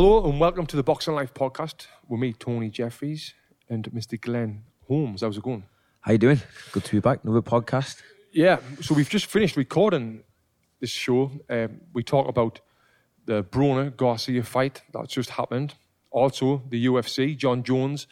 Hello 0.00 0.30
and 0.30 0.38
welcome 0.38 0.64
to 0.64 0.76
the 0.76 0.84
Boxing 0.84 1.14
Life 1.14 1.34
podcast 1.34 1.88
with 2.06 2.20
me, 2.20 2.32
Tony 2.32 2.70
Jeffries, 2.70 3.34
and 3.68 3.82
Mr. 3.90 4.20
Glenn 4.20 4.62
Holmes. 4.86 5.22
How's 5.22 5.38
it 5.38 5.42
going? 5.42 5.64
How 6.02 6.12
you 6.12 6.18
doing? 6.18 6.40
Good 6.70 6.84
to 6.84 6.92
be 6.92 7.00
back. 7.00 7.24
Another 7.24 7.42
podcast. 7.42 8.00
Yeah, 8.30 8.60
so 8.80 8.94
we've 8.94 9.08
just 9.10 9.26
finished 9.26 9.56
recording 9.56 10.22
this 10.78 10.90
show. 10.90 11.32
Um, 11.50 11.80
we 11.92 12.04
talk 12.04 12.28
about 12.28 12.60
the 13.26 13.42
Broner 13.42 13.90
Garcia 13.96 14.44
fight 14.44 14.82
that 14.92 15.08
just 15.08 15.30
happened. 15.30 15.74
Also, 16.12 16.62
the 16.68 16.86
UFC, 16.86 17.36
Jon 17.36 17.64
Jones 17.64 18.06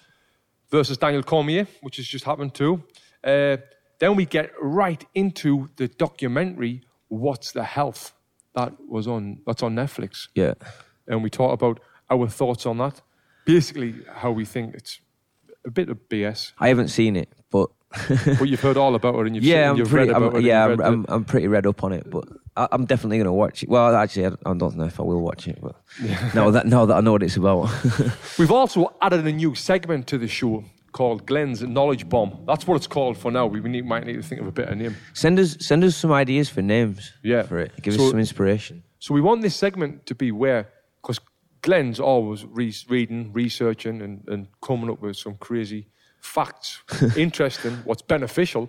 versus 0.68 0.98
Daniel 0.98 1.22
Cormier, 1.22 1.68
which 1.82 1.98
has 1.98 2.06
just 2.08 2.24
happened 2.24 2.52
too. 2.52 2.82
Uh, 3.22 3.58
then 4.00 4.16
we 4.16 4.26
get 4.26 4.50
right 4.60 5.04
into 5.14 5.70
the 5.76 5.86
documentary 5.86 6.82
"What's 7.06 7.52
the 7.52 7.62
Health" 7.62 8.12
that 8.56 8.72
was 8.88 9.06
on 9.06 9.42
that's 9.46 9.62
on 9.62 9.76
Netflix, 9.76 10.26
Yeah. 10.34 10.54
And 11.08 11.22
we 11.22 11.30
talk 11.30 11.52
about 11.52 11.80
our 12.10 12.28
thoughts 12.28 12.66
on 12.66 12.78
that. 12.78 13.00
Basically, 13.44 13.94
how 14.14 14.30
we 14.32 14.44
think 14.44 14.74
it's 14.74 15.00
a 15.64 15.70
bit 15.70 15.88
of 15.88 15.98
BS, 16.08 16.52
I 16.58 16.68
haven't 16.68 16.88
seen 16.88 17.16
it, 17.16 17.28
but 17.50 17.70
but 18.38 18.48
you've 18.48 18.60
heard 18.60 18.76
all 18.76 18.94
about 18.94 19.14
it 19.20 19.26
and 19.26 19.36
you've, 19.36 19.44
yeah, 19.44 19.62
seen, 19.64 19.70
I'm 19.70 19.76
you've 19.76 19.88
pretty. 19.88 20.08
read 20.08 20.16
about 20.16 20.32
I'm, 20.34 20.40
it. 20.40 20.44
yeah, 20.44 20.64
I'm, 20.64 20.80
I'm, 20.80 21.06
I'm 21.08 21.24
pretty 21.24 21.46
read 21.48 21.66
up 21.66 21.82
on 21.84 21.92
it, 21.92 22.10
but 22.10 22.24
I, 22.56 22.68
I'm 22.72 22.84
definitely 22.84 23.18
going 23.18 23.26
to 23.26 23.32
watch 23.32 23.62
it. 23.62 23.68
Well, 23.68 23.94
actually, 23.94 24.26
I, 24.26 24.54
don't 24.54 24.76
know 24.76 24.84
if 24.84 24.98
I 24.98 25.02
will 25.04 25.20
watch 25.22 25.46
it, 25.46 25.58
but 25.62 25.76
now 26.34 26.50
that 26.50 26.66
now 26.66 26.84
that 26.86 26.96
I 26.96 27.00
know 27.00 27.12
what 27.12 27.22
it's 27.22 27.36
about, 27.36 27.70
We've 28.38 28.50
also 28.50 28.92
added 29.00 29.24
a 29.26 29.32
new 29.32 29.54
segment 29.54 30.06
to 30.08 30.18
the 30.18 30.28
show 30.28 30.64
called 30.92 31.26
Glenn's 31.26 31.62
Knowledge 31.62 32.08
Bomb. 32.08 32.44
That's 32.46 32.66
what 32.66 32.74
it's 32.76 32.86
called 32.86 33.16
for 33.18 33.30
now. 33.30 33.46
We 33.46 33.60
need, 33.60 33.84
might 33.84 34.04
need 34.06 34.16
to 34.16 34.22
think 34.22 34.40
of 34.40 34.46
a 34.46 34.52
better 34.52 34.74
name. 34.74 34.96
send 35.12 35.38
us 35.38 35.56
send 35.60 35.84
us 35.84 35.94
some 35.96 36.10
ideas 36.12 36.48
for 36.48 36.62
names. 36.62 37.12
Yeah. 37.22 37.42
for 37.42 37.58
it. 37.58 37.72
Give 37.82 37.94
So- 37.94 38.04
us 38.04 38.10
some 38.10 38.18
inspiration. 38.18 38.82
So 38.98 39.14
we 39.14 39.20
want 39.20 39.42
this 39.42 39.54
segment 39.54 40.06
to 40.06 40.14
be 40.14 40.32
where, 40.32 40.68
because 41.06 41.20
Glenn's 41.62 42.00
always 42.00 42.44
re- 42.44 42.74
reading, 42.88 43.32
researching, 43.32 44.02
and, 44.02 44.26
and 44.26 44.48
coming 44.60 44.90
up 44.90 45.00
with 45.00 45.16
some 45.16 45.36
crazy 45.36 45.86
facts, 46.20 46.82
interesting, 47.16 47.74
what's 47.84 48.02
beneficial. 48.02 48.68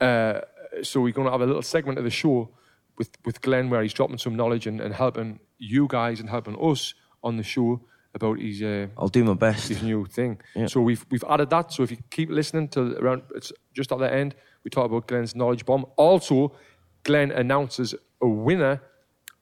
Uh, 0.00 0.40
so 0.82 1.00
we're 1.00 1.12
going 1.12 1.26
to 1.26 1.32
have 1.32 1.40
a 1.40 1.46
little 1.46 1.62
segment 1.62 1.98
of 1.98 2.04
the 2.04 2.10
show 2.10 2.50
with, 2.98 3.10
with 3.24 3.40
Glenn 3.40 3.68
where 3.68 3.82
he's 3.82 3.92
dropping 3.92 4.18
some 4.18 4.36
knowledge 4.36 4.66
and, 4.66 4.80
and 4.80 4.94
helping 4.94 5.40
you 5.58 5.86
guys 5.88 6.20
and 6.20 6.30
helping 6.30 6.56
us 6.56 6.94
on 7.24 7.36
the 7.36 7.42
show 7.42 7.80
about 8.14 8.38
his 8.38 8.62
uh, 8.62 8.86
I'll 8.96 9.08
do 9.08 9.24
my 9.24 9.34
best. 9.34 9.68
his 9.68 9.82
new 9.82 10.06
thing. 10.06 10.40
Yeah. 10.54 10.66
So 10.66 10.80
we've 10.80 11.04
we've 11.10 11.24
added 11.28 11.50
that. 11.50 11.72
So 11.72 11.82
if 11.82 11.90
you 11.90 11.98
keep 12.10 12.30
listening 12.30 12.68
till 12.68 12.96
around, 12.96 13.22
it's 13.34 13.52
just 13.74 13.92
at 13.92 13.98
the 13.98 14.10
end. 14.10 14.34
We 14.64 14.70
talk 14.70 14.86
about 14.86 15.06
Glenn's 15.06 15.34
knowledge 15.34 15.66
bomb. 15.66 15.84
Also, 15.96 16.52
Glenn 17.02 17.30
announces 17.30 17.94
a 18.22 18.26
winner 18.26 18.80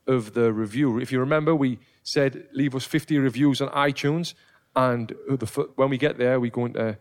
of 0.07 0.35
the 0.35 0.53
review. 0.53 0.99
If 0.99 1.13
you 1.13 1.21
remember, 1.21 1.55
we 1.55 1.79
said 2.03 2.47
leave 2.53 2.75
us 2.75 2.85
50 2.85 3.19
reviews 3.19 3.61
on 3.61 3.69
iTunes, 3.71 4.35
and 4.77 5.09
the, 5.29 5.69
when 5.77 5.91
we 5.91 5.99
get 5.99 6.19
there, 6.19 6.39
we're 6.41 6.51
going 6.51 6.75
to 6.75 6.99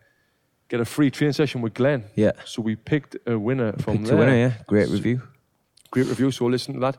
get 0.70 0.80
a 0.80 0.86
free 0.86 1.12
training 1.12 1.34
session 1.34 1.62
with 1.62 1.74
Glenn. 1.74 2.06
Yeah. 2.16 2.32
So 2.46 2.62
we 2.62 2.76
picked 2.76 3.18
a 3.28 3.38
winner 3.38 3.74
from 3.74 3.98
Picked 3.98 4.08
there. 4.08 4.16
a 4.16 4.20
winner, 4.20 4.36
yeah. 4.36 4.54
Great 4.68 4.90
review. 4.90 5.22
Great 5.92 6.08
review, 6.08 6.32
so 6.32 6.46
listen 6.46 6.74
to 6.76 6.80
that. 6.80 6.98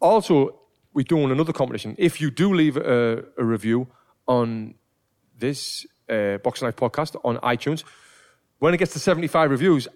Also, 0.00 0.60
we're 0.92 1.02
doing 1.04 1.30
another 1.30 1.52
competition. 1.52 1.94
If 1.98 2.20
you 2.20 2.30
do 2.30 2.52
leave 2.54 2.76
a, 2.76 3.24
a 3.38 3.44
review 3.44 3.88
on 4.26 4.74
this 5.38 5.86
uh, 6.08 6.38
Boxing 6.38 6.66
Life 6.66 6.76
podcast 6.76 7.16
on 7.24 7.38
iTunes, 7.38 7.84
when 8.58 8.74
it 8.74 8.76
gets 8.76 8.92
to 8.92 8.98
75 8.98 9.50
reviews, 9.50 9.88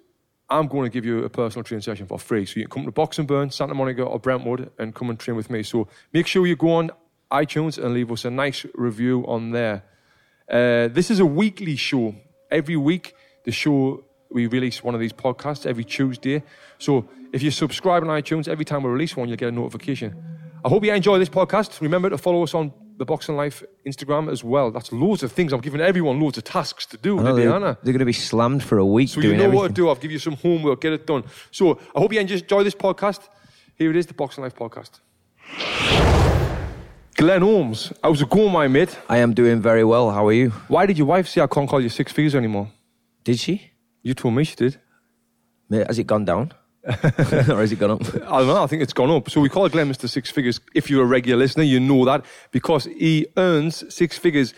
I'm 0.51 0.69
going 0.69 0.85
to 0.85 0.91
give 0.91 1.05
you 1.05 1.25
a 1.25 1.31
personal 1.31 1.65
training 1.65 1.83
session 1.83 2.07
for 2.07 2.19
free. 2.19 2.45
So 2.45 2.61
you 2.61 2.67
can 2.67 2.71
come 2.71 2.85
to 2.85 2.93
Boxing 2.93 3.27
Burn, 3.27 3.51
Santa 3.51 3.75
Monica, 3.75 4.03
or 4.03 4.19
Brentwood 4.19 4.71
and 4.79 4.95
come 4.95 5.11
and 5.11 5.19
train 5.19 5.37
with 5.37 5.51
me. 5.51 5.63
So 5.63 5.89
make 6.13 6.27
sure 6.27 6.47
you 6.47 6.57
go 6.57 6.73
on 6.73 6.91
iTunes 7.31 7.83
and 7.83 7.95
leave 7.95 8.13
us 8.13 8.25
a 8.25 8.31
nice 8.31 8.67
review 8.75 9.25
on 9.27 9.51
there. 9.51 9.85
Uh, 10.49 10.89
this 10.89 11.11
is 11.11 11.21
a 11.21 11.27
weekly 11.27 11.77
show. 11.77 12.15
Every 12.51 12.77
week, 12.77 13.15
the 13.45 13.53
show 13.53 14.05
we 14.31 14.47
release 14.47 14.83
one 14.83 14.95
of 14.95 15.01
these 15.01 15.13
podcasts 15.13 15.65
every 15.65 15.85
Tuesday. 15.85 16.43
So 16.79 17.09
if 17.33 17.43
you 17.43 17.51
subscribe 17.51 18.03
on 18.03 18.09
iTunes, 18.09 18.49
every 18.49 18.65
time 18.65 18.83
we 18.83 18.91
release 18.91 19.17
one, 19.17 19.29
you'll 19.29 19.39
get 19.39 19.49
a 19.49 19.53
notification. 19.53 20.23
I 20.65 20.69
hope 20.69 20.85
you 20.85 20.93
enjoy 20.93 21.19
this 21.19 21.29
podcast. 21.29 21.81
Remember 21.81 22.11
to 22.11 22.19
follow 22.19 22.43
us 22.43 22.55
on 22.55 22.73
the 22.97 23.05
Boxing 23.05 23.37
Life 23.37 23.63
Instagram 23.87 24.31
as 24.31 24.45
well. 24.45 24.71
That's 24.71 24.93
loads 24.93 25.23
of 25.23 25.33
things. 25.33 25.53
I'm 25.53 25.61
giving 25.61 25.81
everyone 25.81 26.21
loads 26.21 26.39
of 26.39 26.45
tasks 26.45 26.87
to 26.87 26.97
do, 26.97 27.17
know 27.17 27.35
they're, 27.35 27.51
they're 27.61 27.93
going 27.93 27.99
to 27.99 28.05
be 28.05 28.13
slammed 28.13 28.63
for 28.63 28.79
a 28.79 28.87
week 28.87 29.09
So 29.09 29.21
doing 29.21 29.33
you 29.33 29.37
know 29.39 29.45
everything. 29.45 29.61
what 29.63 29.69
to 29.69 29.75
do. 29.75 29.89
I'll 29.89 29.95
give 29.97 30.11
you 30.13 30.19
some 30.19 30.37
homework. 30.37 30.81
Get 30.81 30.93
it 30.93 31.07
done. 31.07 31.25
So 31.51 31.79
I 31.95 31.99
hope 32.01 32.13
you 32.13 32.21
enjoy 32.21 32.63
this 32.63 32.75
podcast. 32.75 33.29
Here 33.77 33.91
it 33.91 33.97
is, 33.97 34.07
the 34.07 34.15
Boxing 34.15 34.45
Life 34.45 34.55
podcast. 34.55 35.01
Glenn 37.17 37.43
Holmes, 37.43 37.93
how's 38.03 38.21
it 38.23 38.29
going, 38.29 38.53
my 38.53 38.67
mate? 38.69 38.97
I 39.09 39.19
am 39.19 39.35
doing 39.35 39.61
very 39.61 39.85
well. 39.85 40.11
How 40.11 40.27
are 40.27 40.33
you? 40.33 40.51
Why 40.69 40.85
did 40.87 40.99
your 40.99 41.07
wife 41.07 41.29
say 41.29 41.41
I 41.41 41.47
can't 41.47 41.69
call 41.69 41.81
you 41.81 41.89
six 41.89 42.13
figures 42.13 42.35
anymore? 42.35 42.71
Did 43.23 43.39
she? 43.39 43.71
You 44.03 44.15
told 44.15 44.35
me 44.35 44.45
she 44.45 44.57
did. 44.57 44.81
Mate, 45.69 45.87
Has 45.87 45.99
it 45.99 46.07
gone 46.07 46.25
down? 46.25 46.53
or 47.49 47.61
has 47.61 47.73
it 47.73 47.79
gone 47.79 47.93
up? 47.93 48.03
I 48.15 48.39
don't 48.39 48.47
know. 48.47 48.63
I 48.63 48.67
think 48.67 48.83
it's 48.83 48.93
gone 48.93 49.11
up. 49.11 49.31
So 49.31 49.41
we 49.41 49.49
call 49.49 49.69
Glenn 49.69 49.91
Mr. 49.91 50.09
Six 50.09 50.31
Figures. 50.31 50.61
If 50.75 50.91
you're 50.91 51.03
a 51.03 51.07
regular 51.07 51.39
listener, 51.39 51.63
you 51.65 51.81
know 51.81 52.05
that 52.05 52.25
because 52.51 52.85
he 52.85 53.27
earns 53.37 53.85
six 53.95 54.19
figures 54.19 54.53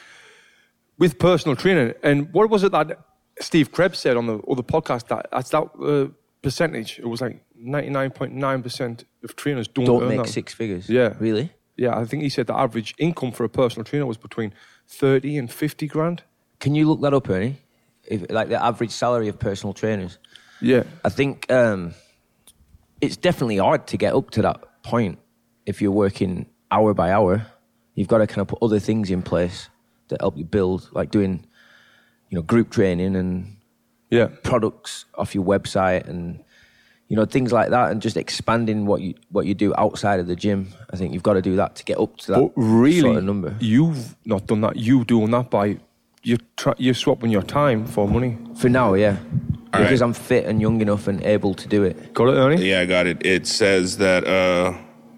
with 0.98 1.18
personal 1.18 1.56
training. 1.56 1.94
And 2.02 2.32
what 2.32 2.50
was 2.50 2.64
it 2.64 2.72
that 2.72 2.98
Steve 3.40 3.70
Krebs 3.70 3.98
said 3.98 4.16
on 4.16 4.26
the 4.26 4.38
other 4.50 4.62
podcast? 4.62 5.08
That 5.08 5.28
that's 5.30 5.50
that 5.50 5.68
uh, 5.80 6.08
percentage. 6.42 6.98
It 6.98 7.06
was 7.06 7.20
like 7.20 7.44
99.9% 7.62 9.04
of 9.24 9.36
trainers 9.36 9.68
don't, 9.68 9.84
Don't 9.84 10.02
earn 10.02 10.08
make 10.08 10.18
that. 10.18 10.28
six 10.28 10.52
figures. 10.52 10.88
Yeah. 10.88 11.14
Really? 11.18 11.52
Yeah, 11.76 11.96
I 11.98 12.04
think 12.06 12.22
he 12.22 12.28
said 12.28 12.46
the 12.46 12.56
average 12.56 12.94
income 12.98 13.32
for 13.32 13.44
a 13.44 13.48
personal 13.48 13.84
trainer 13.84 14.06
was 14.06 14.16
between 14.16 14.54
30 14.88 15.36
and 15.36 15.52
50 15.52 15.86
grand. 15.88 16.22
Can 16.58 16.74
you 16.74 16.88
look 16.88 17.02
that 17.02 17.12
up, 17.12 17.28
Ernie? 17.28 17.58
If, 18.04 18.30
like 18.30 18.48
the 18.48 18.62
average 18.62 18.92
salary 18.92 19.28
of 19.28 19.38
personal 19.38 19.74
trainers. 19.74 20.18
Yeah. 20.62 20.84
I 21.04 21.10
think 21.10 21.50
um, 21.52 21.94
it's 23.00 23.16
definitely 23.16 23.58
hard 23.58 23.86
to 23.88 23.96
get 23.96 24.14
up 24.14 24.30
to 24.30 24.42
that 24.42 24.82
point 24.82 25.18
if 25.66 25.80
you're 25.82 25.92
working 25.92 26.46
hour 26.70 26.94
by 26.94 27.10
hour. 27.12 27.46
You've 27.94 28.08
got 28.08 28.18
to 28.18 28.26
kind 28.26 28.40
of 28.40 28.48
put 28.48 28.58
other 28.62 28.78
things 28.78 29.10
in 29.10 29.22
place 29.22 29.68
that 30.08 30.20
help 30.20 30.36
you 30.36 30.44
build, 30.44 30.88
like 30.92 31.10
doing, 31.10 31.44
you 32.30 32.36
know, 32.36 32.42
group 32.42 32.70
training 32.70 33.16
and 33.16 33.56
Yeah. 34.10 34.28
products 34.44 35.04
off 35.16 35.34
your 35.34 35.44
website 35.44 36.06
and 36.08 36.42
you 37.08 37.16
know 37.16 37.24
things 37.24 37.52
like 37.52 37.70
that, 37.70 37.92
and 37.92 38.02
just 38.02 38.16
expanding 38.16 38.84
what 38.84 39.00
you 39.00 39.14
what 39.30 39.46
you 39.46 39.54
do 39.54 39.72
outside 39.78 40.18
of 40.18 40.26
the 40.26 40.34
gym. 40.34 40.68
I 40.92 40.96
think 40.96 41.12
you've 41.14 41.22
got 41.22 41.34
to 41.34 41.42
do 41.42 41.54
that 41.56 41.76
to 41.76 41.84
get 41.84 41.98
up 42.00 42.16
to 42.18 42.32
that 42.32 42.40
But 42.40 42.52
really, 42.56 43.00
sort 43.00 43.16
of 43.18 43.24
number. 43.24 43.54
you've 43.60 44.16
not 44.24 44.46
done 44.48 44.60
that. 44.62 44.74
You 44.76 45.04
doing 45.04 45.30
that 45.30 45.48
by 45.48 45.78
you 46.24 46.38
try, 46.56 46.74
you're 46.78 46.94
swapping 46.94 47.30
your 47.30 47.42
time 47.44 47.86
for 47.86 48.08
money. 48.08 48.36
For 48.56 48.68
now, 48.68 48.94
yeah, 48.94 49.18
All 49.76 49.82
because 49.84 50.00
right. 50.00 50.06
I'm 50.06 50.12
fit 50.14 50.44
and 50.46 50.60
young 50.60 50.80
enough 50.80 51.06
and 51.08 51.22
able 51.22 51.54
to 51.54 51.68
do 51.68 51.82
it. 51.84 52.14
Got 52.14 52.28
it, 52.28 52.32
Ernie? 52.36 52.68
Yeah, 52.68 52.80
I 52.80 52.86
got 52.86 53.06
it. 53.06 53.24
It 53.24 53.46
says 53.46 53.96
that 53.98 54.26
uh, 54.26 54.74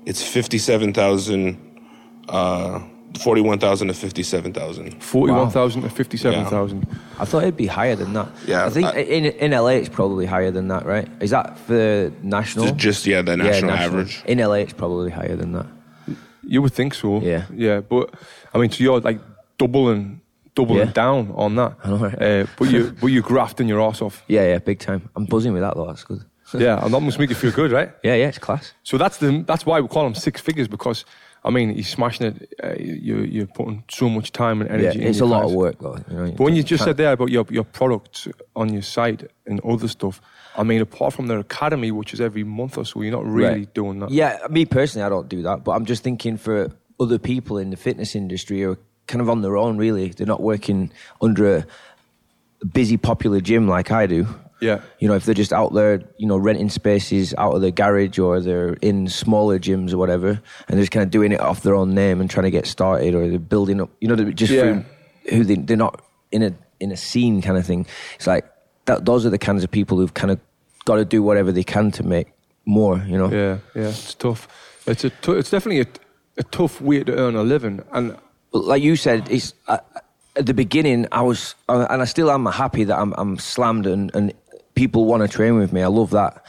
it's 0.06 0.22
fifty-seven 0.22 0.92
thousand, 0.92 1.56
uh, 2.28 2.80
forty-one 3.20 3.58
thousand 3.58 3.88
to 3.88 3.94
fifty-seven 3.94 4.52
thousand. 4.52 5.02
Forty-one 5.02 5.50
thousand 5.50 5.82
to 5.82 5.90
fifty-seven 5.90 6.46
thousand. 6.46 6.86
I 7.18 7.24
thought 7.24 7.42
it'd 7.42 7.56
be 7.56 7.66
higher 7.66 7.96
than 7.96 8.12
that. 8.14 8.28
Yeah, 8.46 8.66
I 8.66 8.70
think 8.70 8.86
I- 8.86 9.00
in 9.00 9.24
in 9.26 9.50
LA 9.52 9.78
it's 9.80 9.88
probably 9.88 10.26
higher 10.26 10.50
than 10.50 10.68
that, 10.68 10.86
right? 10.86 11.08
Is 11.20 11.30
that 11.30 11.58
for 11.58 12.12
national? 12.22 12.66
Just, 12.66 12.76
just 12.76 13.06
yeah, 13.06 13.22
the 13.22 13.36
national, 13.36 13.72
average. 13.72 14.22
In 14.26 14.38
LA 14.38 14.54
it's 14.64 14.72
probably 14.72 15.10
higher 15.10 15.36
than 15.36 15.52
that. 15.52 15.66
You 16.42 16.62
would 16.62 16.72
think 16.72 16.94
so. 16.94 17.20
Yeah. 17.20 17.44
Yeah, 17.52 17.80
but 17.80 18.14
I 18.54 18.58
mean, 18.58 18.70
so 18.70 18.82
you're 18.82 19.00
like 19.00 19.20
doubling, 19.58 20.20
doubling 20.58 20.86
Yeah. 20.88 20.92
down 21.04 21.32
on 21.34 21.54
that. 21.56 21.72
I 21.84 21.88
know, 21.88 21.96
right? 22.06 22.22
Uh, 22.22 22.46
but 22.58 22.70
you, 22.70 22.92
but 23.00 23.06
you're 23.08 23.22
grafting 23.34 23.68
your 23.68 23.80
ass 23.80 24.02
off. 24.02 24.22
Yeah, 24.28 24.44
yeah, 24.52 24.58
big 24.58 24.78
time. 24.78 25.00
I'm 25.16 25.24
buzzing 25.26 25.52
with 25.54 25.62
that 25.62 25.74
though. 25.76 25.86
That's 25.86 26.04
good. 26.04 26.22
yeah, 26.54 26.82
and 26.84 26.92
that 26.94 27.00
must 27.00 27.18
make 27.18 27.30
you 27.30 27.36
feel 27.36 27.52
good, 27.52 27.70
right? 27.72 27.90
Yeah, 28.02 28.14
yeah, 28.14 28.28
it's 28.28 28.38
class. 28.38 28.72
So 28.82 28.98
that's 28.98 29.18
the 29.18 29.44
that's 29.46 29.64
why 29.66 29.80
we 29.80 29.88
call 29.88 30.06
him 30.06 30.14
six 30.14 30.40
figures 30.40 30.68
because 30.68 31.04
I 31.44 31.50
mean 31.50 31.74
he's 31.74 31.88
smashing 31.88 32.26
it. 32.26 32.36
Uh, 32.62 32.74
you 32.78 33.18
you're 33.34 33.46
putting 33.58 33.84
so 33.90 34.08
much 34.08 34.32
time 34.32 34.60
and 34.62 34.68
Yeah, 34.70 34.76
energy. 34.76 34.98
in 35.00 35.06
it. 35.06 35.10
it's 35.10 35.18
a 35.20 35.24
your 35.24 35.28
lot 35.28 35.44
of 35.44 35.52
work 35.52 35.76
though. 35.80 35.98
You 36.10 36.16
know, 36.16 36.30
But 36.36 36.44
when 36.44 36.56
you 36.56 36.62
just 36.62 36.84
said 36.84 36.96
there 36.96 37.12
about 37.12 37.30
your 37.30 37.44
your 37.50 37.64
products 37.64 38.28
on 38.56 38.72
your 38.72 38.82
site 38.82 39.22
and 39.46 39.60
other 39.60 39.88
stuff, 39.88 40.20
I 40.56 40.62
mean 40.64 40.80
apart 40.80 41.12
from 41.14 41.26
their 41.28 41.38
academy, 41.38 41.90
which 41.92 42.12
is 42.14 42.20
every 42.20 42.44
month 42.44 42.78
or 42.78 42.84
so, 42.84 43.02
you're 43.02 43.12
not 43.20 43.26
really 43.26 43.64
Right. 43.64 43.74
doing 43.74 44.00
that. 44.00 44.10
Yeah, 44.10 44.38
me 44.50 44.64
personally, 44.64 45.04
I 45.06 45.10
don't 45.10 45.28
do 45.28 45.42
that, 45.42 45.64
but 45.64 45.72
I'm 45.72 45.84
just 45.84 46.02
thinking 46.02 46.36
for 46.38 46.70
other 47.00 47.18
people 47.18 47.58
in 47.58 47.70
the 47.70 47.76
fitness 47.76 48.14
industry 48.16 48.64
are 48.64 48.76
kind 49.08 49.20
of 49.20 49.28
on 49.28 49.42
their 49.42 49.56
own. 49.56 49.76
Really, 49.76 50.08
they're 50.10 50.26
not 50.26 50.40
working 50.42 50.92
under 51.20 51.56
a 51.56 51.66
busy, 52.72 52.96
popular 52.96 53.40
gym 53.40 53.66
like 53.68 53.90
I 53.90 54.06
do. 54.06 54.26
Yeah. 54.60 54.80
You 54.98 55.06
know, 55.06 55.14
if 55.14 55.24
they're 55.24 55.34
just 55.36 55.52
out 55.52 55.72
there, 55.72 56.02
you 56.18 56.26
know, 56.26 56.36
renting 56.36 56.68
spaces 56.68 57.32
out 57.38 57.54
of 57.54 57.60
their 57.60 57.70
garage 57.70 58.18
or 58.18 58.40
they're 58.40 58.72
in 58.82 59.06
smaller 59.08 59.58
gyms 59.58 59.92
or 59.92 59.98
whatever, 59.98 60.30
and 60.30 60.40
they're 60.68 60.80
just 60.80 60.90
kind 60.90 61.04
of 61.04 61.10
doing 61.10 61.30
it 61.32 61.40
off 61.40 61.62
their 61.62 61.76
own 61.76 61.94
name 61.94 62.20
and 62.20 62.28
trying 62.28 62.44
to 62.44 62.50
get 62.50 62.66
started, 62.66 63.14
or 63.14 63.28
they're 63.28 63.38
building 63.38 63.80
up, 63.80 63.90
you 64.00 64.08
know, 64.08 64.16
just 64.32 64.52
Yeah. 64.52 64.82
who 65.30 65.44
they, 65.44 65.54
they're 65.56 65.76
not 65.76 66.02
in 66.32 66.42
a 66.42 66.52
in 66.80 66.90
a 66.92 66.96
scene 66.96 67.40
kind 67.42 67.56
of 67.56 67.64
thing. 67.66 67.86
It's 68.16 68.26
like 68.26 68.44
that. 68.86 69.04
Those 69.04 69.24
are 69.26 69.30
the 69.30 69.38
kinds 69.38 69.62
of 69.64 69.70
people 69.70 69.96
who've 69.98 70.14
kind 70.14 70.30
of 70.32 70.40
got 70.84 70.96
to 70.96 71.04
do 71.04 71.22
whatever 71.22 71.52
they 71.52 71.64
can 71.64 71.90
to 71.92 72.02
make 72.02 72.28
more. 72.64 72.98
You 73.06 73.16
know. 73.18 73.30
Yeah, 73.30 73.58
yeah, 73.76 73.88
it's 73.90 74.14
tough. 74.14 74.48
It's 74.86 75.04
a 75.04 75.10
t- 75.10 75.32
it's 75.32 75.50
definitely 75.50 75.82
a, 75.82 75.86
a 76.40 76.42
tough 76.44 76.80
way 76.80 77.04
to 77.04 77.16
earn 77.16 77.36
a 77.36 77.42
living, 77.42 77.82
and 77.92 78.16
But 78.52 78.64
like 78.64 78.82
you 78.82 78.96
said, 78.96 79.28
it's 79.30 79.54
uh, 79.68 79.78
at 80.36 80.46
the 80.46 80.54
beginning. 80.54 81.06
I 81.12 81.22
was, 81.22 81.54
uh, 81.68 81.86
and 81.90 82.00
I 82.02 82.04
still 82.06 82.30
am 82.30 82.46
happy 82.46 82.84
that 82.84 82.98
I'm, 82.98 83.12
I'm 83.18 83.38
slammed 83.38 83.86
and, 83.86 84.10
and 84.14 84.32
people 84.74 85.04
want 85.04 85.22
to 85.22 85.28
train 85.28 85.56
with 85.56 85.72
me. 85.72 85.82
I 85.82 85.88
love 85.88 86.10
that. 86.10 86.44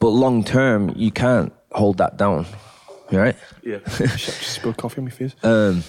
But 0.00 0.08
long 0.08 0.42
term, 0.44 0.92
you 0.96 1.10
can't 1.10 1.52
hold 1.72 1.98
that 1.98 2.16
down. 2.16 2.46
You 3.10 3.18
right? 3.18 3.36
Yeah. 3.62 3.78
Just 3.98 4.42
spilled 4.42 4.76
coffee 4.78 4.98
on 5.00 5.04
my 5.04 5.10
face. 5.10 5.34
Um, 5.42 5.84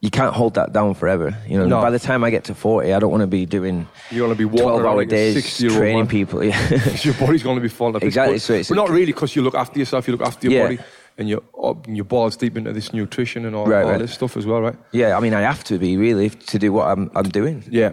you 0.00 0.10
can't 0.10 0.32
hold 0.32 0.54
that 0.54 0.72
down 0.72 0.94
forever. 0.94 1.36
You 1.48 1.58
know, 1.58 1.66
No. 1.66 1.80
by 1.82 1.90
the 1.90 1.98
time 1.98 2.22
I 2.22 2.30
get 2.30 2.44
to 2.44 2.54
forty, 2.54 2.92
I 2.94 3.00
don't 3.00 3.10
want 3.10 3.22
to 3.22 3.26
be 3.26 3.46
doing 3.46 3.88
You 4.12 4.22
want 4.24 4.38
to 4.38 4.48
be 4.48 4.56
twelve 4.58 4.84
hour 4.84 4.94
like 4.96 5.08
days 5.08 5.36
60-year-old 5.36 5.76
training 5.78 5.98
man. 6.02 6.06
people. 6.06 6.44
Yeah. 6.44 6.94
your 7.02 7.14
body's 7.14 7.42
going 7.42 7.56
to 7.56 7.60
be 7.60 7.68
falling. 7.68 8.00
Exactly, 8.02 8.36
But, 8.36 8.42
so 8.42 8.52
it's- 8.52 8.68
but 8.68 8.76
not 8.76 8.90
really 8.90 9.06
because 9.06 9.34
you 9.34 9.42
look 9.42 9.56
after 9.56 9.76
yourself. 9.80 10.06
You 10.06 10.12
look 10.16 10.26
after 10.26 10.48
your 10.48 10.56
Yeah. 10.56 10.62
body, 10.76 10.78
and 11.18 11.28
you're 11.28 11.42
up, 11.62 11.86
and 11.86 11.96
your 11.96 12.04
balls 12.04 12.36
deep 12.36 12.56
into 12.56 12.72
this 12.72 12.92
nutrition 12.92 13.44
and 13.44 13.54
all, 13.56 13.66
Right, 13.66 13.82
all 13.84 13.90
right. 13.90 13.98
this 13.98 14.12
stuff 14.14 14.36
as 14.36 14.46
well, 14.46 14.60
right? 14.62 14.76
yeah, 14.92 15.16
I 15.16 15.20
mean, 15.20 15.34
I 15.34 15.40
have 15.42 15.62
to 15.64 15.78
be 15.78 15.96
really 15.96 16.30
to 16.30 16.58
do 16.58 16.72
what 16.72 16.86
I'm 16.88 17.10
I'm 17.14 17.28
doing. 17.28 17.64
Yeah. 17.70 17.92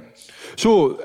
So 0.56 1.00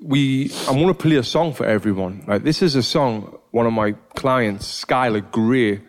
we, 0.00 0.50
I'm 0.68 0.74
going 0.76 0.88
to 0.88 0.94
play 0.94 1.16
a 1.16 1.22
song 1.22 1.52
for 1.54 1.64
everyone. 1.66 2.24
Right. 2.26 2.42
This 2.42 2.62
is 2.62 2.74
a 2.74 2.82
song 2.82 3.38
one 3.52 3.66
of 3.66 3.72
my 3.72 3.92
clients, 4.16 4.84
Skylar 4.84 5.28
Grey, 5.30 5.74
a 5.76 5.80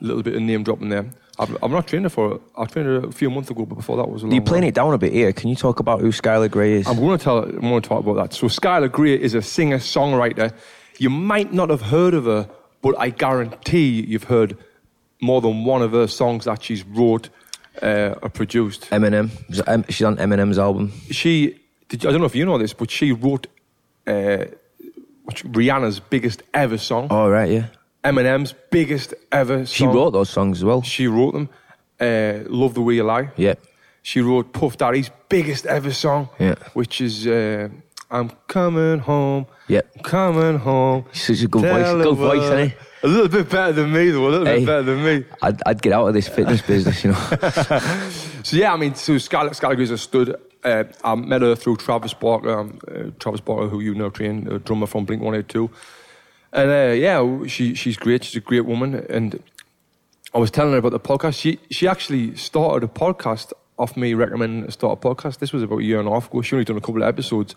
little 0.00 0.22
bit 0.22 0.34
of 0.36 0.42
name 0.42 0.62
dropping 0.62 0.88
there. 0.88 1.06
I've, 1.40 1.56
I've 1.62 1.70
not 1.70 1.86
trained 1.86 2.04
her 2.04 2.08
for. 2.08 2.34
It. 2.36 2.40
I 2.56 2.64
trained 2.64 2.88
her 2.88 2.96
a 3.06 3.12
few 3.12 3.30
months 3.30 3.50
ago, 3.50 3.64
but 3.66 3.74
before 3.76 3.96
that 3.98 4.08
was 4.08 4.22
a 4.22 4.26
long. 4.26 4.34
You're 4.34 4.42
playing 4.44 4.62
while. 4.62 4.68
it 4.68 4.74
down 4.74 4.94
a 4.94 4.98
bit 4.98 5.12
here. 5.12 5.32
Can 5.32 5.50
you 5.50 5.56
talk 5.56 5.78
about 5.80 6.00
who 6.00 6.08
Skylar 6.10 6.50
Grey 6.50 6.74
is? 6.74 6.86
I'm 6.88 6.96
going 6.96 7.16
to 7.18 7.22
tell. 7.22 7.38
I'm 7.44 7.60
going 7.60 7.82
to 7.82 7.88
talk 7.88 8.00
about 8.00 8.16
that. 8.16 8.32
So 8.34 8.46
Skylar 8.48 8.90
Grey 8.90 9.14
is 9.20 9.34
a 9.34 9.42
singer 9.42 9.78
songwriter. 9.78 10.52
You 10.98 11.10
might 11.10 11.52
not 11.52 11.70
have 11.70 11.82
heard 11.82 12.14
of 12.14 12.24
her, 12.24 12.48
but 12.82 12.96
I 12.98 13.10
guarantee 13.10 14.04
you've 14.08 14.24
heard 14.24 14.56
more 15.20 15.40
than 15.40 15.64
one 15.64 15.82
of 15.82 15.92
her 15.92 16.06
songs 16.06 16.44
that 16.44 16.62
she's 16.62 16.84
wrote 16.84 17.28
uh, 17.82 18.14
or 18.22 18.28
produced. 18.28 18.82
Eminem. 18.90 19.30
Is 19.50 19.58
it 19.60 19.68
Em- 19.68 19.84
She's 19.88 20.04
on 20.06 20.16
Eminem's 20.16 20.58
album. 20.58 20.92
She, 21.10 21.58
did, 21.88 22.04
I 22.06 22.10
don't 22.10 22.20
know 22.20 22.26
if 22.26 22.34
you 22.36 22.44
know 22.44 22.58
this, 22.58 22.72
but 22.72 22.90
she 22.90 23.12
wrote 23.12 23.46
uh, 24.06 24.44
Rihanna's 25.28 26.00
biggest 26.00 26.42
ever 26.54 26.78
song, 26.78 27.08
Oh 27.10 27.28
right, 27.28 27.50
yeah. 27.50 27.66
Eminem's 28.04 28.54
biggest 28.70 29.12
ever. 29.32 29.66
She 29.66 29.84
wrote 29.86 30.10
those 30.12 30.30
songs 30.30 30.58
as 30.58 30.64
well. 30.64 30.82
She 30.82 31.06
wrote 31.08 31.32
them. 31.34 31.48
Uh, 32.00 32.44
Love 32.48 32.74
the 32.74 32.80
Way 32.80 32.94
You 32.94 33.02
Lie. 33.04 33.30
Yeah. 33.36 33.54
She 34.02 34.20
wrote 34.20 34.52
Puff 34.52 34.78
Daddy's 34.78 35.10
biggest 35.28 35.66
ever 35.66 35.92
song, 35.92 36.28
Yeah. 36.38 36.54
which 36.72 37.00
is 37.00 37.26
uh, 37.26 37.68
"I'm 38.10 38.30
Coming 38.46 39.00
Home." 39.00 39.46
Yeah. 39.66 39.80
I'm 39.96 40.02
coming 40.02 40.58
home. 40.58 41.04
Such 41.12 41.42
a 41.42 41.48
good 41.48 41.62
voice. 41.62 42.04
Good 42.04 42.16
voice, 42.16 42.42
isn't 42.44 42.68
he? 42.70 42.74
A 43.02 43.06
little 43.08 43.28
bit 43.28 43.48
better 43.48 43.72
than 43.72 43.92
me, 43.92 44.10
though. 44.10 44.26
A 44.26 44.30
little 44.30 44.46
Hey. 44.46 44.58
bit 44.58 44.66
better 44.66 44.82
than 44.82 45.04
me. 45.04 45.24
I'd, 45.42 45.62
I'd 45.66 45.80
get 45.82 45.92
out 45.92 46.08
of 46.08 46.14
this 46.14 46.28
fitness 46.28 46.62
business, 46.62 47.04
you 47.04 47.12
know. 47.12 47.18
So 48.44 48.56
yeah, 48.56 48.72
I 48.72 48.76
mean, 48.76 48.94
so 48.94 49.18
Scarlett, 49.18 49.58
Gray's 49.60 49.90
a 49.90 49.98
stud. 49.98 50.34
Uh, 50.64 50.84
I 51.04 51.14
met 51.14 51.42
her 51.42 51.54
through 51.54 51.76
Travis 51.76 52.14
Barker, 52.14 52.58
um, 52.58 52.78
uh, 52.88 53.10
Travis 53.18 53.40
Barker, 53.40 53.68
who 53.68 53.80
you 53.80 53.94
know, 53.94 54.08
trained, 54.10 54.48
a 54.50 54.58
drummer 54.58 54.86
from 54.86 55.04
Blink 55.04 55.22
One 55.22 55.34
Eight 55.34 55.48
Two, 55.48 55.70
and 56.52 56.70
uh, 56.70 56.92
yeah, 56.94 57.46
she 57.46 57.74
she's 57.74 57.96
great. 57.96 58.24
She's 58.24 58.36
a 58.36 58.40
great 58.40 58.64
woman, 58.64 58.94
and 59.10 59.42
I 60.34 60.38
was 60.38 60.50
telling 60.50 60.72
her 60.72 60.78
about 60.78 60.92
the 60.92 61.00
podcast. 61.00 61.38
She 61.38 61.58
she 61.70 61.86
actually 61.86 62.36
started 62.36 62.84
a 62.88 62.92
podcast 62.92 63.52
off 63.78 63.96
me 63.96 64.14
recommending 64.14 64.64
to 64.64 64.72
start 64.72 64.98
a 65.04 65.08
podcast. 65.08 65.38
This 65.38 65.52
was 65.52 65.62
about 65.62 65.80
a 65.80 65.84
year 65.84 65.98
and 66.00 66.08
a 66.08 66.12
half 66.12 66.28
ago. 66.28 66.40
She 66.42 66.56
only 66.56 66.64
done 66.64 66.76
a 66.78 66.80
couple 66.80 67.02
of 67.02 67.08
episodes, 67.08 67.54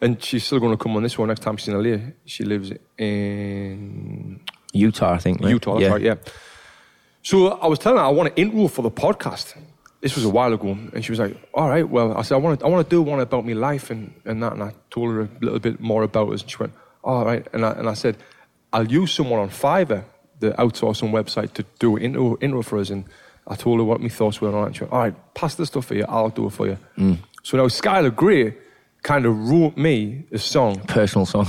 and 0.00 0.22
she's 0.22 0.44
still 0.44 0.60
going 0.60 0.72
to 0.76 0.82
come 0.82 0.96
on 0.96 1.02
this 1.02 1.18
one 1.18 1.28
next 1.28 1.40
time 1.40 1.56
she's 1.56 1.68
in 1.68 1.82
LA. 1.82 1.98
She 2.26 2.44
lives 2.44 2.70
in 2.96 4.40
Utah, 4.72 5.12
I 5.12 5.18
think. 5.18 5.40
right? 5.40 5.50
Utah, 5.50 5.78
that's 5.78 5.90
right, 5.92 6.02
yeah. 6.02 6.14
So 7.22 7.48
I 7.48 7.66
was 7.66 7.78
telling 7.78 7.98
her 7.98 8.04
I 8.04 8.08
want 8.08 8.34
to 8.34 8.40
intro 8.40 8.68
for 8.68 8.82
the 8.82 8.90
podcast. 8.90 9.54
This 10.00 10.14
was 10.14 10.24
a 10.24 10.28
while 10.28 10.52
ago, 10.52 10.68
and 10.68 11.04
she 11.04 11.10
was 11.10 11.18
like, 11.18 11.36
"All 11.54 11.68
right, 11.68 11.86
well," 11.88 12.16
I 12.16 12.22
said, 12.22 12.36
"I 12.36 12.38
want 12.38 12.60
to, 12.60 12.66
I 12.66 12.68
want 12.68 12.88
to 12.88 12.96
do 12.96 13.02
one 13.02 13.18
about 13.18 13.44
my 13.44 13.54
life 13.54 13.90
and, 13.90 14.14
and 14.24 14.42
that." 14.42 14.52
And 14.52 14.62
I 14.62 14.72
told 14.90 15.12
her 15.12 15.22
a 15.22 15.28
little 15.40 15.58
bit 15.58 15.80
more 15.80 16.04
about 16.04 16.32
us, 16.32 16.42
and 16.42 16.50
she 16.50 16.56
went, 16.58 16.72
"All 17.02 17.24
right." 17.24 17.44
And 17.52 17.66
I, 17.66 17.72
and 17.72 17.88
I 17.88 17.94
said, 17.94 18.16
"I'll 18.72 18.86
use 18.86 19.12
someone 19.12 19.40
on 19.40 19.50
Fiverr, 19.50 20.04
the 20.38 20.50
outsourcing 20.52 21.10
website, 21.10 21.52
to 21.54 21.64
do 21.80 21.96
an 21.96 22.02
intro, 22.02 22.36
intro 22.40 22.62
for 22.62 22.78
us." 22.78 22.90
And 22.90 23.04
I 23.48 23.56
told 23.56 23.78
her 23.80 23.84
what 23.84 24.00
my 24.00 24.08
thoughts 24.08 24.40
were 24.40 24.54
on 24.56 24.62
it. 24.62 24.66
And 24.66 24.76
she 24.76 24.84
went, 24.84 24.92
"All 24.92 25.00
right, 25.00 25.34
pass 25.34 25.56
the 25.56 25.66
stuff 25.66 25.86
for 25.86 25.94
you. 25.96 26.04
I'll 26.08 26.30
do 26.30 26.46
it 26.46 26.52
for 26.52 26.68
you." 26.68 26.78
Mm. 26.96 27.18
So 27.42 27.56
now 27.56 27.64
Skylar 27.64 28.14
Grey 28.14 28.54
kind 29.02 29.26
of 29.26 29.48
wrote 29.50 29.76
me 29.76 30.24
a 30.32 30.38
song 30.38 30.80
Personal 30.86 31.26
song. 31.26 31.46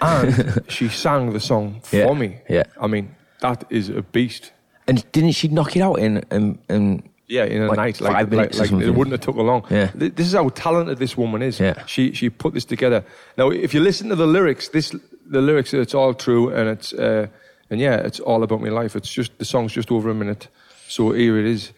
and 0.00 0.62
she 0.68 0.88
sang 0.88 1.32
the 1.32 1.40
song 1.40 1.80
for 1.82 1.96
Yeah, 1.96 2.12
me. 2.14 2.38
yeah. 2.48 2.64
I 2.80 2.86
mean, 2.86 3.14
that 3.40 3.64
is 3.70 3.88
a 3.88 4.02
beast. 4.02 4.52
And 4.86 5.04
didn't 5.12 5.32
she 5.32 5.48
knock 5.48 5.76
it 5.76 5.82
out 5.82 5.98
in 5.98 6.24
in, 6.30 6.58
in 6.68 7.02
Yeah, 7.26 7.44
in 7.44 7.62
a 7.62 7.66
Like 7.68 7.76
night, 7.76 7.96
five 7.96 8.32
like, 8.32 8.54
like, 8.54 8.70
like 8.70 8.82
it 8.82 8.90
wouldn't 8.94 9.12
have 9.12 9.20
took 9.20 9.36
her 9.36 9.42
long. 9.42 9.64
Yeah. 9.70 9.90
This 9.94 10.26
is 10.26 10.34
how 10.34 10.48
talented 10.50 10.98
this 10.98 11.16
woman 11.16 11.42
is. 11.42 11.58
Yeah. 11.58 11.84
She 11.86 12.12
she 12.12 12.30
put 12.30 12.52
this 12.54 12.64
together. 12.66 13.02
Now, 13.36 13.50
if 13.50 13.72
you 13.74 13.80
listen 13.82 14.08
to 14.10 14.16
the 14.16 14.26
lyrics, 14.26 14.68
this 14.68 14.94
the 15.30 15.40
lyrics, 15.40 15.72
it's 15.74 15.94
all 15.94 16.14
true, 16.14 16.50
and 16.54 16.68
it's 16.68 16.92
uh, 16.92 17.26
and 17.70 17.80
yeah, 17.80 17.96
it's 18.06 18.20
all 18.20 18.42
about 18.42 18.60
my 18.60 18.68
life. 18.68 18.94
It's 18.98 19.12
just 19.12 19.38
the 19.38 19.44
song's 19.44 19.72
just 19.72 19.90
over 19.90 20.10
a 20.10 20.14
minute, 20.14 20.48
so 20.88 21.12
here 21.12 21.38
it 21.38 21.46
is. 21.46 21.72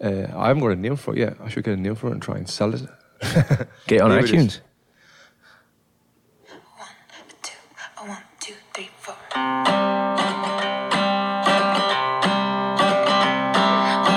Uh, 0.00 0.26
I 0.36 0.48
haven't 0.48 0.62
got 0.62 0.70
a 0.72 0.76
name 0.76 0.96
for 0.96 1.14
it 1.14 1.18
yet. 1.18 1.36
I 1.44 1.48
should 1.50 1.64
get 1.64 1.74
a 1.78 1.80
name 1.80 1.94
for 1.96 2.08
it 2.08 2.12
and 2.12 2.22
try 2.22 2.36
and 2.36 2.48
sell 2.48 2.74
it. 2.74 2.82
get 3.86 4.00
on 4.00 4.10
Here 4.10 4.22
iTunes? 4.22 4.60
two, 7.42 7.52
a 7.98 8.08
one, 8.08 8.22
two, 8.40 8.54
three, 8.74 8.90
four. 8.98 9.14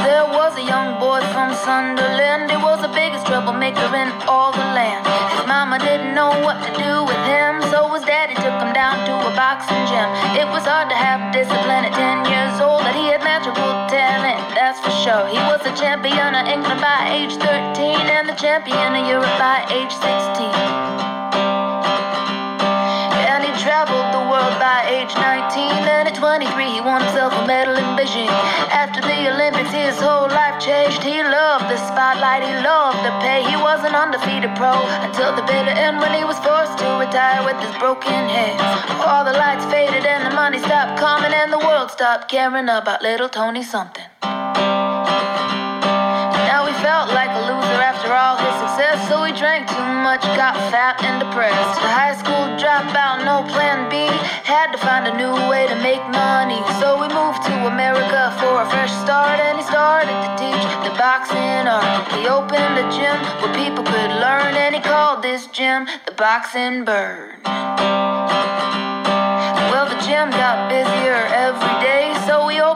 There 0.06 0.26
was 0.38 0.54
a 0.58 0.66
young 0.66 1.00
boy 1.00 1.22
from 1.34 1.54
Sunderland. 1.56 2.52
He 2.52 2.58
was 2.58 2.82
the 2.82 2.90
biggest 2.94 3.26
troublemaker 3.28 3.90
in 3.96 4.10
all 4.28 4.52
the 4.52 4.68
land. 4.78 5.06
His 5.34 5.46
mama 5.48 5.80
didn't 5.80 6.14
know 6.14 6.30
what 6.46 6.58
to 6.66 6.72
do 6.78 7.04
with 7.06 7.22
him, 7.30 7.62
so 7.72 7.90
his 7.94 8.04
daddy 8.04 8.36
took 8.36 8.58
him 8.62 8.74
down 8.74 8.98
to 9.08 9.14
a 9.30 9.32
boxing 9.36 9.84
gym. 9.90 10.10
It 10.42 10.48
was 10.50 10.64
hard 10.66 10.90
to 10.90 10.96
have 10.98 11.34
discipline 11.34 11.86
at 11.90 11.94
10 11.94 12.26
years 12.30 12.35
that's 14.76 14.86
for 14.86 14.92
sure. 15.04 15.28
He 15.28 15.38
was 15.38 15.62
a 15.66 15.76
champion 15.76 16.36
of 16.36 16.48
England 16.48 16.82
by 16.82 17.10
age 17.12 17.34
13 17.36 17.46
and 17.46 18.28
the 18.28 18.34
champion 18.34 18.96
of 18.96 19.08
Europe 19.08 19.38
by 19.40 19.66
age 19.72 19.92
16. 19.92 20.04
And 23.28 23.44
he 23.44 23.52
traveled 23.62 24.14
the 24.14 24.24
world 24.30 24.60
by 24.60 24.86
age 24.88 25.14
19. 25.16 25.75
Then 26.36 26.44
at 26.44 26.52
23, 26.52 26.68
he 26.68 26.82
won 26.84 27.00
himself 27.00 27.32
a 27.32 27.48
medal 27.48 27.80
in 27.80 27.96
Beijing. 27.96 28.28
After 28.68 29.00
the 29.00 29.32
Olympics, 29.32 29.72
his 29.72 29.96
whole 30.04 30.28
life 30.28 30.60
changed. 30.60 31.00
He 31.02 31.24
loved 31.24 31.72
the 31.72 31.80
spotlight, 31.88 32.44
he 32.44 32.52
loved 32.60 33.00
the 33.08 33.16
pay. 33.24 33.40
He 33.48 33.56
was 33.56 33.80
an 33.88 33.96
undefeated 33.96 34.52
pro 34.60 34.76
until 35.08 35.32
the 35.32 35.44
bitter 35.48 35.72
end 35.72 36.04
when 36.04 36.12
he 36.12 36.28
was 36.28 36.36
forced 36.44 36.76
to 36.84 37.00
retire 37.00 37.40
with 37.48 37.56
his 37.64 37.72
broken 37.80 38.28
hands. 38.28 38.60
All 39.00 39.24
the 39.24 39.32
lights 39.32 39.64
faded 39.72 40.04
and 40.04 40.28
the 40.28 40.36
money 40.36 40.60
stopped 40.60 41.00
coming, 41.00 41.32
and 41.32 41.54
the 41.54 41.60
world 41.60 41.90
stopped 41.90 42.28
caring 42.28 42.68
about 42.68 43.02
little 43.02 43.30
Tony 43.30 43.64
something. 43.64 44.04
Now 46.52 46.68
he 46.68 46.76
felt 46.84 47.16
like 47.16 47.32
a 47.32 47.42
loser 47.48 47.80
after 47.80 48.12
all 48.12 48.36
his 48.36 48.65
drank 49.46 49.70
too 49.70 49.94
much, 50.02 50.26
got 50.34 50.58
fat 50.74 50.98
and 51.06 51.22
depressed. 51.22 51.78
The 51.78 51.86
high 51.86 52.18
school 52.18 52.58
dropout, 52.58 53.22
no 53.30 53.46
plan 53.54 53.86
B, 53.94 54.10
had 54.42 54.74
to 54.74 54.80
find 54.82 55.06
a 55.06 55.14
new 55.14 55.38
way 55.46 55.70
to 55.70 55.78
make 55.86 56.02
money. 56.10 56.58
So 56.82 56.98
we 56.98 57.06
moved 57.14 57.46
to 57.46 57.54
America 57.70 58.34
for 58.42 58.66
a 58.66 58.68
fresh 58.74 58.90
start, 59.06 59.38
and 59.38 59.62
he 59.62 59.64
started 59.70 60.18
to 60.26 60.30
teach 60.42 60.66
the 60.82 60.90
boxing 60.98 61.70
art. 61.70 62.10
He 62.18 62.26
opened 62.26 62.74
a 62.82 62.90
gym 62.90 63.14
where 63.38 63.54
people 63.54 63.86
could 63.86 64.12
learn, 64.18 64.58
and 64.58 64.74
he 64.74 64.82
called 64.82 65.22
this 65.22 65.46
gym 65.54 65.86
the 66.10 66.14
Boxing 66.18 66.82
Burn. 66.82 67.38
Well, 69.70 69.86
the 69.86 70.02
gym 70.02 70.34
got 70.34 70.74
busier 70.74 71.22
every 71.30 71.76
day, 71.85 71.85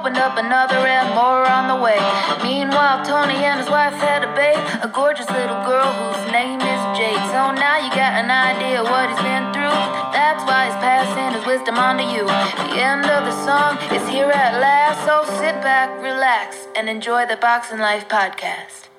opened 0.09 0.23
up 0.23 0.37
another 0.39 0.81
and 0.87 1.13
more 1.13 1.45
on 1.45 1.67
the 1.69 1.77
way. 1.77 1.99
Meanwhile, 2.41 3.05
Tony 3.05 3.45
and 3.45 3.59
his 3.59 3.69
wife 3.69 3.93
had 3.93 4.23
a 4.23 4.31
babe, 4.33 4.57
a 4.81 4.87
gorgeous 4.87 5.29
little 5.29 5.61
girl 5.69 5.85
whose 5.85 6.31
name 6.31 6.59
is 6.59 6.81
Jade. 6.97 7.21
So 7.29 7.53
now 7.53 7.77
you 7.77 7.89
got 7.93 8.17
an 8.17 8.31
idea 8.31 8.81
what 8.81 9.05
he's 9.09 9.21
been 9.21 9.53
through. 9.53 9.77
That's 10.09 10.41
why 10.49 10.65
he's 10.65 10.79
passing 10.81 11.37
his 11.37 11.45
wisdom 11.45 11.77
on 11.77 11.97
to 11.97 12.03
you. 12.03 12.25
The 12.25 12.81
end 12.81 13.05
of 13.05 13.21
the 13.29 13.35
song 13.45 13.77
is 13.93 14.01
here 14.09 14.31
at 14.31 14.59
last, 14.59 15.05
so 15.05 15.29
sit 15.37 15.61
back, 15.61 15.89
relax, 16.01 16.57
and 16.75 16.89
enjoy 16.89 17.27
the 17.27 17.37
Boxing 17.37 17.77
Life 17.77 18.07
podcast. 18.09 18.89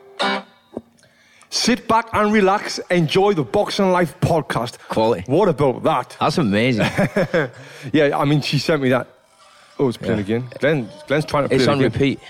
Sit 1.51 1.89
back 1.89 2.07
and 2.13 2.33
relax. 2.33 2.79
Enjoy 2.91 3.35
the 3.35 3.43
Boxing 3.43 3.91
Life 3.91 4.15
podcast. 4.21 4.79
Quality. 4.87 5.25
What 5.27 5.49
about 5.49 5.83
that? 5.83 6.17
That's 6.21 6.39
amazing. 6.39 6.87
Yeah, 7.93 8.17
I 8.17 8.27
mean, 8.27 8.43
she 8.43 8.59
sent 8.59 8.83
me 8.83 8.91
that. 8.91 9.09
Oh, 9.81 9.89
it's 9.89 9.97
playing 9.97 10.21
again. 10.21 10.45
Glenn, 10.59 10.89
Glenn's 11.07 11.25
trying 11.25 11.45
to 11.45 11.49
play 11.49 11.57
it's 11.57 11.65
it 11.65 11.71
on 11.71 11.79
again. 11.79 11.91
repeat. 11.93 12.21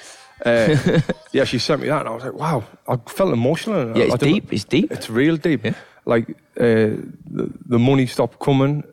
Uh, 0.47 1.01
yeah, 1.33 1.45
she 1.45 1.59
sent 1.59 1.83
me 1.83 1.89
that, 1.89 2.01
and 2.01 2.09
I 2.09 2.13
was 2.13 2.25
like, 2.25 2.35
wow, 2.35 2.63
I 2.89 2.97
felt 3.11 3.33
emotional. 3.33 3.97
Yeah, 3.99 4.05
it's 4.05 4.19
deep. 4.19 4.53
It's 4.53 4.65
deep. 4.65 4.91
It's 4.93 5.11
real 5.11 5.37
deep. 5.37 5.65
Yeah. 5.65 5.75
Like 6.07 6.31
uh, 6.31 6.97
the, 7.37 7.53
the 7.67 7.79
money 7.79 8.07
stopped 8.07 8.39
coming, 8.39 8.85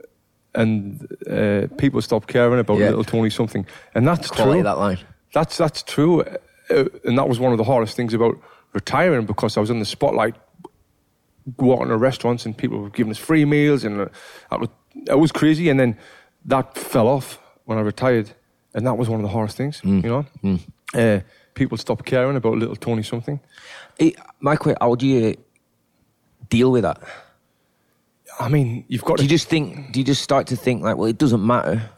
and 0.55 1.07
uh, 1.29 1.67
people 1.77 2.01
stopped 2.01 2.27
caring 2.27 2.59
about 2.59 2.79
Yeah. 2.79 2.89
little 2.89 3.03
Tony 3.03 3.29
something, 3.29 3.65
and 3.95 4.07
that's 4.07 4.29
Quality 4.31 4.57
true. 4.59 4.63
that 4.63 4.77
line. 4.79 4.97
That's 5.33 5.55
that's 5.55 5.83
true, 5.83 6.21
uh, 6.21 6.85
and 7.05 7.17
that 7.17 7.29
was 7.29 7.39
one 7.39 7.51
of 7.51 7.57
the 7.59 7.63
hardest 7.63 7.95
things 7.95 8.13
about 8.13 8.35
retiring 8.73 9.25
because 9.27 9.55
I 9.55 9.59
was 9.61 9.69
in 9.69 9.79
the 9.79 9.85
spotlight, 9.85 10.35
walking 11.57 11.87
to 11.89 11.97
restaurants 11.97 12.45
and 12.45 12.57
people 12.57 12.79
were 12.79 12.89
giving 12.89 13.11
us 13.11 13.17
free 13.19 13.45
meals, 13.45 13.83
and 13.83 14.01
uh, 14.01 14.07
I 14.51 14.57
was, 14.57 14.69
it 15.07 15.19
was 15.19 15.31
crazy. 15.31 15.69
And 15.69 15.79
then 15.79 15.95
that 16.45 16.75
fell 16.77 17.07
off 17.07 17.39
when 17.65 17.77
I 17.77 17.81
retired, 17.81 18.31
and 18.77 18.85
that 18.85 18.95
was 18.95 19.09
one 19.09 19.19
of 19.19 19.23
the 19.23 19.29
hardest 19.29 19.57
things, 19.57 19.81
mm. 19.81 20.03
you 20.03 20.09
know. 20.09 20.25
Mm. 20.43 20.59
Uh, 20.93 21.23
people 21.55 21.77
stop 21.77 22.05
caring 22.05 22.37
about 22.37 22.53
little 22.53 22.75
Tony 22.75 23.01
something. 23.01 23.39
Hey, 23.97 24.13
Michael, 24.39 24.75
how 24.79 24.93
do 24.93 25.07
you 25.07 25.35
deal 26.47 26.71
with 26.71 26.83
that? 26.83 27.01
I 28.39 28.49
mean, 28.49 28.85
you've 28.87 29.03
got 29.03 29.17
Do 29.17 29.21
to 29.21 29.23
you 29.23 29.29
just 29.29 29.49
think? 29.49 29.91
Do 29.91 29.99
you 29.99 30.05
just 30.05 30.21
start 30.21 30.45
to 30.47 30.55
think 30.55 30.83
like, 30.83 30.95
well, 30.95 31.09
it 31.09 31.17
doesn't 31.17 31.43
matter, 31.43 31.89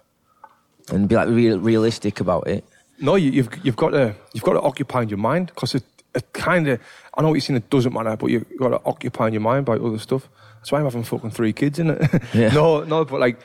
and 0.89 1.09
be 1.09 1.15
like 1.15 1.27
real, 1.27 1.59
realistic 1.59 2.21
about 2.21 2.47
it? 2.47 2.63
No, 2.97 3.15
you, 3.15 3.29
you've 3.29 3.49
you've 3.61 3.75
got 3.75 3.89
to 3.89 4.15
you've 4.33 4.45
got 4.45 4.53
to 4.53 4.61
occupy 4.61 5.01
your 5.01 5.17
mind 5.17 5.47
because 5.47 5.75
it, 5.75 5.83
it 6.15 6.31
kind 6.31 6.65
of 6.69 6.79
I 7.13 7.21
know 7.21 7.27
what 7.27 7.33
you're 7.33 7.41
saying 7.41 7.57
it 7.57 7.69
doesn't 7.69 7.91
matter, 7.91 8.15
but 8.15 8.27
you've 8.27 8.45
got 8.57 8.69
to 8.69 8.79
occupy 8.85 9.27
your 9.27 9.41
mind 9.41 9.65
by 9.65 9.75
other 9.75 9.99
stuff. 9.99 10.29
That's 10.59 10.71
why 10.71 10.79
I'm 10.79 10.85
having 10.85 11.03
fucking 11.03 11.31
three 11.31 11.51
kids 11.51 11.77
in 11.77 11.89
it. 11.89 12.23
Yeah. 12.33 12.49
no, 12.53 12.85
no, 12.85 13.03
but 13.03 13.19
like 13.19 13.41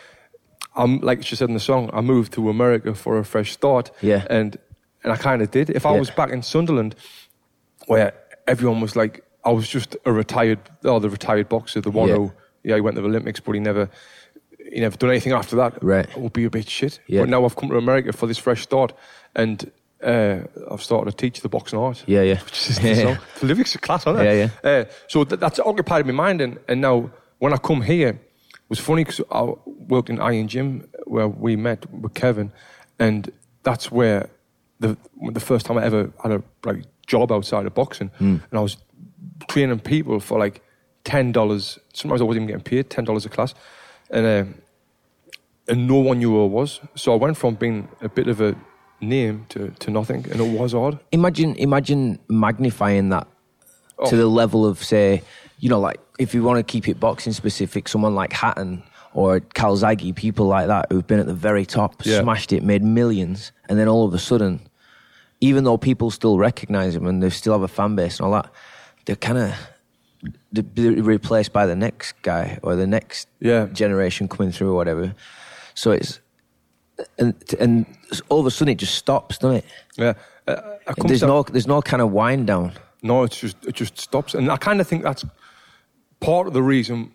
I'm 0.77 0.99
like 1.01 1.25
she 1.25 1.37
said 1.37 1.49
in 1.49 1.55
the 1.55 1.61
song, 1.61 1.91
I 1.93 2.01
moved 2.01 2.33
to 2.35 2.49
America 2.51 2.95
for 2.95 3.19
a 3.19 3.25
fresh 3.25 3.53
start. 3.53 3.91
Yeah. 4.03 4.27
and 4.31 4.57
and 5.03 5.13
I 5.13 5.17
kind 5.17 5.43
of 5.43 5.51
did. 5.51 5.71
If 5.71 5.85
I 5.87 5.93
Yeah. 5.93 5.99
was 6.01 6.11
back 6.11 6.31
in 6.31 6.43
Sunderland, 6.43 6.95
where 7.87 8.13
everyone 8.47 8.81
was 8.81 8.97
like, 8.97 9.23
I 9.45 9.51
was 9.51 9.69
just 9.69 9.97
a 10.07 10.13
retired, 10.13 10.59
oh, 10.85 10.99
the 10.99 11.11
retired 11.11 11.49
boxer, 11.49 11.81
the 11.81 11.91
one 11.91 12.09
Yeah. 12.09 12.17
who 12.17 12.33
yeah 12.63 12.75
he 12.77 12.81
went 12.81 12.97
to 12.97 13.03
the 13.03 13.09
Olympics, 13.09 13.41
but 13.41 13.53
he 13.55 13.61
never. 13.61 13.89
He 14.73 14.81
never 14.81 14.97
done 14.97 15.11
anything 15.11 15.33
after 15.35 15.57
that. 15.57 15.75
Right. 15.85 16.09
It 16.09 16.17
would 16.17 16.33
be 16.33 16.45
a 16.47 16.51
bit 16.51 16.69
shit. 16.71 16.99
Yeah. 17.07 17.21
But 17.21 17.29
now 17.29 17.45
I've 17.45 17.55
come 17.55 17.69
to 17.69 17.77
America 17.77 18.13
for 18.13 18.27
this 18.27 18.39
fresh 18.39 18.63
start, 18.63 18.95
and 19.37 19.71
uh, 20.03 20.39
I've 20.71 20.83
started 20.83 21.11
to 21.11 21.17
teach 21.17 21.43
the 21.43 21.49
boxing 21.51 21.79
art. 21.79 22.03
Yeah, 22.07 22.23
yeah. 22.23 22.41
Which 22.45 22.71
is 22.71 22.79
the 22.81 22.89
Yeah, 22.89 22.95
song. 22.95 23.07
yeah. 23.09 23.19
The 23.41 23.47
lyrics 23.47 23.77
are 23.77 23.79
class, 23.81 24.07
aren't 24.07 24.21
they? 24.21 24.39
Yeah, 24.41 24.49
Uh, 24.65 24.85
so 25.07 25.23
th- 25.25 25.39
that's 25.39 25.59
occupied 25.61 26.07
my 26.07 26.13
mind, 26.13 26.41
and, 26.41 26.59
and 26.67 26.81
now 26.81 27.11
when 27.39 27.53
I 27.53 27.59
come 27.59 27.83
here, 27.83 28.19
was 28.75 28.81
funny 28.81 29.05
because 29.05 29.21
I 29.31 29.43
worked 29.89 30.11
in 30.11 30.19
Iron 30.21 30.49
Gym 30.49 30.89
where 31.07 31.29
we 31.29 31.57
met 31.57 31.81
with 31.93 32.15
Kevin, 32.15 32.53
and 32.99 33.31
that's 33.63 33.91
where 33.91 34.29
the 34.81 34.97
the 35.33 35.41
first 35.41 35.67
time 35.67 35.79
I 35.79 35.85
ever 35.85 36.11
had 36.23 36.33
a 36.33 36.43
like 36.65 36.85
job 37.07 37.31
outside 37.33 37.67
of 37.67 37.75
boxing, 37.75 38.11
Hmm. 38.19 38.37
and 38.51 38.53
I 38.53 38.61
was 38.61 38.77
training 39.49 39.81
people 39.81 40.21
for 40.21 40.39
like 40.45 40.61
ten 41.05 41.33
dollars. 41.33 41.79
Sometimes 41.93 42.21
I 42.21 42.25
wasn't 42.25 42.43
even 42.45 42.49
getting 42.49 42.65
paid 42.71 42.91
ten 42.91 43.05
dollars 43.05 43.25
a 43.27 43.29
class, 43.29 43.55
and 44.11 44.27
uh, 44.27 44.45
and 45.69 45.87
no 45.87 45.97
one 46.09 46.19
knew 46.19 46.31
who 46.31 46.45
I 46.45 46.49
was. 46.49 46.81
So 46.95 47.13
I 47.13 47.17
went 47.17 47.37
from 47.37 47.55
being 47.55 47.89
a 48.03 48.09
bit 48.09 48.29
of 48.29 48.41
a 48.41 48.55
name 49.01 49.47
to, 49.51 49.71
to 49.81 49.91
nothing, 49.91 50.27
and 50.31 50.41
it 50.41 50.59
was 50.61 50.75
odd. 50.75 50.99
Imagine, 51.13 51.55
imagine 51.57 52.19
magnifying 52.29 53.11
that 53.11 53.27
Oh. 53.99 54.11
to 54.11 54.17
the 54.17 54.27
level 54.27 54.67
of, 54.67 54.83
say, 54.83 55.23
you 55.59 55.69
know, 55.69 55.81
like 55.81 56.01
if 56.19 56.35
you 56.35 56.43
want 56.43 56.59
to 56.59 56.63
keep 56.63 56.89
it 56.89 56.99
boxing 57.01 57.33
specific, 57.33 57.89
someone 57.89 58.15
like 58.15 58.33
Hatton 58.33 58.83
or 59.13 59.41
Calzaghe, 59.41 60.15
people 60.15 60.47
like 60.47 60.67
that 60.67 60.87
who've 60.91 61.07
been 61.07 61.21
at 61.21 61.27
the 61.27 61.35
very 61.35 61.65
top, 61.65 62.03
Yeah. 62.05 62.21
smashed 62.21 62.53
it, 62.53 62.63
made 62.63 62.83
millions, 62.83 63.53
and 63.69 63.79
then 63.79 63.89
all 63.89 64.05
of 64.05 64.13
a 64.15 64.19
sudden, 64.19 64.61
even 65.41 65.65
though 65.65 65.77
people 65.79 66.11
still 66.11 66.39
recognize 66.39 66.95
them 66.95 67.07
and 67.07 67.23
they 67.23 67.31
still 67.31 67.53
have 67.53 67.63
a 67.63 67.69
fan 67.69 67.95
base 67.97 68.19
and 68.19 68.27
all 68.27 68.33
that, 68.33 68.51
they're 69.05 69.17
kind 69.17 69.39
of 69.39 69.55
they're 70.53 70.93
replaced 70.93 71.53
by 71.53 71.67
the 71.67 71.77
next 71.77 72.15
guy 72.23 72.59
or 72.63 72.77
the 72.77 72.87
next 72.87 73.29
Yeah. 73.41 73.67
generation 73.67 74.27
coming 74.27 74.53
through 74.53 74.71
or 74.71 74.75
whatever. 74.75 75.15
So 75.75 75.91
it's 75.91 76.21
and 77.19 77.35
and 77.61 77.85
all 78.31 78.41
of 78.41 78.47
a 78.47 78.51
sudden 78.51 78.73
it 78.73 78.79
just 78.79 78.95
stops, 78.95 79.39
doesn't 79.39 79.57
it? 79.59 79.65
Yeah, 79.97 80.15
uh, 80.49 80.61
There's 81.07 81.21
down- 81.21 81.29
no 81.29 81.43
there's 81.43 81.67
no 81.67 81.83
kind 81.83 82.01
of 82.01 82.11
wind 82.13 82.47
down. 82.47 82.73
No, 83.03 83.25
it's 83.25 83.39
just 83.39 83.57
it 83.67 83.75
just 83.75 83.99
stops, 83.99 84.35
and 84.35 84.51
I 84.51 84.57
kind 84.57 84.81
of 84.81 84.87
think 84.89 85.03
that's 85.03 85.25
part 86.25 86.47
of 86.47 86.53
the 86.53 86.63
reason, 86.63 87.13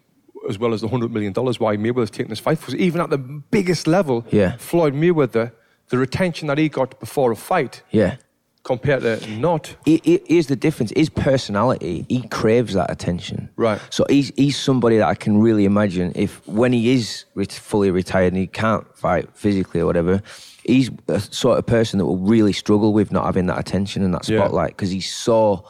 as 0.50 0.58
well 0.60 0.74
as 0.74 0.82
the 0.82 0.88
hundred 0.88 1.12
million 1.12 1.34
dollars, 1.34 1.60
why 1.60 1.76
Mayweather's 1.78 2.12
taking 2.12 2.30
this 2.30 2.40
fight. 2.40 2.64
was 2.66 2.76
even 2.76 3.02
at 3.02 3.10
the 3.10 3.18
biggest 3.18 3.88
level, 3.88 4.26
Yeah. 4.32 4.56
Floyd 4.58 4.94
Mayweather, 4.94 5.52
the 5.90 5.98
retention 5.98 6.48
that 6.48 6.58
he 6.58 6.70
got 6.70 7.00
before 7.00 7.32
a 7.32 7.36
fight 7.36 7.82
Yeah. 7.92 8.16
compared 8.64 9.02
to 9.02 9.30
not, 9.32 9.76
He- 9.86 10.02
he- 10.04 10.22
Here's 10.28 10.48
the 10.48 10.56
difference. 10.56 10.92
His 10.96 11.10
personality, 11.10 12.06
he 12.10 12.22
craves 12.28 12.74
that 12.74 12.90
attention. 12.92 13.50
Right. 13.56 13.80
So 13.90 14.06
he's 14.10 14.32
he's 14.36 14.58
somebody 14.58 14.98
that 14.98 15.08
I 15.08 15.16
can 15.16 15.40
really 15.42 15.66
imagine 15.66 16.12
if 16.16 16.42
when 16.48 16.72
he 16.74 16.92
is 16.94 17.26
fully 17.50 17.90
retired 17.92 18.34
and 18.34 18.38
he 18.38 18.48
can't 18.48 18.86
fight 18.96 19.30
physically 19.34 19.82
or 19.82 19.86
whatever, 19.88 20.22
he's 20.64 20.92
a 21.08 21.20
sort 21.20 21.58
of 21.58 21.66
person 21.66 21.98
that 21.98 22.06
will 22.06 22.18
really 22.36 22.54
struggle 22.54 22.94
with 22.94 23.12
not 23.12 23.26
having 23.26 23.48
that 23.48 23.58
attention 23.60 24.04
and 24.04 24.14
that 24.14 24.26
spotlight 24.26 24.70
because 24.78 24.92
he's 24.92 25.12
so 25.12 25.64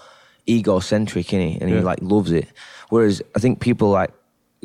egocentric, 0.50 1.34
is 1.34 1.58
And 1.62 1.70
he 1.70 1.76
Yeah. 1.76 1.82
like 1.82 2.00
loves 2.02 2.32
it. 2.32 2.48
Whereas 2.90 3.22
I 3.36 3.40
think 3.40 3.60
people 3.60 3.90
like 3.90 4.12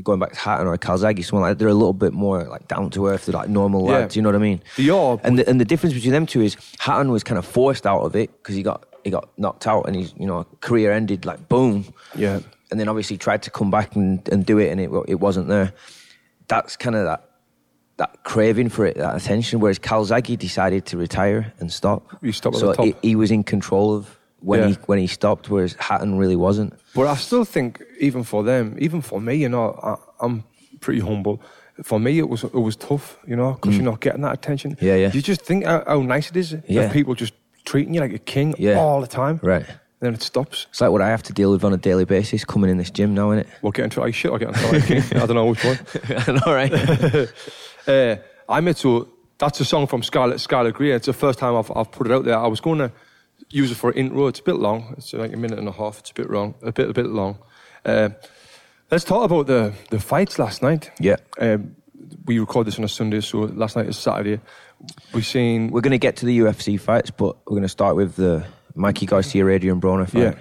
going 0.03 0.19
back 0.19 0.33
to 0.33 0.38
Hatton 0.38 0.67
or 0.67 0.76
Calzaghe, 0.76 1.25
someone 1.25 1.49
like 1.49 1.59
they're 1.59 1.69
a 1.69 1.75
little 1.75 1.93
bit 1.93 2.12
more 2.12 2.45
like 2.45 2.67
down 2.67 2.91
to 2.91 3.07
earth, 3.07 3.26
they're 3.26 3.35
like 3.35 3.49
normal 3.49 3.85
Yeah. 3.87 3.99
lads. 3.99 4.17
You 4.17 4.23
know 4.23 4.29
what 4.31 4.37
I 4.37 4.38
mean? 4.50 4.61
They 4.76 4.88
are, 4.91 5.21
And 5.23 5.38
the, 5.38 5.49
and 5.49 5.61
the 5.61 5.64
difference 5.64 5.95
between 5.95 6.12
them 6.12 6.26
two 6.26 6.41
is 6.41 6.57
Hatton 6.79 7.11
was 7.12 7.23
kind 7.23 7.38
of 7.38 7.45
forced 7.45 7.87
out 7.87 8.00
of 8.00 8.17
it 8.17 8.31
because 8.38 8.55
he 8.57 8.62
got 8.62 8.87
he 9.05 9.11
got 9.11 9.29
knocked 9.37 9.67
out 9.67 9.83
and 9.87 9.95
his 9.95 10.14
you 10.19 10.26
know 10.26 10.47
career 10.61 10.91
ended 10.91 11.25
like 11.26 11.49
boom. 11.49 11.85
Yeah. 12.17 12.41
And 12.71 12.81
then 12.81 12.88
obviously 12.88 13.17
tried 13.19 13.43
to 13.43 13.50
come 13.50 13.71
back 13.71 13.95
and, 13.95 14.26
and 14.33 14.45
do 14.45 14.59
it 14.59 14.71
and 14.73 14.81
it 14.81 14.91
it 15.07 15.21
wasn't 15.21 15.49
there. 15.49 15.73
That's 16.49 16.76
kind 16.76 16.97
of 16.97 17.05
that 17.05 17.29
that 17.97 18.25
craving 18.25 18.71
for 18.71 18.85
it, 18.87 18.97
that 18.97 19.14
attention. 19.14 19.61
Whereas 19.61 19.79
Calzaghe 19.79 20.37
decided 20.37 20.87
to 20.87 20.97
retire 20.97 21.53
and 21.61 21.71
stop. 21.71 22.03
He 22.21 22.33
stopped 22.33 22.57
at 22.57 22.61
so 22.61 22.67
the 22.69 22.75
top. 22.75 22.85
He, 22.87 22.95
he 23.11 23.14
was 23.14 23.31
in 23.31 23.45
control 23.45 23.95
of 23.95 24.19
when 24.44 24.60
Yeah. 24.60 24.68
he 24.68 24.74
when 24.86 24.98
he 24.98 25.06
stopped, 25.06 25.48
whereas 25.50 25.74
Hatton 25.78 26.18
really 26.18 26.36
wasn't. 26.36 26.72
But 26.94 27.06
I 27.06 27.16
still 27.16 27.44
think, 27.44 27.82
even 28.00 28.22
for 28.24 28.44
them, 28.44 28.76
even 28.78 29.00
for 29.02 29.20
me, 29.20 29.34
you 29.34 29.48
know, 29.48 29.78
I, 29.82 29.96
I'm 30.24 30.44
pretty 30.80 31.00
humble. 31.00 31.40
For 31.82 31.98
me, 31.98 32.18
it 32.18 32.28
was 32.28 32.44
it 32.44 32.54
was 32.68 32.76
tough, 32.76 33.16
you 33.26 33.36
know, 33.36 33.52
because 33.54 33.74
you're 33.76 33.90
not 33.90 34.00
getting 34.00 34.22
that 34.22 34.34
attention. 34.34 34.76
Mm. 34.76 34.82
Yeah, 34.82 34.96
yeah. 34.96 35.10
You 35.14 35.22
just 35.22 35.42
think 35.42 35.64
how, 35.64 35.82
how 35.86 36.02
nice 36.02 36.30
it 36.30 36.36
is 36.36 36.52
Yeah. 36.68 36.82
if 36.86 36.92
people 36.92 37.14
just 37.14 37.32
treating 37.64 37.94
you 37.94 38.00
like 38.00 38.12
a 38.14 38.18
king 38.18 38.54
Yeah. 38.58 38.78
all 38.78 39.00
the 39.00 39.06
time. 39.08 39.40
Right. 39.42 39.66
Then 40.00 40.14
it 40.14 40.22
stops. 40.22 40.66
It's 40.70 40.80
like 40.82 40.90
what 40.90 41.00
I 41.00 41.08
have 41.08 41.22
to 41.22 41.32
deal 41.32 41.50
with 41.50 41.64
on 41.64 41.72
a 41.72 41.76
daily 41.78 42.04
basis 42.04 42.44
coming 42.44 42.70
in 42.70 42.76
this 42.76 42.90
gym 42.90 43.14
now, 43.14 43.30
innit? 43.30 43.46
We'll 43.62 43.72
get 43.72 43.84
into 43.84 44.00
like 44.00 44.14
shit 44.14 44.30
or 44.30 44.38
get 44.38 44.48
into 44.48 44.66
like 44.72 44.86
king. 44.86 45.02
I 45.22 45.26
don't 45.26 45.34
know 45.34 45.46
which 45.46 45.64
one. 45.64 45.78
All 46.46 46.54
right. 46.54 46.72
Uh, 47.86 48.16
I 48.48 48.60
met 48.60 48.78
so 48.78 49.08
that's 49.38 49.60
a 49.60 49.64
song 49.64 49.86
from 49.86 50.02
Scarlet 50.02 50.40
Scarlet 50.40 50.74
Grey. 50.74 50.92
It's 50.92 51.06
the 51.06 51.12
first 51.12 51.38
time 51.38 51.54
I've, 51.54 51.70
I've 51.76 51.90
put 51.92 52.06
it 52.06 52.12
out 52.12 52.24
there. 52.24 52.38
I 52.38 52.46
was 52.46 52.60
going 52.60 52.78
to 52.78 52.90
use 53.54 53.70
it 53.70 53.76
for 53.76 53.90
an 53.90 53.96
intro. 53.96 54.26
It's 54.26 54.40
a 54.40 54.42
bit 54.42 54.56
long. 54.56 54.94
It's 54.99 55.12
like 55.12 55.32
a 55.32 55.37
minute 55.37 55.58
and 55.58 55.68
a 55.68 55.73
half. 55.73 55.99
It's 56.00 56.11
a 56.11 56.14
bit 56.14 56.28
wrong. 56.28 56.54
A 56.62 56.73
bit 56.73 56.88
a 56.90 56.92
bit 56.92 57.06
long. 57.06 57.38
Uh, 57.84 58.11
let's 58.90 59.04
talk 59.04 59.25
about 59.25 59.46
the 59.46 59.73
the 59.90 59.99
fights 60.00 60.38
last 60.38 60.62
night. 60.62 60.90
Yeah. 61.00 61.16
Um, 61.38 61.76
we 62.26 62.38
record 62.38 62.66
this 62.66 62.78
on 62.78 62.84
a 62.84 62.88
Sunday, 62.88 63.20
so 63.20 63.38
last 63.40 63.76
night 63.76 63.87
is 63.87 63.96
Saturday. 63.99 64.40
We've 65.14 65.25
seen 65.26 65.70
We're 65.70 65.80
going 65.80 65.92
to 65.92 65.99
get 65.99 66.16
to 66.16 66.26
the 66.26 66.38
UFC 66.40 66.78
fights, 66.78 67.11
but 67.11 67.37
we're 67.46 67.56
going 67.56 67.62
to 67.62 67.68
start 67.68 67.96
with 67.96 68.16
the 68.16 68.44
Mikey 68.75 69.06
Garcia, 69.06 69.46
Adrian 69.49 69.80
Broner 69.80 70.08
fight. 70.08 70.23
yeah. 70.23 70.34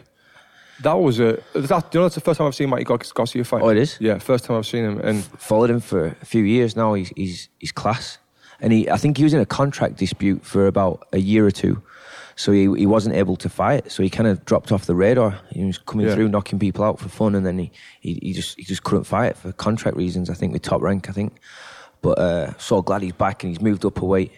That 0.81 0.93
was 0.95 1.19
a 1.19 1.39
that 1.53 1.93
you 1.93 1.99
know 1.99 2.05
that's 2.05 2.15
the 2.15 2.21
first 2.21 2.39
time 2.39 2.47
I've 2.47 2.55
seen 2.55 2.69
Mikey 2.69 2.83
Gar- 2.85 2.99
Garcia 3.13 3.43
fight. 3.45 3.61
Oh, 3.61 3.69
it 3.69 3.77
is? 3.77 3.97
Yeah, 4.01 4.17
first 4.17 4.43
time 4.45 4.57
I've 4.57 4.65
seen 4.65 4.83
him, 4.83 4.99
and 4.99 5.23
Followed 5.23 5.69
him 5.69 5.79
for 5.79 6.07
a 6.21 6.25
few 6.25 6.43
years 6.43 6.75
now. 6.75 6.93
He's 6.95 7.09
he's 7.15 7.47
he's 7.59 7.71
class, 7.71 8.17
and 8.59 8.73
he 8.73 8.89
I 8.89 8.97
think 8.97 9.17
he 9.17 9.23
was 9.23 9.33
in 9.33 9.39
a 9.39 9.45
contract 9.45 9.95
dispute 9.97 10.43
for 10.43 10.67
about 10.67 11.07
a 11.13 11.19
year 11.19 11.45
or 11.45 11.51
two, 11.51 11.81
so 12.35 12.51
he 12.51 12.61
he 12.77 12.85
wasn't 12.85 13.15
able 13.15 13.35
to 13.37 13.49
fight. 13.49 13.91
So 13.91 14.03
he 14.03 14.09
kind 14.09 14.27
of 14.27 14.43
dropped 14.45 14.71
off 14.71 14.85
the 14.85 14.95
radar. 14.95 15.39
He 15.51 15.63
was 15.65 15.77
coming 15.77 16.07
Yeah. 16.07 16.15
through, 16.15 16.29
knocking 16.29 16.59
people 16.59 16.83
out 16.83 16.99
for 16.99 17.09
fun, 17.09 17.35
and 17.35 17.45
then 17.45 17.57
he, 17.59 17.71
he 18.01 18.19
he 18.21 18.33
just 18.33 18.57
he 18.57 18.63
just 18.63 18.83
couldn't 18.83 19.03
fight 19.05 19.37
for 19.37 19.51
contract 19.51 19.97
reasons. 19.97 20.29
I 20.29 20.33
think 20.33 20.53
with 20.53 20.61
top 20.61 20.81
rank, 20.81 21.09
I 21.09 21.11
think. 21.13 21.39
But 22.01 22.19
uh, 22.19 22.57
so 22.57 22.81
glad 22.81 23.01
he's 23.01 23.13
back 23.13 23.43
and 23.43 23.51
he's 23.51 23.61
moved 23.61 23.85
up 23.85 24.01
a 24.01 24.05
weight, 24.05 24.31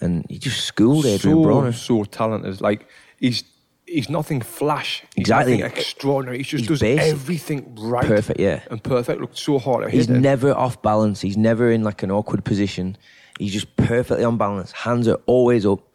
and 0.00 0.24
he 0.28 0.38
just 0.38 0.64
schooled 0.64 1.06
Adrian 1.06 1.36
so 1.42 1.44
Broner. 1.44 1.74
so 1.74 2.04
talented. 2.04 2.60
Like 2.60 2.88
he's 3.20 3.44
he's 3.86 4.10
nothing 4.10 4.40
flash. 4.40 5.02
He's 5.14 5.22
Exactly. 5.22 5.58
nothing 5.58 5.66
extraordinary. 5.78 6.38
He 6.38 6.42
just 6.42 6.62
He's 6.62 6.68
does 6.68 6.80
basic. 6.80 7.12
everything 7.12 7.76
right. 7.78 8.04
Perfect, 8.04 8.40
yeah. 8.40 8.62
And 8.70 8.82
perfect. 8.82 9.20
Looked 9.20 9.38
so 9.38 9.60
hard 9.60 9.88
He's 9.92 10.10
it. 10.10 10.18
never 10.18 10.52
off 10.52 10.82
balance. 10.82 11.20
He's 11.20 11.36
never 11.36 11.70
in 11.70 11.84
like 11.84 12.02
an 12.02 12.10
awkward 12.10 12.44
position. 12.44 12.96
He's 13.38 13.52
just 13.52 13.76
perfectly 13.76 14.24
on 14.24 14.38
balance. 14.38 14.72
Hands 14.72 15.06
are 15.06 15.20
always 15.26 15.64
up. 15.64 15.85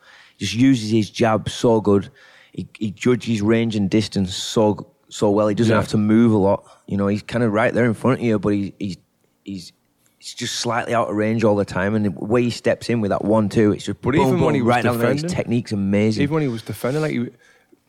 Just 0.42 0.56
uses 0.56 0.90
his 0.90 1.10
jab 1.12 1.48
so 1.50 1.80
good. 1.82 2.10
He, 2.52 2.68
he 2.80 2.90
judges 2.92 3.42
range 3.42 3.76
and 3.76 3.90
distance 3.90 4.36
so 4.36 4.92
so 5.08 5.30
well. 5.30 5.48
He 5.48 5.56
doesn't 5.56 5.72
Yeah. 5.72 5.80
have 5.80 5.90
to 5.90 5.98
move 5.98 6.32
a 6.34 6.38
lot. 6.38 6.64
You 6.88 6.98
know, 6.98 7.08
he's 7.08 7.22
kind 7.22 7.44
of 7.44 7.54
right 7.54 7.72
there 7.74 7.86
in 7.86 7.94
front 7.94 8.20
of 8.20 8.26
you, 8.26 8.40
but 8.40 8.50
he, 8.54 8.74
he's 8.80 8.98
he's 9.46 9.72
he's 10.18 10.34
just 10.34 10.56
slightly 10.56 10.94
out 10.96 11.10
of 11.10 11.16
range 11.16 11.44
all 11.44 11.56
the 11.56 11.64
time. 11.66 11.94
And 11.96 12.06
the 12.06 12.12
way 12.12 12.42
he 12.44 12.50
steps 12.50 12.90
in 12.90 13.02
with 13.02 13.10
that 13.12 13.24
one 13.24 13.48
two, 13.50 13.72
it's 13.72 13.86
just 13.86 14.02
But 14.02 14.14
boom, 14.14 14.22
even 14.22 14.34
boom, 14.38 14.42
when 14.46 14.56
he 14.56 14.62
was 14.64 14.70
right 14.70 14.84
down 14.84 14.98
there. 14.98 15.12
His 15.14 15.22
defending- 15.22 15.38
technique's 15.38 15.72
amazing. 15.74 16.24
Even 16.24 16.34
when 16.34 16.44
he 16.44 16.50
was 16.50 16.64
defending, 16.64 17.02
like 17.04 17.12
he, 17.12 17.28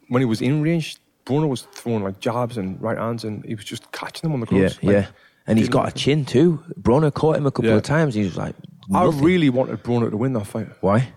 when 0.08 0.20
he 0.20 0.26
was 0.26 0.42
in 0.42 0.60
range, 0.62 0.98
Broner 1.24 1.48
was 1.48 1.62
throwing 1.72 2.04
like 2.04 2.20
jabs 2.20 2.58
and 2.58 2.80
right 2.82 2.98
hands, 2.98 3.24
and 3.24 3.44
he 3.46 3.54
was 3.54 3.64
just 3.64 3.90
catching 3.92 4.28
them 4.30 4.34
on 4.34 4.40
the 4.40 4.46
yeah, 4.54 4.60
gloves. 4.68 4.82
like, 4.82 4.92
yeah. 4.92 5.06
And 5.46 5.58
he's 5.58 5.68
got 5.68 5.88
a 5.88 5.92
chin 5.92 6.24
too. 6.24 6.62
Broner 6.80 7.12
caught 7.14 7.36
him 7.36 7.46
a 7.46 7.50
couple 7.50 7.70
Yeah. 7.70 7.76
of 7.76 7.82
times. 7.82 8.14
He 8.14 8.22
was 8.24 8.36
like, 8.36 8.54
I 8.94 9.06
really 9.06 9.48
wanted 9.50 9.82
Broner 9.82 10.10
to 10.10 10.16
win 10.16 10.34
that 10.34 10.46
fight 10.46 10.68
why? 10.82 11.08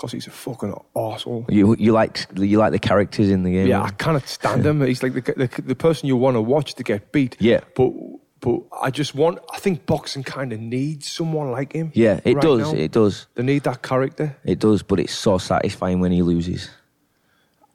Because 0.00 0.12
he's 0.12 0.26
a 0.26 0.30
fucking 0.30 0.74
arsehole. 0.96 1.44
You 1.50 1.76
you 1.78 1.92
like 1.92 2.26
you 2.34 2.56
like 2.56 2.72
the 2.72 2.78
characters 2.78 3.28
in 3.28 3.42
the 3.42 3.52
game. 3.52 3.66
Yeah, 3.66 3.82
I 3.82 3.90
cannot 3.90 4.26
stand 4.26 4.64
him. 4.64 4.80
He's 4.80 5.02
like 5.02 5.12
the, 5.12 5.20
the, 5.20 5.62
the 5.62 5.74
person 5.74 6.08
you 6.08 6.16
want 6.16 6.36
to 6.36 6.40
watch 6.40 6.74
to 6.74 6.82
get 6.82 7.12
beat. 7.12 7.36
Yeah. 7.38 7.60
But 7.74 7.92
but 8.40 8.62
I 8.80 8.90
just 8.90 9.14
want. 9.14 9.40
I 9.52 9.58
think 9.58 9.84
boxing 9.84 10.22
kind 10.22 10.54
of 10.54 10.60
needs 10.60 11.10
someone 11.10 11.50
like 11.50 11.74
him. 11.74 11.92
Yeah, 11.94 12.20
it 12.24 12.34
right 12.34 12.42
does. 12.42 12.72
now. 12.72 12.78
It 12.78 12.92
does. 12.92 13.26
They 13.34 13.42
need 13.42 13.64
that 13.64 13.82
character. 13.82 14.34
It 14.44 14.58
does. 14.58 14.82
But 14.82 15.00
it's 15.00 15.12
so 15.12 15.36
satisfying 15.36 16.00
when 16.00 16.12
he 16.12 16.22
loses. 16.22 16.70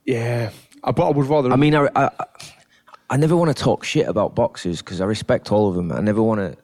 Yeah. 0.03 0.49
I, 0.83 0.91
but 0.91 1.07
I 1.07 1.11
would 1.11 1.27
rather. 1.27 1.51
I 1.51 1.57
mean, 1.57 1.75
I 1.75 1.89
I, 1.95 2.09
I 3.11 3.17
never 3.17 3.35
want 3.37 3.55
to 3.55 3.63
talk 3.63 3.83
shit 3.83 4.07
about 4.07 4.33
boxers 4.33 4.81
because 4.81 4.99
I 4.99 5.05
respect 5.05 5.51
all 5.51 5.69
of 5.69 5.75
them. 5.75 5.91
I 5.91 6.01
never 6.01 6.23
want 6.23 6.39
to, 6.39 6.57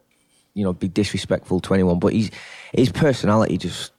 you 0.55 0.63
know, 0.63 0.73
be 0.73 0.87
disrespectful 0.87 1.59
to 1.59 1.73
anyone. 1.75 1.99
But 1.99 2.13
he's 2.13 2.31
his 2.73 2.91
personality 2.91 3.59
just. 3.59 3.91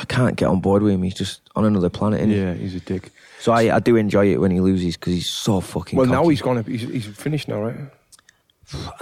I 0.00 0.04
can't 0.04 0.36
get 0.36 0.46
on 0.48 0.60
board 0.60 0.82
with 0.82 0.92
him. 0.92 1.02
He's 1.02 1.14
just 1.14 1.40
on 1.56 1.64
another 1.64 1.90
planet. 1.90 2.20
Isn't 2.20 2.30
he? 2.30 2.38
yeah, 2.40 2.54
he's 2.54 2.74
a 2.74 2.80
dick. 2.80 3.10
So 3.40 3.52
I, 3.52 3.76
I 3.76 3.80
do 3.80 3.96
enjoy 3.96 4.32
it 4.32 4.40
when 4.40 4.50
he 4.50 4.60
loses 4.60 4.96
because 4.96 5.12
he's 5.14 5.28
so 5.28 5.60
fucking. 5.60 5.96
Well, 5.96 6.06
now 6.06 6.18
cocky. 6.22 6.30
he's 6.30 6.42
gonna. 6.42 6.62
He's, 6.62 6.82
he's 6.82 7.06
finished 7.06 7.48
now, 7.48 7.60
right? 7.62 7.76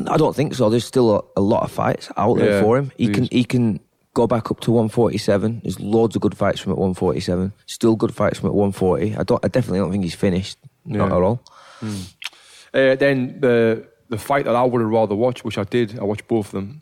I 0.09 0.17
don't 0.17 0.35
think 0.35 0.55
so. 0.55 0.69
There's 0.71 0.85
still 0.85 1.15
a, 1.17 1.41
a 1.41 1.41
lot 1.41 1.63
of 1.63 1.71
fights 1.71 2.11
out 2.17 2.39
there 2.39 2.53
Yeah, 2.57 2.61
for 2.63 2.79
him. 2.79 2.91
He 2.97 3.09
can 3.09 3.25
is. 3.25 3.29
he 3.31 3.45
can 3.45 3.81
go 4.15 4.27
back 4.27 4.51
up 4.51 4.61
to 4.61 4.73
147. 4.73 5.61
There's 5.63 5.79
loads 5.79 6.17
of 6.17 6.23
good 6.23 6.37
fights 6.37 6.59
from 6.61 6.73
at 6.73 6.79
147. 6.79 7.53
Still 7.67 7.95
good 7.95 8.15
fights 8.15 8.39
from 8.41 8.49
at 8.49 8.55
140. 8.55 9.17
I 9.17 9.23
don't. 9.23 9.45
I 9.45 9.49
definitely 9.49 9.79
don't 9.81 9.93
think 9.93 10.05
he's 10.05 10.15
finished. 10.15 10.59
Not 10.85 11.13
at 11.13 11.23
all. 11.23 11.43
Uh, 11.83 12.95
then 12.97 13.41
the 13.41 13.87
the 14.09 14.19
fight 14.19 14.45
that 14.47 14.57
I 14.57 14.65
would 14.65 14.81
have 14.81 14.91
rather 14.91 15.15
watched, 15.15 15.45
which 15.45 15.59
I 15.59 15.65
did, 15.65 15.99
I 15.99 16.05
watched 16.05 16.27
both 16.27 16.47
of 16.47 16.53
them. 16.53 16.81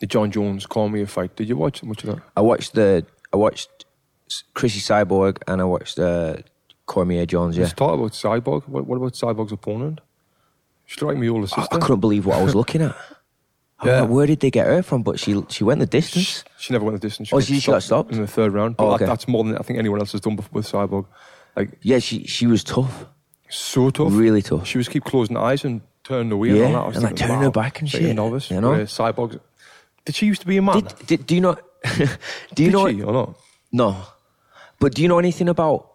The 0.00 0.06
Jon 0.06 0.30
Jones 0.30 0.66
Cormier 0.66 1.06
fight. 1.06 1.36
Did 1.36 1.48
you 1.48 1.56
watch 1.56 1.82
much 1.82 2.04
of 2.04 2.16
that? 2.16 2.22
I 2.36 2.40
watched 2.40 2.74
the. 2.74 3.06
I 3.32 3.36
watched 3.36 3.84
Chrissy 4.54 4.80
Cyborg 4.80 5.38
and 5.46 5.60
I 5.60 5.64
watched 5.64 5.98
uh, 5.98 6.36
Cormier 6.86 7.26
Jones. 7.26 7.56
Yeah. 7.56 7.64
Let's 7.64 7.74
talk 7.74 7.94
about 7.94 8.12
Cyborg. 8.12 8.66
What, 8.68 8.86
what 8.86 8.96
about 8.96 9.12
Cyborg's 9.14 9.52
opponent? 9.52 10.00
She 10.86 11.00
looked 11.00 11.14
like 11.14 11.22
my 11.22 11.28
older 11.28 11.48
I, 11.52 11.60
sister. 11.60 11.76
I 11.76 11.78
couldn't 11.78 12.00
believe 12.00 12.26
what 12.26 12.38
I 12.38 12.42
was 12.42 12.54
looking 12.54 12.82
at. 12.82 12.96
Yeah. 13.84 14.02
where 14.04 14.26
did 14.26 14.40
they 14.40 14.50
get 14.50 14.66
her 14.66 14.82
from? 14.82 15.02
But 15.02 15.20
she 15.20 15.44
she 15.50 15.62
went 15.62 15.80
the 15.80 15.86
distance. 15.86 16.44
She 16.56 16.72
never 16.72 16.86
went 16.86 16.98
the 16.98 17.06
distance. 17.06 17.28
Oh, 17.30 17.40
she- 17.40 17.60
she 17.60 17.70
got 17.70 17.82
stopped? 17.82 18.10
in 18.10 18.22
the 18.22 18.26
third 18.26 18.54
round. 18.54 18.78
But 18.78 18.84
Oh, 18.84 18.88
that- 18.92 18.94
okay. 18.94 19.04
that's 19.04 19.28
more 19.28 19.44
than 19.44 19.54
I 19.58 19.60
think 19.60 19.78
anyone 19.78 20.00
else 20.00 20.12
has 20.12 20.22
done 20.22 20.34
before 20.34 20.50
with 20.54 20.66
Cyborg. 20.72 21.04
Like 21.54 21.72
Yeah, 21.82 21.98
she 21.98 22.24
she 22.24 22.46
was 22.46 22.64
tough. 22.64 23.04
so 23.50 23.90
tough, 23.90 24.12
Really 24.14 24.40
tough. 24.40 24.66
She 24.66 24.78
was 24.78 24.88
keep 24.88 25.04
closing 25.04 25.36
eyes 25.36 25.62
and 25.62 25.82
turning 26.04 26.32
away. 26.32 26.52
Yeah, 26.52 26.68
and, 26.68 26.74
all 26.76 26.80
that. 26.80 26.84
I 26.84 26.88
was 26.88 26.96
and, 26.96 27.04
like, 27.04 27.16
turning 27.16 27.36
wow, 27.36 27.42
her 27.42 27.50
back 27.50 27.80
and 27.80 27.88
it's 27.88 27.94
like 27.94 28.02
a 28.02 28.06
shit, 28.06 28.16
novice, 28.16 28.50
you 28.50 28.60
know? 28.62 28.72
Uh, 28.72 28.78
Cyborg. 28.86 29.40
Did 30.06 30.14
she 30.14 30.24
used 30.24 30.40
to 30.40 30.46
be 30.46 30.56
a 30.56 30.62
man? 30.62 30.80
Did, 30.80 31.06
did 31.06 31.26
do 31.26 31.34
you 31.34 31.42
know? 31.42 31.56
do 32.54 32.62
you 32.64 32.70
Did 32.70 32.72
know? 32.72 32.88
she 32.88 33.02
or 33.02 33.12
not? 33.12 33.34
No. 33.72 33.96
But 34.78 34.94
do 34.94 35.02
you 35.02 35.08
know 35.08 35.18
anything 35.18 35.48
about, 35.48 35.90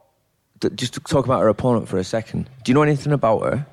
just 0.75 0.93
to 0.95 0.99
talk 1.01 1.25
about 1.25 1.41
her 1.41 1.47
opponent 1.49 1.87
for 1.87 1.97
a 1.97 2.03
second, 2.03 2.49
do 2.63 2.71
you 2.71 2.73
know 2.73 2.81
anything 2.83 3.13
about 3.13 3.41
her, 3.43 3.65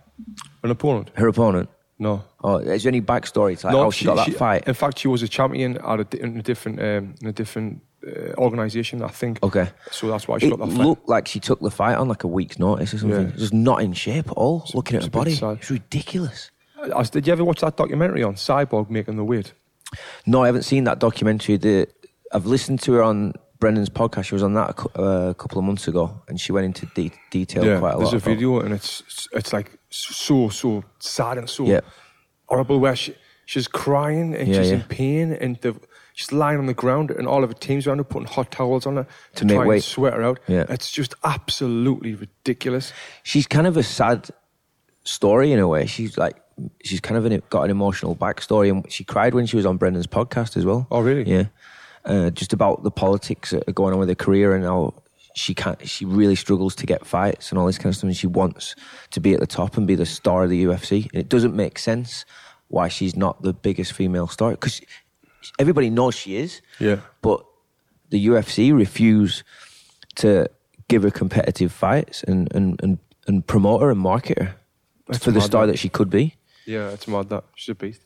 An 0.62 0.70
opponent? 0.70 1.10
her 1.14 1.28
opponent? 1.28 1.68
No. 1.98 2.22
Or 2.40 2.62
is 2.62 2.84
there 2.84 2.90
any 2.90 3.00
backstory 3.02 3.58
to 3.58 3.66
like, 3.66 3.72
no, 3.74 3.82
how 3.84 3.90
she, 3.90 4.04
got 4.04 4.24
that 4.26 4.36
fight? 4.36 4.68
In 4.68 4.74
fact, 4.74 4.98
she 5.00 5.08
was 5.08 5.22
a 5.22 5.28
champion 5.28 5.78
at 5.78 6.14
a, 6.14 6.22
in 6.22 6.38
a 6.38 6.42
different 6.42 6.78
um, 6.80 7.14
in 7.20 7.26
a 7.26 7.32
different 7.32 7.82
uh, 8.06 8.34
organisation, 8.38 9.02
I 9.02 9.08
think. 9.08 9.42
Okay. 9.42 9.68
So 9.90 10.06
that's 10.08 10.28
why 10.28 10.38
she 10.38 10.46
It 10.46 10.50
got 10.50 10.60
that 10.60 10.76
fight. 10.76 10.86
looked 10.86 11.08
like 11.08 11.26
she 11.26 11.40
took 11.40 11.58
the 11.60 11.72
fight 11.72 11.96
on 11.96 12.06
like 12.06 12.22
a 12.22 12.28
week's 12.28 12.58
notice 12.60 12.94
or 12.94 12.98
something. 12.98 13.30
Yeah. 13.30 13.36
Just 13.36 13.52
not 13.52 13.82
in 13.82 13.94
shape 13.94 14.28
at 14.28 14.34
all, 14.34 14.64
looking 14.74 14.96
at 14.96 14.98
it's 14.98 15.06
her 15.06 15.10
body. 15.10 15.32
It's 15.60 15.70
ridiculous. 15.70 16.52
I- 16.94 17.02
did 17.02 17.26
you 17.26 17.32
ever 17.32 17.42
watch 17.44 17.60
that 17.62 17.76
documentary 17.76 18.22
on 18.22 18.34
Cyborg 18.34 18.90
making 18.90 19.16
the 19.16 19.24
weight? 19.24 19.52
No, 20.24 20.44
I 20.44 20.46
haven't 20.46 20.62
seen 20.62 20.84
that 20.84 21.00
documentary. 21.00 21.56
The, 21.56 21.88
I've 22.32 22.46
listened 22.46 22.80
to 22.82 22.92
her 22.94 23.02
on 23.02 23.34
Brendan's 23.58 23.88
podcast. 23.90 24.24
She 24.26 24.34
was 24.34 24.42
on 24.42 24.54
that 24.54 24.78
a, 24.94 25.00
uh, 25.00 25.30
a 25.30 25.34
couple 25.34 25.58
of 25.58 25.64
months 25.64 25.88
ago 25.88 26.20
and 26.28 26.40
she 26.40 26.52
went 26.52 26.66
into 26.66 26.86
de- 26.94 27.12
detail 27.30 27.62
quite 27.80 27.94
a 27.94 27.98
lot. 27.98 27.98
there's 27.98 28.12
a 28.14 28.18
video 28.18 28.60
and 28.60 28.72
it's 28.74 29.28
it's 29.32 29.52
like 29.52 29.78
so 29.90 30.48
so 30.48 30.84
sad 30.98 31.38
and 31.38 31.48
so 31.50 31.64
Yeah. 31.66 31.80
horrible 32.46 32.78
where 32.80 32.94
she 32.96 33.14
she's 33.46 33.66
crying 33.66 34.34
and 34.34 34.48
Yeah, 34.48 34.58
she's 34.62 34.68
yeah. 34.70 34.74
in 34.76 34.82
pain 34.82 35.32
and 35.32 35.56
the, 35.62 35.74
she's 36.14 36.30
lying 36.32 36.58
on 36.58 36.66
the 36.66 36.74
ground 36.74 37.10
and 37.10 37.26
all 37.26 37.42
of 37.42 37.50
her 37.50 37.54
teams 37.58 37.86
around 37.86 37.98
her 37.98 38.04
putting 38.04 38.28
hot 38.28 38.50
towels 38.50 38.84
on 38.86 38.96
her 38.96 39.06
to, 39.34 39.40
To 39.40 39.44
make 39.46 39.56
try 39.56 39.66
weight. 39.66 39.74
and 39.76 39.84
sweat 39.84 40.12
her 40.12 40.22
out. 40.22 40.38
Yeah. 40.46 40.66
It's 40.68 40.90
just 40.92 41.14
absolutely 41.24 42.14
ridiculous. 42.14 42.92
she's 43.22 43.46
kind 43.46 43.66
of 43.66 43.76
a 43.76 43.82
sad 43.82 44.28
story 45.04 45.52
in 45.52 45.58
a 45.58 45.66
way. 45.68 45.86
She's 45.86 46.18
like 46.18 46.36
she's 46.84 47.00
kind 47.00 47.16
of 47.16 47.24
an, 47.24 47.42
got 47.50 47.62
an 47.62 47.70
emotional 47.70 48.14
backstory, 48.16 48.70
and 48.70 48.90
she 48.92 49.04
cried 49.04 49.32
when 49.34 49.46
she 49.46 49.56
was 49.56 49.64
on 49.66 49.76
Brendan's 49.78 50.06
podcast 50.08 50.56
as 50.56 50.64
well. 50.64 50.86
Oh, 50.90 51.00
really? 51.00 51.24
Yeah, 51.30 51.44
uh, 52.08 52.30
just 52.30 52.52
about 52.52 52.82
the 52.82 52.90
politics 52.90 53.50
that 53.50 53.68
are 53.68 53.72
going 53.72 53.92
on 53.92 54.00
with 54.00 54.08
her 54.08 54.14
career 54.14 54.54
and 54.54 54.64
how 54.64 54.94
she 55.34 55.54
can't. 55.54 55.86
She 55.88 56.04
really 56.04 56.34
struggles 56.34 56.74
to 56.76 56.86
get 56.86 57.06
fights 57.06 57.50
and 57.50 57.58
all 57.58 57.66
this 57.66 57.78
kind 57.78 57.86
of 57.86 57.96
stuff. 57.96 58.08
And 58.08 58.16
she 58.16 58.26
wants 58.26 58.74
to 59.10 59.20
be 59.20 59.34
at 59.34 59.40
the 59.40 59.46
top 59.46 59.76
and 59.76 59.86
be 59.86 59.94
the 59.94 60.06
star 60.06 60.44
of 60.44 60.50
the 60.50 60.64
UFC. 60.64 61.04
And 61.12 61.20
it 61.20 61.28
doesn't 61.28 61.54
make 61.54 61.78
sense 61.78 62.24
why 62.68 62.88
she's 62.88 63.14
not 63.16 63.42
the 63.42 63.52
biggest 63.52 63.92
female 63.92 64.26
star 64.26 64.50
because 64.52 64.80
everybody 65.58 65.90
knows 65.90 66.14
she 66.14 66.36
is. 66.36 66.60
Yeah. 66.80 67.00
but 67.22 67.44
the 68.10 68.26
UFC 68.26 68.74
refuse 68.74 69.44
to 70.16 70.48
give 70.88 71.02
her 71.02 71.10
competitive 71.10 71.70
fights 71.72 72.22
and, 72.22 72.52
and, 72.54 72.80
and, 72.82 72.98
and 73.26 73.46
promote 73.46 73.82
her 73.82 73.90
and 73.90 74.00
market 74.00 74.38
her 74.38 74.54
That's 75.06 75.22
for 75.22 75.30
the 75.30 75.40
star 75.42 75.66
that. 75.66 75.72
that 75.72 75.78
she 75.78 75.88
could 75.90 76.08
be. 76.10 76.34
Yeah, 76.66 76.90
it's 76.90 77.06
mad 77.08 77.28
that 77.30 77.44
she's 77.54 77.70
a 77.70 77.74
beast. 77.74 78.02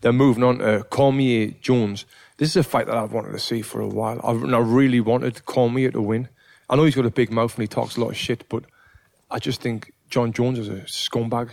Then 0.00 0.16
moving 0.16 0.42
on, 0.42 0.62
uh, 0.62 0.82
Cormier 0.88 1.54
Jones. 1.60 2.06
This 2.40 2.48
is 2.48 2.56
a 2.56 2.62
fight 2.62 2.86
that 2.86 2.96
I've 2.96 3.12
wanted 3.12 3.32
to 3.32 3.38
see 3.38 3.60
for 3.60 3.82
a 3.82 3.86
while. 3.86 4.18
I've, 4.24 4.42
and 4.42 4.56
I 4.56 4.60
really 4.60 4.98
wanted 5.00 5.44
Cormier 5.44 5.90
to 5.90 6.00
win. 6.00 6.28
I 6.70 6.76
know 6.76 6.84
he's 6.84 6.94
got 6.94 7.04
a 7.04 7.10
big 7.10 7.30
mouth 7.30 7.54
and 7.54 7.62
he 7.62 7.68
talks 7.68 7.98
a 7.98 8.00
lot 8.00 8.08
of 8.08 8.16
shit, 8.16 8.48
but 8.48 8.64
I 9.30 9.38
just 9.38 9.60
think 9.60 9.92
Jon 10.08 10.32
Jones 10.32 10.58
is 10.58 10.68
a 10.68 10.80
scumbag. 10.86 11.50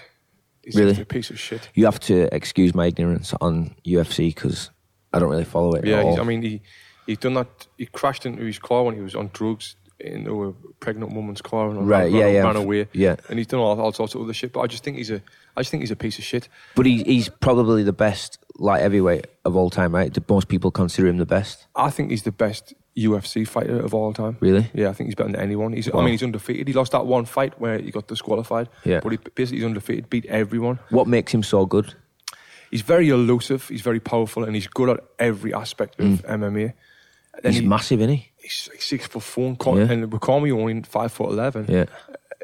He's 0.64 0.78
Really? 0.78 1.00
a 1.02 1.04
piece 1.04 1.30
of 1.30 1.38
shit. 1.38 1.70
You 1.74 1.84
have 1.84 2.00
to 2.02 2.34
excuse 2.34 2.74
my 2.74 2.86
ignorance 2.86 3.34
on 3.42 3.76
UFC 3.86 4.34
because 4.34 4.72
I 5.12 5.20
don't 5.20 5.30
really 5.30 5.44
follow 5.44 5.74
it 5.76 5.86
Yeah. 5.86 6.16
I 6.22 6.24
mean, 6.24 6.42
he 6.42 6.62
he 7.06 7.16
done 7.18 7.34
that. 7.34 7.68
He 7.78 7.86
crashed 7.88 8.26
into 8.26 8.44
his 8.46 8.58
car 8.60 8.84
when 8.86 8.96
he 8.96 9.02
was 9.02 9.14
on 9.14 9.30
drugs 9.34 9.76
into 10.00 10.44
a 10.46 10.54
pregnant 10.80 11.14
woman's 11.14 11.42
car 11.42 11.70
and 11.70 11.88
Right, 11.88 12.04
ran, 12.04 12.14
yeah, 12.14 12.24
ran, 12.26 12.34
yeah. 12.36 12.42
ran 12.44 12.56
away. 12.56 12.88
Yeah. 12.94 13.16
and 13.30 13.38
he's 13.40 13.48
done 13.48 13.60
all, 13.60 13.80
all 13.82 13.92
sorts 13.92 14.14
of 14.16 14.22
other 14.22 14.34
shit. 14.34 14.54
But 14.54 14.62
I 14.62 14.68
just 14.68 14.84
think 14.84 14.98
he's 14.98 15.10
a, 15.12 15.22
I 15.56 15.62
just 15.62 15.72
think 15.72 15.82
he's 15.82 15.92
a 15.92 15.96
piece 15.96 16.18
of 16.20 16.24
shit. 16.24 16.48
but 16.76 16.86
he, 16.86 17.04
he's 17.04 17.30
probably 17.30 17.84
the 17.84 17.94
best 17.94 18.38
light 18.60 18.82
heavyweight 18.82 19.26
of 19.46 19.56
all 19.56 19.70
time, 19.70 19.94
right? 19.96 20.12
Do 20.14 20.24
Most 20.30 20.48
people 20.48 20.72
consider 20.72 21.08
him 21.08 21.18
the 21.18 21.26
best. 21.26 21.66
I 21.76 21.90
think 21.90 22.12
he's 22.12 22.24
the 22.24 22.32
best 22.32 22.74
UFC 22.96 23.48
fighter 23.48 23.80
of 23.80 23.94
all 23.94 24.14
time. 24.14 24.38
Really? 24.40 24.70
Yeah, 24.74 24.90
I 24.90 24.94
think 24.94 25.08
he's 25.10 25.16
better 25.16 25.32
than 25.32 25.40
anyone. 25.42 25.74
He's, 25.74 25.88
I 25.94 25.98
mean, 26.00 26.10
he's 26.10 26.24
undefeated. 26.24 26.68
He 26.68 26.74
lost 26.74 26.92
that 26.94 27.06
one 27.06 27.26
fight 27.26 27.60
where 27.60 27.78
he 27.80 27.92
got 27.92 28.08
disqualified. 28.08 28.70
Yeah. 28.86 29.00
But 29.02 29.12
he 29.12 29.18
basically 29.36 29.58
he's 29.60 29.66
undefeated, 29.66 30.10
beat 30.10 30.26
everyone. 30.28 30.80
What 30.90 31.08
makes 31.08 31.32
him 31.34 31.44
so 31.44 31.66
good? 31.66 31.94
He's 32.72 32.82
very 32.82 33.10
elusive. 33.10 33.68
He's 33.70 33.82
very 33.82 34.00
powerful, 34.00 34.44
and 34.44 34.54
he's 34.56 34.68
good 34.68 34.90
at 34.90 35.00
every 35.20 35.54
aspect 35.54 36.00
of 36.00 36.22
MMA. 36.24 36.74
Then 37.44 37.52
Mm. 37.52 37.54
He's 37.54 37.60
he- 37.62 37.68
massive, 37.68 38.00
isn't 38.02 38.16
he? 38.16 38.32
He's 38.48 38.70
like 38.72 38.82
six 38.82 39.08
foot 39.08 39.24
four, 39.24 39.48
and, 39.48 39.60
Con- 39.60 39.78
Yeah. 39.78 39.92
and 39.92 40.12
with 40.12 40.22
Cormier 40.22 40.56
only 40.56 40.82
five 40.84 41.12
foot 41.12 41.30
eleven. 41.32 41.66
Yeah. 41.68 41.86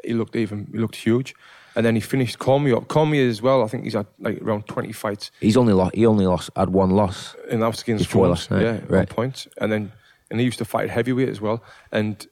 he 0.04 0.12
looked 0.12 0.36
even 0.36 0.68
he 0.72 0.78
looked 0.78 0.96
huge. 0.96 1.34
And 1.76 1.84
then 1.84 1.94
he 1.96 2.00
finished 2.00 2.38
Cormier 2.38 2.76
up. 2.76 2.86
Cormier 2.88 3.28
as 3.28 3.42
well. 3.42 3.64
I 3.64 3.68
think 3.68 3.82
he's 3.84 3.94
had 3.94 4.06
like 4.20 4.40
around 4.42 4.66
twenty 4.68 4.92
fights, 4.92 5.30
He's 5.40 5.56
only 5.56 5.72
lost. 5.72 5.94
He 5.94 6.06
only 6.06 6.26
lost 6.26 6.50
had 6.54 6.68
one 6.70 6.90
loss. 6.90 7.34
and 7.50 7.62
that 7.62 7.66
was 7.68 7.82
against 7.82 8.04
Before 8.04 8.26
Jones. 8.26 8.38
last 8.38 8.50
night, 8.52 8.62
yeah, 8.62 8.72
right. 8.88 8.90
one 8.90 9.06
point. 9.06 9.46
And 9.60 9.72
then 9.72 9.92
and 10.30 10.38
he 10.40 10.46
used 10.46 10.58
to 10.58 10.64
fight 10.64 10.88
heavyweight 10.90 11.28
as 11.28 11.40
well, 11.40 11.62
and 11.90 12.26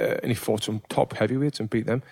uh, 0.00 0.16
and 0.22 0.26
he 0.30 0.34
fought 0.34 0.62
some 0.62 0.80
top 0.88 1.12
heavyweights 1.14 1.58
and 1.60 1.68
beat 1.70 1.86
them. 1.86 2.02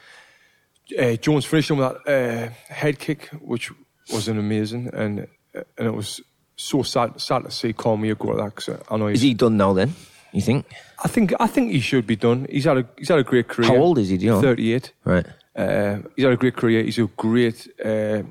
Uh, 0.99 1.15
Jones 1.17 1.45
finished 1.45 1.71
him 1.71 1.79
with 1.79 1.93
that 2.05 2.13
uh, 2.13 2.73
head 2.75 2.99
kick, 2.99 3.29
which 3.41 3.71
was 4.13 4.27
an 4.29 4.39
amazing, 4.39 4.91
and 4.93 5.21
uh, 5.55 5.63
and 5.79 5.87
it 5.87 5.95
was 5.95 6.21
so 6.57 6.83
sad 6.83 7.21
sad 7.21 7.45
to 7.45 7.51
see 7.51 7.73
Cormier 7.73 8.15
go 8.17 8.29
like 8.29 8.39
that. 8.39 8.55
'cause 8.65 8.81
I 8.91 8.97
know 8.97 9.07
Is 9.07 9.23
he 9.23 9.35
done 9.35 9.57
now 9.57 9.73
then? 9.73 9.95
You 10.33 10.41
think? 10.41 10.67
I 11.05 11.09
think 11.09 11.33
I 11.41 11.47
think 11.47 11.73
he 11.73 11.81
should 11.81 12.07
be 12.07 12.17
done. 12.17 12.47
He's 12.51 12.65
had 12.65 12.79
a 12.79 12.87
he's 12.97 13.09
had 13.09 13.19
a 13.19 13.25
great 13.25 13.49
career. 13.49 13.69
How 13.69 13.77
old 13.77 13.99
is 13.99 14.09
he? 14.09 14.17
Do 14.19 14.25
you 14.25 14.31
know? 14.33 14.41
Thirty 14.41 14.73
eight. 14.73 14.93
Right. 15.05 15.27
Uh, 15.55 15.99
he's 16.17 16.25
had 16.25 16.33
a 16.33 16.37
great 16.37 16.57
career. 16.57 16.83
He's 16.83 16.99
a 16.99 17.07
great 17.17 17.69
uh, 17.85 18.23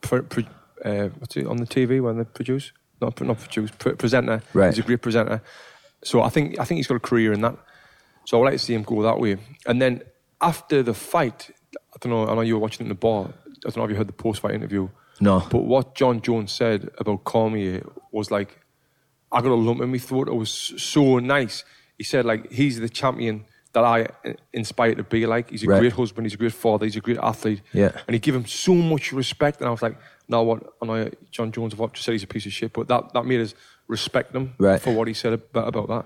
pr- 0.00 0.22
pr- 0.22 0.40
uh, 0.84 1.08
what's 1.18 1.36
it 1.36 1.46
on 1.46 1.56
the 1.56 1.66
TV 1.66 2.00
when 2.00 2.18
they 2.18 2.24
produce? 2.24 2.72
Not 3.00 3.20
not 3.20 3.38
produce 3.38 3.70
pr- 3.72 3.90
presenter. 3.96 4.42
Right. 4.54 4.68
He's 4.74 4.78
a 4.78 4.86
great 4.86 5.02
presenter. 5.02 5.42
So 6.04 6.22
I 6.22 6.28
think 6.28 6.58
I 6.60 6.64
think 6.64 6.76
he's 6.78 6.86
got 6.86 6.96
a 6.96 7.00
career 7.00 7.32
in 7.32 7.40
that. 7.42 7.56
So 8.26 8.36
I 8.36 8.40
would 8.40 8.46
like 8.46 8.58
to 8.60 8.64
see 8.64 8.74
him 8.74 8.82
go 8.84 9.02
that 9.02 9.18
way. 9.18 9.36
And 9.66 9.82
then 9.82 10.02
after 10.40 10.82
the 10.82 10.94
fight, 10.94 11.50
I 11.76 11.96
don't 12.00 12.12
know. 12.12 12.28
I 12.28 12.34
know 12.34 12.40
you 12.42 12.54
were 12.54 12.60
watching 12.60 12.84
in 12.84 12.88
the 12.88 12.94
bar. 12.94 13.24
I 13.46 13.70
don't 13.70 13.76
know 13.76 13.84
if 13.84 13.90
you 13.90 13.96
heard 13.96 14.08
the 14.08 14.12
post 14.12 14.40
fight 14.40 14.54
interview. 14.54 14.88
No. 15.20 15.40
But 15.50 15.64
what 15.64 15.94
Jon 15.94 16.20
Jones 16.20 16.52
said 16.52 16.90
about 16.98 17.24
Cormier 17.24 17.84
was 18.12 18.30
like, 18.30 18.58
I 19.32 19.40
got 19.40 19.50
a 19.50 19.54
lump 19.54 19.80
in 19.80 19.90
my 19.90 19.98
throat. 19.98 20.28
It 20.28 20.34
was 20.34 20.50
so 20.76 21.18
nice. 21.18 21.64
He 21.98 22.04
said 22.04 22.24
like 22.24 22.50
he's 22.52 22.78
the 22.80 22.88
champion 22.88 23.44
that 23.72 23.84
I 23.84 24.08
inspired 24.52 24.98
to 24.98 25.02
be 25.04 25.24
like. 25.26 25.50
He's 25.50 25.64
a 25.64 25.66
Right. 25.66 25.80
great 25.80 25.92
husband. 25.94 26.26
He's 26.26 26.34
a 26.34 26.36
great 26.36 26.52
father. 26.52 26.84
He's 26.84 26.96
a 26.96 27.00
great 27.00 27.18
athlete. 27.18 27.62
Yeah. 27.72 27.92
And 28.06 28.14
he 28.14 28.18
gave 28.20 28.34
him 28.34 28.44
so 28.46 28.74
much 28.74 29.12
respect. 29.12 29.60
And 29.60 29.68
I 29.68 29.70
was 29.70 29.80
like, 29.82 29.96
now 30.28 30.42
what? 30.42 30.62
I 30.82 30.86
know 30.86 31.10
Jon 31.30 31.50
Jones 31.52 31.72
have 31.74 31.92
just 31.92 32.04
said 32.04 32.12
he's 32.12 32.22
a 32.22 32.26
piece 32.26 32.44
of 32.44 32.52
shit, 32.52 32.72
but 32.74 32.88
that, 32.88 33.12
that 33.14 33.24
made 33.24 33.40
us 33.40 33.54
respect 33.88 34.34
him 34.34 34.52
Right. 34.58 34.80
for 34.80 34.92
what 34.94 35.08
he 35.08 35.14
said 35.14 35.32
about, 35.32 35.68
about 35.68 35.88
that. 35.88 36.04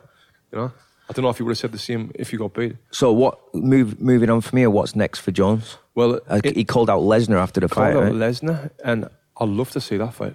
You 0.52 0.58
know. 0.58 0.72
I 1.08 1.12
don't 1.12 1.22
know 1.24 1.30
if 1.30 1.36
he 1.38 1.42
would 1.44 1.50
have 1.50 1.58
said 1.58 1.72
the 1.72 1.78
same 1.78 2.10
if 2.16 2.30
he 2.30 2.36
got 2.36 2.52
beat. 2.54 2.76
So 2.90 3.12
what? 3.12 3.38
Move, 3.54 4.00
moving 4.00 4.28
on 4.30 4.40
from 4.40 4.58
here. 4.58 4.70
What's 4.70 4.94
next 4.96 5.20
for 5.20 5.30
Jones? 5.32 5.78
Well, 5.94 6.20
Uh, 6.28 6.40
it 6.44 6.56
he 6.56 6.64
called 6.64 6.90
out 6.90 7.02
Lesnar 7.02 7.36
after 7.36 7.60
the 7.60 7.68
fight. 7.68 7.92
called 7.94 8.04
out 8.06 8.12
Right? 8.12 8.30
Lesnar, 8.30 8.70
and 8.84 9.08
I'd 9.38 9.48
love 9.48 9.70
to 9.72 9.80
see 9.80 9.96
that 9.98 10.14
fight. 10.14 10.34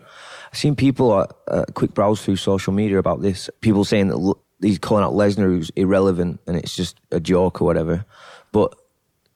I've 0.52 0.58
seen 0.58 0.76
people 0.76 1.12
uh, 1.12 1.28
uh, 1.48 1.66
quick 1.74 1.94
browse 1.94 2.22
through 2.22 2.36
social 2.38 2.74
media 2.74 2.98
about 2.98 3.22
this. 3.22 3.50
People 3.62 3.86
saying 3.86 4.08
that 4.10 4.16
l- 4.16 4.38
he's 4.62 4.80
calling 4.80 5.04
out 5.04 5.14
Lesnar 5.14 5.46
who's 5.46 5.70
irrelevant 5.76 6.40
and 6.48 6.58
it's 6.58 6.76
just 6.76 7.00
a 7.12 7.20
joke 7.20 7.62
or 7.62 7.66
whatever. 7.66 8.06
But 8.52 8.76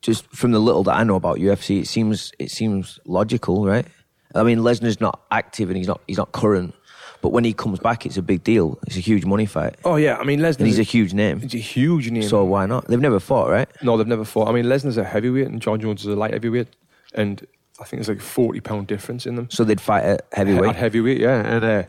just 0.02 0.28
from 0.36 0.52
the 0.52 0.60
little 0.60 0.84
that 0.84 0.96
I 0.96 1.04
know 1.04 1.16
about 1.16 1.38
UFC, 1.38 1.82
it 1.82 1.88
seems 1.88 2.32
it 2.38 2.52
seems 2.52 3.00
logical, 3.06 3.66
right? 3.66 3.86
I 4.36 4.44
mean, 4.44 4.60
Lesnar's 4.60 5.00
not 5.00 5.22
active 5.32 5.70
and 5.70 5.78
he's 5.78 5.88
not 5.88 6.02
he's 6.08 6.18
not 6.18 6.34
current, 6.34 6.76
but 7.22 7.30
when 7.30 7.46
he 7.46 7.54
comes 7.54 7.80
back, 7.80 8.06
it's 8.06 8.18
a 8.18 8.22
big 8.22 8.44
deal. 8.44 8.78
It's 8.86 8.98
a 8.98 9.00
huge 9.00 9.24
money 9.26 9.46
fight, 9.46 9.78
Oh 9.86 9.96
yeah, 9.96 10.18
I 10.18 10.26
mean 10.26 10.42
Lesnar. 10.42 10.60
and 10.60 10.68
he's 10.68 10.80
a 10.80 10.84
huge 10.84 11.14
name. 11.14 11.40
he's 11.40 11.56
a 11.56 11.60
huge 11.60 12.12
name. 12.12 12.24
So 12.28 12.44
why 12.44 12.66
not? 12.66 12.88
They've 12.88 13.00
never 13.00 13.22
fought, 13.22 13.50
right? 13.50 13.70
no, 13.82 13.96
they've 13.96 14.06
never 14.06 14.26
fought. 14.26 14.50
I 14.50 14.52
mean 14.52 14.66
Lesnar's 14.66 14.98
a 14.98 15.06
heavyweight 15.06 15.48
and 15.48 15.62
Jon 15.62 15.80
Jones 15.80 16.02
is 16.02 16.08
a 16.08 16.16
light 16.18 16.34
heavyweight, 16.34 16.68
and 17.14 17.44
I 17.80 17.84
think 17.84 18.00
there's 18.00 18.10
like 18.10 18.20
a 18.20 18.22
forty 18.22 18.60
pound 18.62 18.88
difference 18.88 19.26
in 19.26 19.36
them. 19.36 19.50
So 19.50 19.64
they'd 19.64 19.82
fight 19.82 20.04
at 20.04 20.26
heavyweight. 20.32 20.70
At 20.70 20.76
heavyweight, 20.76 21.20
yeah, 21.20 21.46
and 21.46 21.64
uh, 21.66 21.84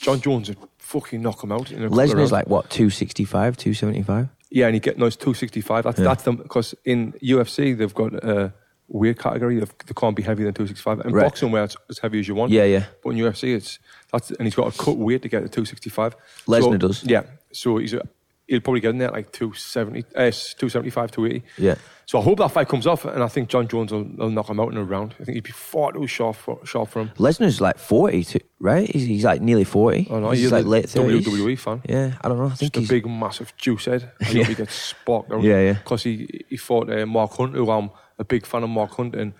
Jon 0.00 0.20
Jones 0.20 0.48
would 0.48 0.58
fucking 0.78 1.22
knock 1.22 1.42
him 1.44 1.52
out. 1.52 1.70
In 1.70 1.84
a 1.84 1.88
Lesnar's 1.90 2.32
like 2.32 2.48
what, 2.48 2.68
265, 2.70 3.56
275? 3.56 4.28
Yeah, 4.50 4.66
and 4.66 4.74
he 4.74 4.80
get 4.80 4.98
no, 4.98 5.06
it's 5.06 5.16
two 5.16 5.32
sixty 5.34 5.60
five. 5.60 5.84
That's 5.84 5.98
Yeah. 5.98 6.04
that's 6.06 6.24
them 6.24 6.36
because 6.36 6.74
in 6.84 7.12
UFC 7.22 7.76
they've 7.76 7.94
got 7.94 8.12
a 8.24 8.52
weird 8.88 9.18
category. 9.18 9.58
They 9.58 9.66
can't 9.96 10.14
be 10.14 10.22
heavier 10.22 10.44
than 10.44 10.54
two 10.54 10.66
sixty 10.66 10.82
five. 10.82 11.00
In 11.06 11.12
Right. 11.12 11.22
boxing, 11.22 11.50
where 11.52 11.64
it's 11.64 11.76
as 11.88 11.98
heavy 11.98 12.20
as 12.20 12.28
you 12.28 12.34
want. 12.34 12.52
Yeah, 12.52 12.64
yeah. 12.64 12.84
But 13.02 13.10
in 13.10 13.16
UFC, 13.18 13.54
it's 13.54 13.78
that's 14.12 14.30
and 14.32 14.42
he's 14.42 14.54
got 14.54 14.72
to 14.72 14.78
cut 14.78 14.98
weight 14.98 15.22
to 15.22 15.28
get 15.28 15.40
to 15.40 15.48
two 15.48 15.64
sixty 15.64 15.88
five. 15.88 16.14
Lesnar 16.46 16.78
does. 16.78 17.02
Yeah, 17.04 17.22
so 17.52 17.78
he's 17.78 17.94
a, 17.94 18.02
he'll 18.46 18.60
probably 18.60 18.80
get 18.80 18.90
in 18.90 18.98
there 18.98 19.08
at 19.08 19.14
like 19.14 19.32
two 19.32 19.52
seventy, 19.54 20.04
uh, 20.14 20.30
two 20.58 20.68
seventy 20.68 20.90
five, 20.90 21.10
two 21.10 21.26
eighty. 21.26 21.42
Yeah. 21.58 21.76
So 22.06 22.18
I 22.18 22.22
hope 22.22 22.38
that 22.38 22.50
fight 22.50 22.68
comes 22.68 22.86
off, 22.86 23.04
and 23.04 23.22
I 23.22 23.28
think 23.28 23.48
Jon 23.48 23.68
Jones 23.68 23.92
will, 23.92 24.04
will 24.04 24.28
knock 24.28 24.50
him 24.50 24.60
out 24.60 24.70
in 24.70 24.76
a 24.76 24.84
round. 24.84 25.14
I 25.18 25.24
think 25.24 25.36
he'd 25.36 25.44
be 25.44 25.52
far 25.52 25.92
too 25.92 26.06
sharp 26.06 26.36
for, 26.36 26.58
sharp 26.66 26.90
for 26.90 27.00
him. 27.00 27.10
Lesnar's 27.16 27.60
like 27.60 27.78
40, 27.78 28.24
too, 28.24 28.40
right? 28.60 28.86
He's, 28.90 29.06
he's 29.06 29.24
like 29.24 29.40
nearly 29.40 29.64
40. 29.64 30.08
Oh 30.10 30.20
no, 30.20 30.30
he's 30.32 30.52
like 30.52 30.66
late 30.66 30.86
30s. 30.86 31.22
WWE 31.22 31.58
fan. 31.58 31.80
Yeah, 31.88 32.14
I 32.20 32.28
don't 32.28 32.36
know. 32.36 32.46
I 32.46 32.54
think 32.54 32.74
Just 32.74 32.90
a 32.90 32.92
big, 32.92 33.06
massive 33.06 33.56
juice 33.56 33.86
head. 33.86 34.10
I 34.20 34.24
hope 34.24 34.46
he 34.46 34.54
gets. 34.54 34.94
Yeah, 35.06 35.40
yeah. 35.40 35.72
Because 35.74 36.02
he 36.02 36.44
he 36.50 36.56
fought 36.56 36.90
uh, 36.90 37.06
Mark 37.06 37.32
Hunt, 37.32 37.54
who 37.54 37.70
I'm 37.70 37.90
a 38.18 38.24
big 38.24 38.44
fan 38.44 38.62
of 38.62 38.70
Mark 38.70 38.90
Hunt, 38.90 39.14
and 39.14 39.32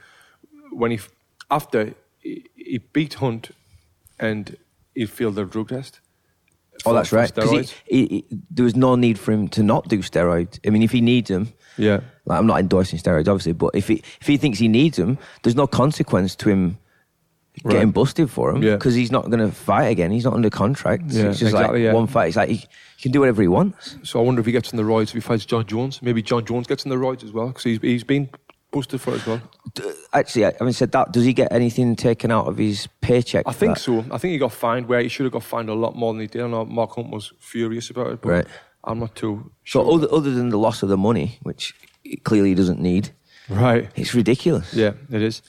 when 0.70 0.92
he 0.92 1.00
after 1.50 1.94
he, 2.20 2.46
he 2.54 2.78
beat 2.78 3.14
Hunt, 3.14 3.50
and 4.18 4.56
he 4.94 5.06
failed 5.06 5.34
the 5.34 5.44
drug 5.44 5.68
test. 5.68 6.00
Oh, 6.84 6.92
that's 6.94 7.12
right. 7.12 7.22
right. 7.22 7.34
'Cause 7.34 7.50
he, 7.50 7.56
Steroids. 7.58 7.72
he, 7.86 8.06
he- 8.06 8.24
there 8.50 8.64
was 8.64 8.76
no 8.76 8.94
need 8.96 9.18
for 9.18 9.32
him 9.32 9.48
to 9.48 9.62
not 9.62 9.88
do 9.88 9.98
steroids. 9.98 10.58
I 10.66 10.70
mean, 10.70 10.82
if 10.82 10.90
he 10.92 11.00
needs 11.00 11.28
them, 11.28 11.52
yeah. 11.78 12.00
like 12.26 12.38
I'm 12.38 12.46
not 12.46 12.60
endorsing 12.60 12.98
steroids, 12.98 13.28
obviously, 13.28 13.52
but 13.52 13.70
if 13.74 13.88
he 13.88 14.02
if 14.20 14.26
he 14.26 14.36
thinks 14.36 14.58
he 14.58 14.68
needs 14.68 14.96
them, 14.96 15.18
there's 15.42 15.56
no 15.56 15.66
consequence 15.66 16.34
to 16.36 16.48
him 16.48 16.78
getting 17.64 17.78
Right. 17.88 17.92
busted 17.94 18.30
for 18.30 18.52
them 18.52 18.62
Yeah. 18.62 18.76
because 18.76 18.94
he's 18.94 19.12
not 19.12 19.26
going 19.30 19.40
to 19.40 19.50
fight 19.54 19.84
again. 19.86 20.10
He's 20.10 20.24
not 20.24 20.32
under 20.32 20.48
contract. 20.48 21.02
Yeah, 21.08 21.24
it's 21.24 21.38
just 21.38 21.52
exactly, 21.52 21.80
like 21.80 21.84
yeah. 21.86 21.92
one 21.92 22.06
fight. 22.06 22.28
It's 22.28 22.36
like 22.36 22.48
he, 22.48 22.56
he 22.56 23.02
can 23.02 23.12
do 23.12 23.20
whatever 23.20 23.42
he 23.42 23.48
wants. 23.48 23.96
So 24.04 24.18
I 24.20 24.22
wonder 24.22 24.40
if 24.40 24.46
he 24.46 24.52
gets 24.52 24.72
in 24.72 24.78
the 24.78 24.82
roids 24.84 25.08
if 25.08 25.12
he 25.12 25.20
fights 25.20 25.44
Jon 25.44 25.66
Jones. 25.66 26.00
Maybe 26.00 26.22
Jon 26.22 26.44
Jones 26.46 26.66
gets 26.66 26.84
in 26.84 26.88
the 26.90 26.96
roids 26.96 27.22
as 27.22 27.30
well 27.32 27.48
because 27.48 27.64
he's 27.64 27.78
he's 27.82 28.04
been 28.04 28.30
busted 28.72 29.00
for 29.00 29.14
as 29.14 29.26
well. 29.26 29.40
Actually, 30.12 30.46
I- 30.46 30.54
having 30.58 30.72
said 30.72 30.90
that, 30.92 31.12
does 31.12 31.24
he 31.24 31.32
get 31.32 31.52
anything 31.52 31.94
taken 31.96 32.30
out 32.32 32.46
of 32.48 32.56
his 32.58 32.88
paycheck? 33.00 33.44
I 33.46 33.52
think 33.52 33.74
that? 33.74 33.80
so. 33.80 34.00
I 34.10 34.18
think 34.18 34.32
he 34.32 34.38
got 34.38 34.52
fined 34.52 34.88
where 34.88 35.00
he 35.00 35.08
should 35.08 35.24
have 35.24 35.32
got 35.32 35.42
fined 35.44 35.68
a 35.68 35.74
lot 35.74 35.94
more 35.94 36.12
than 36.12 36.20
he 36.22 36.26
did. 36.26 36.42
I 36.42 36.48
know 36.48 36.64
Mark 36.64 36.94
Hunt 36.96 37.10
was 37.10 37.32
furious 37.38 37.90
about 37.90 38.08
it, 38.12 38.20
but 38.22 38.28
Right. 38.30 38.46
I'm 38.84 38.98
not 38.98 39.14
too 39.14 39.52
So 39.64 39.82
sure. 39.84 39.94
other, 39.94 40.08
other 40.12 40.30
than 40.32 40.48
the 40.48 40.58
loss 40.58 40.82
of 40.82 40.88
the 40.88 40.96
money, 40.96 41.38
which 41.42 41.74
clearly 42.24 42.48
he 42.50 42.54
doesn't 42.54 42.80
need, 42.80 43.10
right. 43.48 43.88
it's 43.94 44.14
ridiculous. 44.14 44.74
Yeah, 44.74 44.92
it 45.10 45.22
is. 45.22 45.42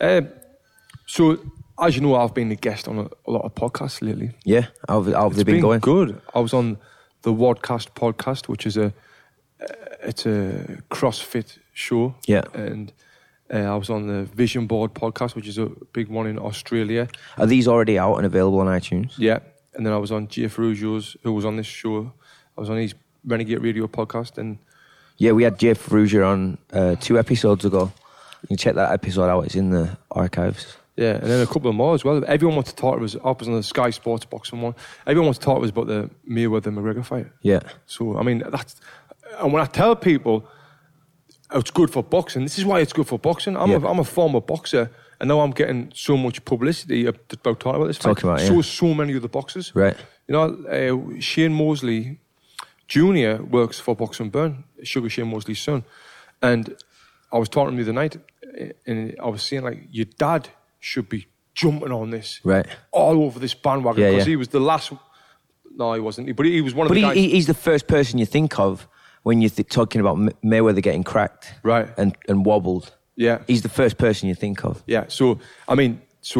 Um, 0.00 0.28
so, 1.06 1.38
as 1.80 1.94
you 1.96 2.02
know, 2.02 2.16
I've 2.16 2.34
been 2.34 2.50
a 2.52 2.56
guest 2.56 2.88
on 2.88 2.98
a, 2.98 3.08
a 3.26 3.30
lot 3.30 3.44
of 3.44 3.54
podcasts 3.54 4.02
lately. 4.02 4.32
Yeah, 4.44 4.66
how 4.88 5.02
have, 5.02 5.14
how 5.14 5.22
have 5.28 5.36
they 5.36 5.44
been, 5.44 5.60
going? 5.60 5.80
good. 5.80 6.20
I 6.34 6.40
was 6.40 6.52
on 6.52 6.78
the 7.22 7.32
WODcast 7.32 7.90
podcast, 7.94 8.48
which 8.48 8.66
is 8.66 8.76
a 8.76 8.86
uh, 9.60 9.66
it's 10.02 10.26
a 10.26 10.82
CrossFit 10.90 11.58
show. 11.76 12.14
Yeah. 12.26 12.42
and 12.54 12.92
uh, 13.52 13.58
I 13.58 13.76
was 13.76 13.90
on 13.90 14.08
the 14.08 14.24
Vision 14.24 14.66
Board 14.66 14.94
podcast, 14.94 15.36
which 15.36 15.46
is 15.46 15.58
a 15.58 15.66
big 15.92 16.08
one 16.08 16.26
in 16.26 16.38
Australia. 16.38 17.06
Are 17.38 17.46
these 17.46 17.68
already 17.68 17.96
out 17.98 18.16
and 18.16 18.26
available 18.26 18.58
on 18.60 18.66
iTunes? 18.66 19.12
Yeah, 19.18 19.38
and 19.74 19.86
then 19.86 19.92
I 19.92 19.98
was 19.98 20.10
on 20.10 20.26
Jeff 20.26 20.56
Ruggio's, 20.56 21.16
who 21.22 21.32
was 21.32 21.44
on 21.44 21.56
this 21.56 21.66
show. 21.66 22.12
I 22.56 22.60
was 22.60 22.70
on 22.70 22.78
his 22.78 22.94
Renegade 23.24 23.62
Radio 23.62 23.86
podcast, 23.86 24.38
and 24.38 24.58
Yeah, 25.18 25.32
we 25.32 25.44
had 25.44 25.58
Jeff 25.58 25.86
Ruger 25.90 26.26
on 26.26 26.58
uh, 26.72 26.96
two 26.96 27.18
episodes 27.18 27.64
ago. 27.64 27.92
You 28.42 28.48
can 28.48 28.56
check 28.56 28.74
that 28.74 28.90
episode 28.92 29.28
out. 29.28 29.44
It's 29.44 29.54
in 29.54 29.70
the 29.70 29.96
archives. 30.10 30.76
Yeah, 30.96 31.16
and 31.16 31.24
then 31.30 31.42
a 31.42 31.46
couple 31.46 31.68
of 31.68 31.76
more 31.76 31.94
as 31.94 32.04
well. 32.04 32.24
Everyone 32.26 32.56
wants 32.56 32.70
to 32.72 32.76
talk 32.76 32.98
to 32.98 33.04
us. 33.04 33.14
I 33.22 33.30
was 33.30 33.46
on 33.46 33.54
the 33.54 33.62
Sky 33.62 33.90
Sports 33.90 34.24
boxing 34.24 34.62
one. 34.62 34.74
Everyone 35.06 35.26
wants 35.26 35.38
to 35.40 35.44
talk 35.44 35.58
to 35.58 35.64
us 35.64 35.70
about 35.70 35.86
the 35.88 36.10
Mayweather 36.28 36.72
McGregor 36.74 37.04
fight. 37.04 37.26
Yeah. 37.42 37.60
So 37.86 38.16
I 38.18 38.22
mean, 38.22 38.42
that's 38.50 38.80
and 39.38 39.52
when 39.52 39.62
I 39.62 39.66
tell 39.66 39.94
people 39.94 40.48
it's 41.52 41.70
good 41.70 41.90
for 41.90 42.02
boxing, 42.02 42.42
this 42.42 42.58
is 42.58 42.64
why 42.64 42.80
it's 42.80 42.92
good 42.92 43.06
for 43.06 43.18
boxing. 43.18 43.56
I'm, 43.56 43.70
Yeah. 43.70 43.78
a, 43.82 43.86
I'm 43.88 43.98
a 43.98 44.04
former 44.04 44.40
boxer, 44.40 44.90
and 45.20 45.28
now 45.28 45.40
I'm 45.40 45.52
getting 45.52 45.92
so 45.94 46.16
much 46.16 46.44
publicity 46.44 47.06
about 47.06 47.60
talking 47.60 47.76
about 47.76 47.86
this. 47.86 47.98
Talking 47.98 48.28
about 48.28 48.40
it, 48.40 48.46
so 48.46 48.54
yeah. 48.54 48.62
so 48.62 48.94
many 48.94 49.16
other 49.16 49.28
boxers. 49.28 49.72
Right. 49.74 49.96
You 50.28 50.32
know, 50.32 50.44
uh, 51.16 51.20
Shane 51.20 51.54
Mosley 51.54 52.18
Jr. 52.88 53.42
works 53.42 53.78
for 53.80 53.94
Boxing 53.96 54.30
Burn, 54.30 54.64
Sugar 54.82 55.08
Shane 55.08 55.28
Mosley's 55.30 55.60
son, 55.60 55.84
and 56.42 56.76
I 57.32 57.38
was 57.38 57.48
talking 57.48 57.76
to 57.76 57.80
him 57.80 57.84
the 57.84 57.90
other 57.90 58.00
night, 58.00 58.16
uh, 58.60 58.72
and 58.86 59.16
I 59.22 59.28
was 59.28 59.42
saying 59.42 59.62
like, 59.64 59.88
your 59.90 60.06
dad 60.18 60.48
should 60.80 61.08
be 61.08 61.26
jumping 61.54 61.90
on 61.92 62.10
this, 62.10 62.40
Right. 62.44 62.66
all 62.92 63.22
over 63.24 63.38
this 63.40 63.54
bandwagon 63.54 64.02
because 64.04 64.26
yeah. 64.26 64.30
he 64.30 64.36
was 64.36 64.48
the 64.48 64.60
last. 64.60 64.92
No, 65.78 65.92
he 65.92 66.00
wasn't. 66.00 66.34
But 66.36 66.46
he 66.46 66.60
was 66.60 66.74
one 66.74 66.86
of 66.86 66.88
But 66.88 66.94
the 66.94 67.00
he, 67.00 67.06
guys. 67.06 67.16
he, 67.16 67.28
he's 67.30 67.46
the 67.46 67.54
first 67.54 67.86
person 67.86 68.18
you 68.18 68.26
think 68.26 68.58
of 68.58 68.86
when 69.26 69.40
you're 69.42 69.50
th- 69.58 69.68
talking 69.68 70.00
about 70.00 70.16
M- 70.16 70.30
Mayweather 70.44 70.82
getting 70.82 71.02
cracked 71.04 71.52
Right. 71.64 71.88
and, 71.98 72.14
and 72.28 72.44
wobbled. 72.46 72.92
yeah, 73.16 73.38
He's 73.48 73.62
the 73.62 73.68
first 73.80 73.98
person 73.98 74.28
you 74.28 74.34
think 74.36 74.64
of. 74.64 74.82
yeah. 74.86 75.04
So 75.08 75.38
I 75.68 75.74
mean, 75.74 76.00
so 76.20 76.38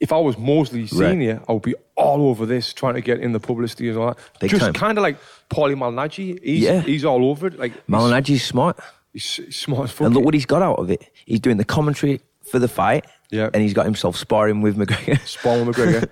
if 0.00 0.10
I 0.12 0.18
was 0.18 0.36
Mosley 0.38 0.86
senior, 0.86 1.40
I 1.48 1.52
would 1.52 1.62
be 1.62 1.74
all 1.96 2.28
over 2.30 2.46
this, 2.46 2.72
trying 2.72 2.94
to 2.94 3.00
get 3.00 3.20
in 3.20 3.32
the 3.32 3.40
publicity 3.40 3.88
and 3.90 3.98
all 3.98 4.06
that. 4.08 4.18
Big 4.40 4.50
Just 4.50 4.74
kind 4.74 4.96
of 4.98 5.02
like 5.02 5.16
Paulie 5.50 5.76
Malignaggi. 5.76 6.42
He's, 6.42 6.62
Yeah. 6.62 6.80
he's 6.80 7.04
all 7.04 7.22
over 7.30 7.46
it. 7.48 7.58
Like 7.58 7.72
Malignaggi's 7.86 8.42
smart. 8.42 8.78
he's, 9.12 9.36
he's 9.36 9.56
smart 9.58 9.84
as 9.84 9.90
fuck. 9.92 10.06
And 10.06 10.14
look 10.14 10.24
what 10.24 10.34
he's 10.34 10.46
got 10.46 10.62
out 10.62 10.78
of 10.78 10.90
it. 10.90 11.02
He's 11.26 11.40
doing 11.40 11.56
the 11.58 11.64
commentary 11.64 12.20
for 12.50 12.58
the 12.58 12.68
fight. 12.68 13.04
Yeah. 13.30 13.48
And 13.54 13.62
he's 13.62 13.72
got 13.74 13.84
himself 13.84 14.16
sparring 14.16 14.60
with 14.62 14.76
McGregor. 14.76 15.18
Spawn 15.34 15.66
McGregor. 15.66 16.08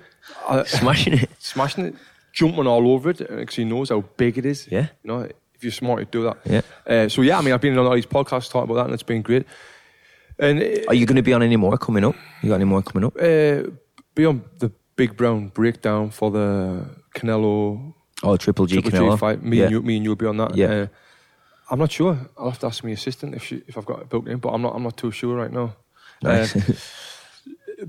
uh, 0.47 0.65
Smashing 0.81 1.15
it. 1.15 1.31
smashing 1.39 1.85
it, 1.87 1.95
jumping 2.33 2.67
all 2.67 2.87
over 2.93 3.11
it 3.11 3.19
because 3.19 3.57
he 3.57 3.65
knows 3.65 3.89
how 3.91 4.01
big 4.17 4.39
it 4.39 4.47
is. 4.47 4.69
Yeah. 4.71 4.89
You 5.03 5.09
know, 5.09 5.29
if 5.63 5.65
you're 5.67 5.73
smart, 5.73 6.01
you 6.01 6.07
do 6.07 6.23
that. 6.25 6.39
Yeah. 6.45 6.63
Uh, 6.87 7.09
so 7.09 7.23
yeah, 7.23 7.39
I 7.39 7.43
mean, 7.43 7.55
I've 7.55 7.61
been 7.61 7.79
on 7.79 7.87
all 7.87 7.95
these 7.95 8.07
podcasts 8.07 8.51
talking 8.51 8.69
about 8.69 8.75
that, 8.81 8.85
and 8.87 8.95
it's 8.95 9.05
been 9.05 9.23
great. 9.23 9.47
And 10.39 10.61
uh, 10.61 10.89
Are 10.89 10.95
you 10.95 11.07
going 11.07 11.17
to 11.17 11.23
be 11.23 11.33
on 11.33 11.43
any 11.43 11.57
more 11.57 11.79
coming 11.79 12.05
up? 12.05 12.17
You 12.43 12.49
got 12.49 12.57
any 12.57 12.65
more 12.65 12.83
coming 12.83 13.07
up? 13.07 13.15
uh, 13.17 13.71
be 14.15 14.27
on 14.27 14.43
the 14.59 14.73
big 14.97 15.17
brown 15.17 15.49
breakdown 15.49 16.11
for 16.11 16.31
the 16.33 16.85
Canelo 17.15 17.95
Oh, 18.25 18.37
Triple 18.37 18.67
G 18.67 18.81
Triple 18.81 18.91
G 18.91 18.97
Canelo. 18.97 19.19
fight. 19.19 19.43
Me 19.43 19.59
yeah. 19.59 19.65
and 19.65 19.73
you, 19.73 19.83
me 19.83 19.97
and 19.97 20.05
you'll 20.05 20.17
be 20.17 20.27
on 20.27 20.37
that. 20.39 20.57
Yeah. 20.57 20.67
Uh, 20.67 20.87
I'm 21.71 21.79
not 21.79 21.93
sure. 21.93 22.19
I'll 22.37 22.51
have 22.51 22.59
to 22.61 22.67
ask 22.67 22.83
my 22.85 22.91
assistant 22.91 23.35
if 23.37 23.45
she, 23.45 23.63
if 23.69 23.79
I've 23.79 23.87
got 23.87 24.01
it 24.01 24.09
booked 24.09 24.29
in, 24.29 24.39
but 24.39 24.49
I'm 24.51 24.63
not. 24.63 24.75
I'm 24.75 24.83
not 24.83 24.97
too 24.97 25.11
sure 25.13 25.37
right 25.37 25.53
now. 25.53 25.77
Nice. 26.23 26.57
Uh, 26.57 26.73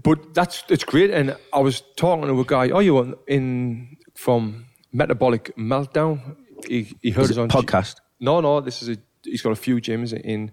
but 0.03 0.33
that's 0.33 0.63
it's 0.69 0.83
great. 0.83 1.09
And 1.12 1.36
I 1.51 1.59
was 1.59 1.81
talking 1.97 2.27
to 2.27 2.39
a 2.39 2.45
guy. 2.45 2.69
Oh, 2.69 2.79
you 2.79 2.97
on 2.99 3.15
in 3.27 3.97
from 4.15 4.65
Metabolic 4.91 5.55
Meltdown? 5.57 6.36
He, 6.67 6.95
he 7.02 7.12
heard 7.12 7.26
Is 7.26 7.32
us 7.32 7.38
it 7.38 7.41
on 7.41 7.49
podcast? 7.49 7.95
no, 8.19 8.41
no. 8.41 8.62
This 8.62 8.82
is 8.82 8.89
a. 8.89 8.97
He's 9.23 9.41
got 9.41 9.52
a 9.52 9.56
few 9.56 9.78
gyms 9.78 10.12
in 10.13 10.52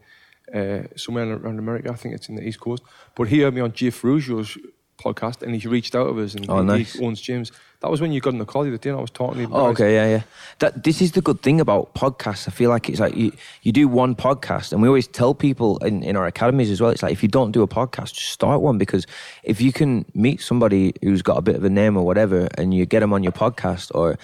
uh, 0.55 0.87
somewhere 0.97 1.33
around 1.33 1.59
America. 1.59 1.91
I 1.91 1.97
think 1.97 2.15
it's 2.15 2.29
in 2.29 2.37
the 2.37 2.47
East 2.47 2.61
Coast. 2.61 2.83
But 3.17 3.29
he 3.29 3.41
heard 3.41 3.55
me 3.55 3.61
on 3.61 3.73
Jeff 3.73 4.01
Ruggio's 4.03 4.57
podcast, 5.03 5.43
and 5.43 5.57
he 5.57 5.67
reached 5.67 5.95
out 5.95 6.05
to 6.13 6.21
us, 6.23 6.35
and 6.35 6.45
Oh, 6.51 6.59
he, 6.61 6.65
nice. 6.67 6.93
he 6.93 7.05
owns 7.05 7.21
gyms. 7.23 7.51
That 7.81 7.91
was 7.91 8.03
when 8.03 8.13
you 8.13 8.21
got 8.21 8.35
on 8.35 8.39
the 8.39 8.45
call 8.45 8.63
the 8.65 8.69
other 8.69 8.77
day. 8.77 8.91
And 8.91 8.99
I 8.99 9.01
was 9.01 9.11
talking 9.11 9.39
to 9.39 9.45
him. 9.45 9.53
Oh, 9.55 9.69
okay, 9.69 9.95
yeah, 9.95 10.07
yeah. 10.17 10.23
That 10.59 10.85
this 10.85 11.01
is 11.01 11.13
the 11.13 11.23
good 11.23 11.41
thing 11.43 11.61
about 11.63 11.95
podcasts. 11.95 12.47
I 12.47 12.51
feel 12.51 12.69
like 12.69 12.91
it's 12.91 13.01
like 13.01 13.17
you 13.17 13.33
you 13.63 13.73
do 13.73 13.89
one 13.89 14.15
podcast, 14.15 14.73
and 14.73 14.83
we 14.83 14.87
always 14.89 15.09
tell 15.09 15.35
people 15.35 15.79
in, 15.79 16.03
in 16.03 16.15
our 16.15 16.27
academies 16.27 16.71
as 16.71 16.81
well. 16.83 16.91
It's 16.91 17.03
like 17.03 17.13
if 17.13 17.23
you 17.23 17.29
don't 17.31 17.53
do 17.53 17.63
a 17.63 17.67
podcast, 17.69 18.13
just 18.13 18.29
start 18.29 18.61
one 18.61 18.77
because 18.77 19.07
if 19.43 19.61
you 19.63 19.73
can 19.73 20.05
meet 20.15 20.43
somebody 20.43 20.93
who's 21.03 21.23
got 21.23 21.39
a 21.39 21.43
bit 21.43 21.57
of 21.57 21.65
a 21.65 21.71
name 21.71 21.97
or 21.97 22.05
whatever, 22.05 22.49
and 22.59 22.75
you 22.75 22.85
get 22.85 23.01
them 23.01 23.15
on 23.15 23.23
your 23.23 23.33
podcast, 23.33 23.91
or 23.95 24.19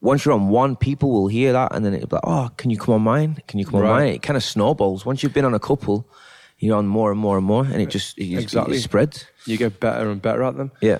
once 0.00 0.24
you're 0.24 0.34
on 0.34 0.48
one, 0.48 0.76
people 0.76 1.10
will 1.10 1.28
hear 1.28 1.52
that, 1.52 1.74
and 1.74 1.84
then 1.84 1.92
it'll 1.94 2.08
be 2.08 2.14
like, 2.16 2.22
oh, 2.26 2.50
can 2.56 2.70
you 2.70 2.78
come 2.78 2.94
on 2.94 3.02
mine? 3.02 3.42
Can 3.48 3.58
you 3.58 3.64
come 3.64 3.76
on 3.76 3.82
Right. 3.82 3.90
mine? 4.04 4.14
It 4.14 4.22
kind 4.22 4.36
of 4.36 4.42
snowballs. 4.44 5.04
Once 5.04 5.22
you've 5.22 5.34
been 5.34 5.44
on 5.44 5.54
a 5.54 5.58
couple, 5.58 6.06
you're 6.58 6.76
on 6.76 6.86
more 6.86 7.10
and 7.10 7.20
more 7.20 7.36
and 7.36 7.46
more, 7.46 7.64
and 7.64 7.80
it 7.82 7.88
just 7.90 8.16
it, 8.18 8.32
Exactly. 8.38 8.76
it 8.76 8.80
spreads. 8.82 9.26
You 9.46 9.56
get 9.56 9.80
better 9.80 10.10
and 10.10 10.20
better 10.22 10.42
at 10.44 10.56
them. 10.56 10.70
Yeah. 10.80 10.98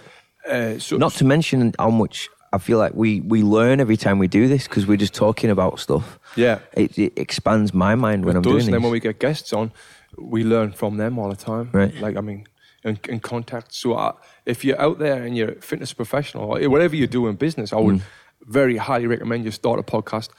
Uh, 0.49 0.79
so 0.79 0.97
Not 0.97 1.13
to 1.15 1.25
mention 1.25 1.75
how 1.79 1.91
much 1.91 2.29
I 2.53 2.59
feel 2.59 2.79
like 2.79 2.95
we 2.95 3.21
we 3.21 3.43
learn 3.43 3.81
every 3.81 3.97
time 3.97 4.19
we 4.19 4.29
do 4.29 4.49
this 4.49 4.67
because 4.69 4.87
we're 4.87 4.97
just 4.97 5.15
talking 5.15 5.51
about 5.51 5.79
stuff. 5.81 6.19
Yeah. 6.37 6.59
It, 6.73 6.99
it 6.99 7.13
expands 7.17 7.75
my 7.75 7.95
mind 7.95 8.25
when 8.25 8.35
it 8.37 8.39
I'm 8.39 8.43
does. 8.43 8.53
doing 8.53 8.65
And 8.67 8.75
then 8.75 8.83
when 8.83 8.93
we 8.93 9.01
get 9.01 9.19
guests 9.21 9.53
on, 9.53 9.71
we 10.17 10.45
learn 10.45 10.73
from 10.73 10.97
them 10.97 11.19
all 11.19 11.29
the 11.29 11.37
time. 11.37 11.69
Right. 11.73 11.95
Like, 12.01 12.17
I 12.17 12.21
mean, 12.23 12.47
in, 12.85 12.99
in 13.09 13.21
contact. 13.21 13.75
So 13.75 13.93
uh, 13.95 14.13
if 14.47 14.65
you're 14.65 14.81
out 14.81 14.99
there 14.99 15.23
and 15.23 15.37
you're 15.37 15.51
a 15.53 15.61
fitness 15.61 15.93
professional, 15.93 16.45
or 16.57 16.71
whatever 16.71 16.97
you 16.97 17.07
do 17.07 17.27
in 17.29 17.37
business, 17.37 17.73
I 17.73 17.77
would 17.77 17.97
Mm. 17.97 18.03
Very 18.47 18.77
highly 18.77 19.07
recommend 19.07 19.45
you 19.45 19.51
start 19.51 19.79
a 19.79 19.83
podcast. 19.83 20.31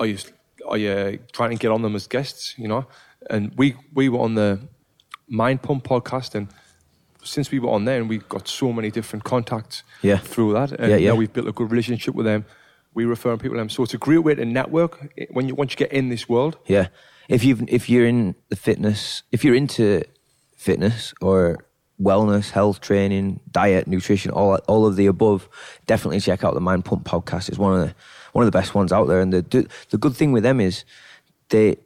Are 0.00 0.06
you, 0.06 0.18
are 0.66 0.76
you 0.78 1.18
trying 1.32 1.50
to 1.50 1.56
get 1.56 1.70
on 1.70 1.82
them 1.82 1.94
as 1.94 2.06
guests, 2.06 2.54
you 2.58 2.68
know? 2.68 2.86
And 3.30 3.52
we, 3.56 3.76
we 3.94 4.08
were 4.08 4.20
on 4.20 4.34
the 4.34 4.60
Mind 5.28 5.62
Pump 5.62 5.84
podcast 5.84 6.34
and 6.34 6.48
since 7.22 7.50
we 7.50 7.58
were 7.58 7.70
on 7.70 7.84
there 7.84 7.98
and 8.00 8.08
we 8.08 8.18
got 8.18 8.48
so 8.48 8.72
many 8.72 8.90
different 8.90 9.24
contacts 9.24 9.82
Yeah. 10.02 10.18
through 10.18 10.52
that. 10.54 10.72
And 10.72 10.90
Yeah, 10.90 10.96
yeah. 10.96 11.10
now 11.10 11.16
we've 11.16 11.32
built 11.32 11.48
a 11.48 11.52
good 11.52 11.70
relationship 11.70 12.14
with 12.14 12.26
them. 12.26 12.44
We 12.94 13.04
refer 13.04 13.36
people 13.36 13.56
to 13.56 13.58
them. 13.58 13.68
So 13.68 13.82
it's 13.82 13.94
a 13.94 13.98
great 13.98 14.18
way 14.24 14.34
to 14.34 14.44
network 14.44 15.12
when 15.30 15.46
you 15.48 15.54
once 15.54 15.72
you 15.72 15.76
get 15.76 15.92
in 15.92 16.08
this 16.08 16.28
world. 16.28 16.56
Yeah. 16.66 16.88
If 17.28 17.44
you've 17.44 17.62
if 17.68 17.88
you're 17.90 18.06
in 18.06 18.34
the 18.48 18.56
fitness, 18.56 19.22
if 19.30 19.44
you're 19.44 19.54
into 19.54 20.02
fitness 20.56 21.12
or 21.20 21.58
wellness, 22.00 22.50
health 22.50 22.80
training, 22.80 23.40
diet, 23.50 23.86
nutrition, 23.86 24.30
all 24.30 24.54
all 24.68 24.86
of 24.86 24.96
the 24.96 25.06
above, 25.06 25.48
definitely 25.86 26.20
check 26.20 26.44
out 26.44 26.54
the 26.54 26.60
Mind 26.60 26.84
Pump 26.84 27.04
podcast. 27.04 27.48
It's 27.48 27.58
one 27.58 27.80
of 27.80 27.88
the 27.88 27.94
one 28.32 28.44
of 28.44 28.52
the 28.52 28.56
best 28.58 28.74
ones 28.74 28.92
out 28.92 29.06
there. 29.08 29.20
And 29.20 29.32
the 29.32 29.68
the 29.90 29.98
good 29.98 30.14
thing 30.14 30.32
with 30.32 30.42
them 30.42 30.60
is 30.60 30.84
they 31.48 31.76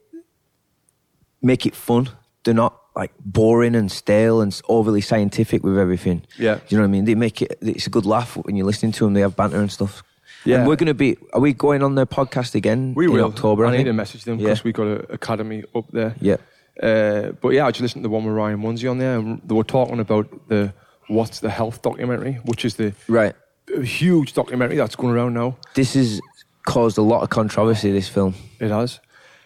make 1.40 1.66
it 1.66 1.74
fun. 1.74 2.10
They're 2.44 2.54
not 2.54 2.78
like 2.94 3.12
boring 3.24 3.74
and 3.74 3.90
stale 3.90 4.40
and 4.42 4.60
overly 4.68 5.00
scientific 5.00 5.62
with 5.62 5.78
everything. 5.78 6.22
Yeah. 6.38 6.56
Do 6.56 6.60
you 6.68 6.76
know 6.76 6.82
what 6.82 6.88
I 6.88 6.90
mean? 6.90 7.04
They 7.06 7.14
make 7.14 7.40
it. 7.40 7.58
It's 7.62 7.86
a 7.86 7.90
good 7.90 8.04
laugh 8.04 8.36
when 8.36 8.56
you're 8.56 8.66
listening 8.66 8.92
to 8.92 9.04
them. 9.04 9.14
They 9.14 9.20
have 9.22 9.34
banter 9.36 9.60
and 9.60 9.70
stuff. 9.72 10.02
Yeah. 10.44 10.58
And 10.58 10.66
we're 10.68 10.76
going 10.76 10.88
to 10.88 10.94
be. 10.94 11.16
Are 11.32 11.40
we 11.40 11.52
going 11.52 11.82
on 11.82 11.94
their 11.94 12.04
podcast 12.06 12.54
again? 12.54 12.94
We 12.94 13.06
in 13.06 13.12
will. 13.12 13.26
October. 13.26 13.64
I, 13.64 13.70
need 13.70 13.76
think? 13.78 13.86
to 13.88 13.92
message 13.92 14.24
them 14.24 14.38
Yeah. 14.38 14.48
because 14.48 14.64
we 14.64 14.72
got 14.72 14.86
an 14.88 15.06
academy 15.08 15.64
up 15.74 15.90
there. 15.92 16.16
Yeah. 16.20 16.36
Uh, 16.80 17.32
but 17.40 17.50
yeah, 17.50 17.66
I 17.66 17.70
just 17.70 17.82
listened 17.82 18.02
to 18.02 18.08
the 18.08 18.14
one 18.14 18.24
with 18.24 18.34
Ryan 18.34 18.60
Munsey 18.60 18.88
on 18.88 18.98
there, 18.98 19.18
and 19.18 19.40
they 19.44 19.54
were 19.54 19.64
talking 19.64 20.00
about 20.00 20.48
the 20.48 20.72
What's 21.08 21.40
the 21.40 21.50
Health 21.50 21.82
documentary, 21.82 22.34
which 22.44 22.64
is 22.64 22.76
the 22.76 22.94
Right. 23.08 23.34
huge 23.82 24.32
documentary 24.32 24.76
that's 24.76 24.96
going 24.96 25.12
around 25.14 25.34
now. 25.34 25.56
This 25.74 25.94
has 25.94 26.20
caused 26.64 26.96
a 26.98 27.02
lot 27.02 27.22
of 27.22 27.28
controversy. 27.30 27.90
This 27.92 28.08
film. 28.08 28.34
It 28.60 28.70
has. 28.70 29.00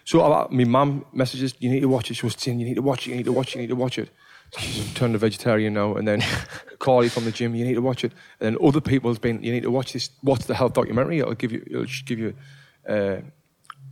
So 0.05 0.21
uh, 0.21 0.47
my 0.49 0.63
mum 0.63 1.05
messages, 1.11 1.53
you 1.59 1.69
need 1.69 1.81
to 1.81 1.89
watch 1.89 2.09
it. 2.09 2.13
She 2.13 2.25
was 2.25 2.35
saying, 2.37 2.59
you 2.59 2.65
need 2.65 2.75
to 2.75 2.81
watch 2.81 3.07
it, 3.07 3.09
you 3.09 3.17
need 3.17 3.25
to 3.25 3.33
watch 3.33 3.49
it, 3.49 3.55
you 3.55 3.61
need 3.63 3.67
to 3.69 3.75
watch 3.75 3.97
it. 3.99 4.09
She's 4.57 4.93
turned 4.93 5.15
a 5.15 5.17
vegetarian 5.17 5.73
now. 5.73 5.95
And 5.95 6.07
then 6.07 6.23
Carly 6.79 7.09
from 7.09 7.25
the 7.25 7.31
gym, 7.31 7.53
you 7.55 7.65
need 7.65 7.73
to 7.73 7.81
watch 7.81 8.05
it. 8.05 8.13
And 8.39 8.55
then 8.55 8.65
other 8.65 8.79
people 8.79 9.11
have 9.11 9.19
been, 9.19 9.43
you 9.43 9.51
need 9.51 9.63
to 9.63 9.71
watch 9.71 9.91
this, 9.91 10.09
What's 10.21 10.45
the 10.45 10.55
Health 10.55 10.73
documentary. 10.73 11.19
It'll 11.19 11.33
give 11.33 11.51
you, 11.51 11.61
it'll 11.67 11.83
just 11.83 12.05
give 12.05 12.19
you, 12.19 12.33
uh, 12.87 13.17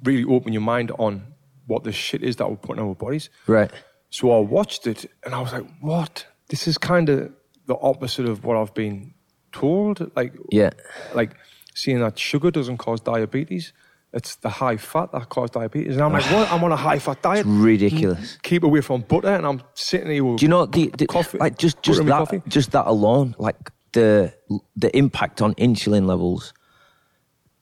really 0.03 0.23
open 0.23 0.53
your 0.53 0.61
mind 0.61 0.91
on 0.97 1.25
what 1.67 1.83
the 1.83 1.91
shit 1.91 2.23
is 2.23 2.35
that 2.37 2.49
we're 2.49 2.55
putting 2.57 2.83
in 2.83 2.89
our 2.89 2.95
bodies. 2.95 3.29
Right. 3.47 3.71
So 4.09 4.31
I 4.31 4.39
watched 4.39 4.87
it 4.87 5.05
and 5.23 5.33
I 5.35 5.41
was 5.41 5.51
like, 5.53 5.65
what? 5.81 6.25
This 6.49 6.67
is 6.67 6.77
kind 6.77 7.09
of 7.09 7.31
the 7.65 7.75
opposite 7.81 8.25
of 8.27 8.43
what 8.43 8.55
I've 8.57 8.73
been 8.73 9.13
told. 9.51 10.11
Like, 10.15 10.33
Yeah. 10.51 10.69
like 11.13 11.35
seeing 11.73 11.99
that 12.01 12.17
sugar 12.19 12.51
doesn't 12.51 12.77
cause 12.77 13.01
diabetes. 13.01 13.73
It's 14.13 14.35
the 14.37 14.49
high 14.49 14.77
fat 14.77 15.11
that 15.11 15.27
causes 15.27 15.51
diabetes. 15.51 15.95
And 15.95 16.03
I'm 16.05 16.13
like, 16.13 16.23
what? 16.31 16.49
I'm 16.49 16.63
on 16.63 16.71
a 16.71 16.77
high 16.77 16.99
fat 16.99 17.21
diet. 17.21 17.45
Ridiculous. 17.45 18.37
Keep 18.43 18.63
away 18.63 18.79
from 18.81 19.01
butter. 19.01 19.27
And 19.27 19.45
I'm 19.45 19.61
sitting 19.73 20.09
here 20.09 20.23
with 20.23 20.37
Do 20.39 20.45
you 20.45 20.49
know 20.49 20.65
the, 20.65 20.87
the 20.97 21.05
coffee. 21.07 21.37
like 21.37 21.57
just 21.57 21.81
just 21.83 21.97
butter 21.99 22.01
in 22.03 22.07
my 22.09 22.19
that 22.19 22.25
coffee. 22.29 22.41
just 22.47 22.71
that 22.71 22.85
alone, 22.87 23.35
like 23.37 23.71
the 23.91 24.33
the 24.77 24.95
impact 24.95 25.41
on 25.41 25.53
insulin 25.55 26.05
levels 26.05 26.53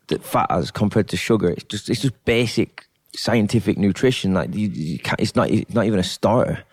that 0.07 0.23
fat 0.23 0.51
has 0.51 0.69
compared 0.69 1.07
to 1.09 1.17
sugar. 1.17 1.49
It's 1.49 1.63
just 1.63 1.89
it's 1.89 2.01
just 2.01 2.23
basic 2.25 2.85
scientific 3.15 3.77
nutrition. 3.77 4.33
Like 4.33 4.53
you, 4.55 4.69
you 4.69 4.99
can't, 4.99 5.19
it's 5.19 5.35
not 5.35 5.49
it's 5.49 5.73
not 5.73 5.85
even 5.85 5.99
a 5.99 6.03
starter. 6.03 6.63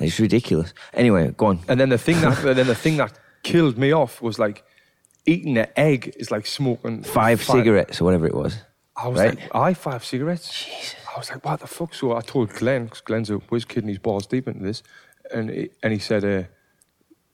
It's 0.00 0.18
ridiculous. 0.18 0.72
Anyway, 0.94 1.34
go 1.36 1.46
on. 1.46 1.60
And 1.68 1.78
then 1.78 1.90
the 1.90 1.98
thing 1.98 2.20
that 2.22 2.42
then 2.42 2.66
the 2.66 2.74
thing 2.74 2.96
that 2.96 3.18
killed 3.42 3.78
me 3.78 3.92
off 3.92 4.22
was 4.22 4.38
like 4.38 4.64
eating 5.26 5.58
an 5.58 5.66
egg 5.76 6.14
is 6.16 6.30
like 6.30 6.46
smoking 6.46 7.02
Five 7.02 7.42
cigarettes 7.42 8.00
or 8.00 8.04
whatever 8.04 8.26
it 8.26 8.34
was. 8.34 8.58
I 8.96 9.08
was 9.08 9.20
right? 9.20 9.38
like, 9.38 9.54
I 9.54 9.74
five 9.74 10.04
cigarettes. 10.04 10.64
Jesus. 10.64 10.96
I 11.14 11.18
was 11.18 11.30
like, 11.30 11.44
what 11.44 11.60
the 11.60 11.66
fuck? 11.66 11.94
So 11.94 12.16
I 12.16 12.20
told 12.20 12.50
Glenn, 12.50 12.84
because 12.84 13.00
Glenn's 13.00 13.30
a 13.30 13.36
whiz 13.36 13.64
kid 13.64 13.82
and 13.82 13.88
he's 13.88 13.98
balls 13.98 14.26
deep 14.26 14.46
into 14.46 14.62
this, 14.62 14.82
and 15.32 15.50
he, 15.50 15.70
and 15.82 15.92
he 15.92 15.98
said, 15.98 16.24
uh, 16.24 16.44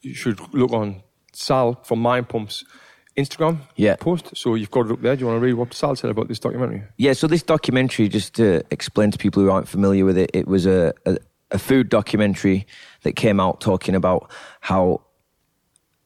you 0.00 0.14
should 0.14 0.40
look 0.54 0.72
on 0.72 1.02
Sal 1.32 1.74
from 1.82 2.00
Mind 2.00 2.28
Pump's 2.28 2.64
Instagram 3.16 3.58
Yeah. 3.76 3.96
post. 3.96 4.30
So 4.36 4.54
you've 4.54 4.70
got 4.70 4.86
it 4.86 4.92
up 4.92 5.00
there. 5.02 5.16
Do 5.16 5.20
you 5.20 5.26
want 5.26 5.36
to 5.40 5.44
read 5.44 5.54
what 5.54 5.72
Sal 5.74 5.96
said 5.96 6.10
about 6.10 6.28
this 6.28 6.38
documentary? 6.38 6.82
Yeah, 6.98 7.12
so 7.14 7.26
this 7.26 7.42
documentary, 7.42 8.08
just 8.08 8.34
to 8.34 8.62
explain 8.70 9.10
to 9.10 9.18
people 9.18 9.42
who 9.42 9.50
aren't 9.50 9.68
familiar 9.68 10.04
with 10.04 10.18
it, 10.18 10.30
it 10.34 10.46
was 10.46 10.66
a, 10.66 10.92
a, 11.06 11.16
a 11.50 11.58
food 11.58 11.88
documentary 11.88 12.66
that 13.02 13.12
came 13.16 13.40
out 13.40 13.60
talking 13.60 13.94
about 13.94 14.30
how 14.60 15.00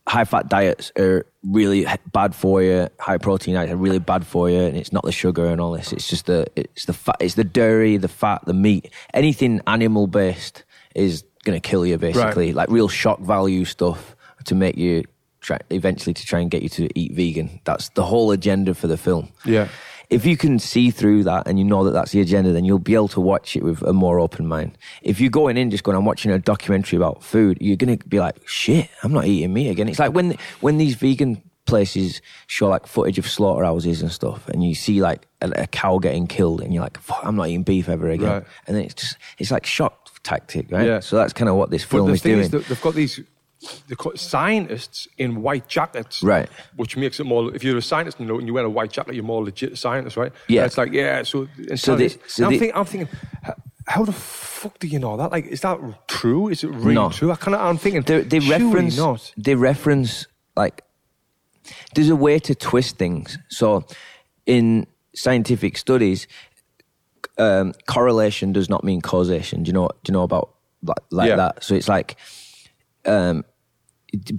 high 0.09 0.25
fat 0.25 0.49
diets 0.49 0.93
are 0.99 1.27
really 1.43 1.87
bad 2.13 2.35
for 2.35 2.63
you, 2.63 2.89
high 2.99 3.19
protein 3.19 3.55
diets 3.55 3.71
are 3.73 3.77
really 3.77 3.99
bad 3.99 4.27
for 4.27 4.51
you, 4.51 4.61
and 4.61 4.77
it's 4.77 4.93
not 4.93 5.05
the 5.05 5.13
sugar 5.13 5.47
and 5.47 5.61
all 5.61 5.73
this. 5.73 5.93
It's 5.93 6.09
just 6.09 6.27
the 6.27 6.47
it's 6.57 6.85
the 6.87 6.93
fat, 6.93 7.17
it's 7.21 7.35
the 7.35 7.45
dairy, 7.45 7.97
the 7.97 8.09
fat, 8.09 8.43
the 8.47 8.55
meat, 8.55 8.91
anything 9.15 9.61
animal 9.67 10.07
based 10.07 10.65
is 10.95 11.25
going 11.45 11.59
to 11.61 11.67
kill 11.67 11.87
you 11.87 11.97
basically. 11.99 12.47
Right. 12.47 12.55
Like 12.55 12.71
real 12.71 12.89
shock 12.89 13.21
value 13.21 13.65
stuff 13.65 14.17
to 14.45 14.55
make 14.55 14.77
you 14.77 15.05
try 15.41 15.59
eventually 15.71 16.15
to 16.15 16.25
try 16.27 16.41
and 16.41 16.51
get 16.51 16.63
you 16.63 16.69
to 16.69 16.89
eat 16.99 17.13
vegan. 17.13 17.61
That's 17.65 17.89
the 17.91 18.05
whole 18.05 18.31
agenda 18.31 18.75
for 18.75 18.87
the 18.87 18.97
film 18.97 19.31
Yeah. 19.45 19.69
if 20.11 20.27
you 20.27 20.37
can 20.37 20.59
see 20.59 20.91
through 20.91 21.25
that 21.25 21.47
and 21.47 21.59
you 21.59 21.65
know 21.65 21.85
that 21.85 21.93
that's 21.93 22.13
the 22.13 22.21
agenda, 22.21 22.53
then 22.53 22.65
you'll 22.65 22.79
be 22.79 22.95
able 22.95 23.09
to 23.09 23.21
watch 23.21 23.57
it 23.57 23.63
with 23.63 23.81
a 23.83 23.93
more 23.93 24.19
open 24.21 24.47
mind. 24.47 24.77
If 25.03 25.21
you're 25.21 25.31
going 25.31 25.57
in 25.57 25.71
just 25.71 25.83
going, 25.85 25.97
I'm 25.97 26.05
watching 26.05 26.31
a 26.33 26.39
documentary 26.39 26.97
about 26.97 27.23
food, 27.23 27.59
you're 27.61 27.77
going 27.77 27.97
to 27.99 28.09
be 28.09 28.19
like, 28.21 28.37
shit, 28.47 28.89
I'm 29.03 29.13
not 29.13 29.27
eating 29.27 29.53
meat 29.53 29.69
again. 29.71 29.89
It's 29.89 29.99
like 29.99 30.13
when, 30.13 30.37
when 30.61 30.79
these 30.79 30.95
vegan 30.97 31.41
places 31.67 32.21
show 32.49 32.69
like 32.69 32.87
footage 32.87 33.19
of 33.19 33.29
slaughterhouses 33.29 34.03
and 34.03 34.11
stuff 34.11 34.49
and 34.49 34.65
you 34.65 34.75
see 34.75 35.01
like 35.01 35.27
a, 35.41 35.51
a 35.63 35.67
cow 35.69 35.99
getting 35.99 36.27
killed 36.27 36.61
and 36.61 36.75
you're 36.75 36.83
like, 36.83 36.99
fuck, 36.99 37.21
I'm 37.23 37.37
not 37.37 37.49
eating 37.49 37.63
beef 37.63 37.89
ever 37.89 38.11
again. 38.11 38.29
Right. 38.29 38.45
And 38.67 38.77
then 38.77 38.85
it's 38.85 38.95
just, 38.95 39.17
it's 39.39 39.51
like 39.53 39.65
shock 39.65 40.09
tactic, 40.25 40.71
right? 40.73 40.87
Yeah. 40.87 41.01
So 41.01 41.17
that's 41.17 41.33
kind 41.33 41.49
of 41.49 41.55
what 41.55 41.71
this 41.71 41.85
film 41.85 42.09
the 42.09 42.15
is 42.15 42.23
thing 42.23 42.33
doing. 42.33 42.45
is, 42.47 42.51
they've 42.69 42.83
got 42.83 42.95
these 42.95 43.21
they've 43.89 43.99
got 43.99 44.19
scientists 44.19 45.07
in 45.19 45.43
white 45.43 45.69
jackets, 45.69 46.23
Right. 46.23 46.49
Which 46.77 46.97
makes 46.97 47.21
it 47.21 47.25
more. 47.25 47.55
If 47.55 47.63
you're 47.63 47.77
a 47.79 47.83
scientist, 47.83 48.19
you 48.21 48.27
know, 48.27 48.39
and 48.39 48.47
you 48.47 48.55
wear 48.55 48.65
a 48.65 48.71
white 48.71 48.91
jacket, 48.93 49.15
you're 49.15 49.25
more 49.25 49.45
legit 49.45 49.77
scientist, 49.79 50.17
right? 50.17 50.33
Yeah. 50.49 50.63
And 50.63 50.67
it's 50.69 50.79
like 50.79 50.93
yeah. 50.93 51.23
So, 51.25 51.47
and 51.69 51.79
So 51.79 51.97
they- 51.97 52.09
so 52.27 52.45
I'm, 52.47 52.53
they- 52.53 52.59
thinking, 52.59 52.77
I'm 52.79 52.85
thinking, 52.87 53.09
how 53.87 54.05
the 54.05 54.13
fuck 54.13 54.79
do 54.79 54.87
you 54.87 54.99
know 54.99 55.17
that? 55.17 55.31
Like, 55.33 55.47
is 55.47 55.61
that 55.63 55.79
true? 56.09 56.49
Is 56.49 56.63
it 56.65 56.71
really 56.71 56.95
No. 56.95 57.11
true? 57.11 57.31
I 57.33 57.37
kind 57.37 57.55
of, 57.55 57.61
I'm 57.61 57.77
thinking, 57.79 58.03
they, 58.03 58.23
they 58.23 58.39
reference 58.41 58.97
not. 58.97 59.33
they 59.37 59.55
reference 59.55 60.27
like 60.57 60.83
there's 61.95 62.09
a 62.09 62.17
way 62.17 62.39
to 62.39 62.55
twist 62.55 62.97
things 62.99 63.39
so 63.49 63.85
in 64.47 64.87
scientific 65.15 65.77
studies 65.79 66.27
um, 67.39 67.73
correlation 67.87 68.53
does 68.53 68.69
not 68.69 68.83
mean 68.85 69.01
causation 69.01 69.63
do 69.63 69.69
you 69.69 69.73
know 69.73 69.89
do 70.03 70.11
you 70.11 70.13
know 70.13 70.23
about 70.23 70.55
like, 70.83 70.97
like 71.11 71.29
Yeah. 71.29 71.37
that 71.37 71.63
so 71.65 71.75
it's 71.75 71.89
like 71.89 72.17
um, 73.07 73.45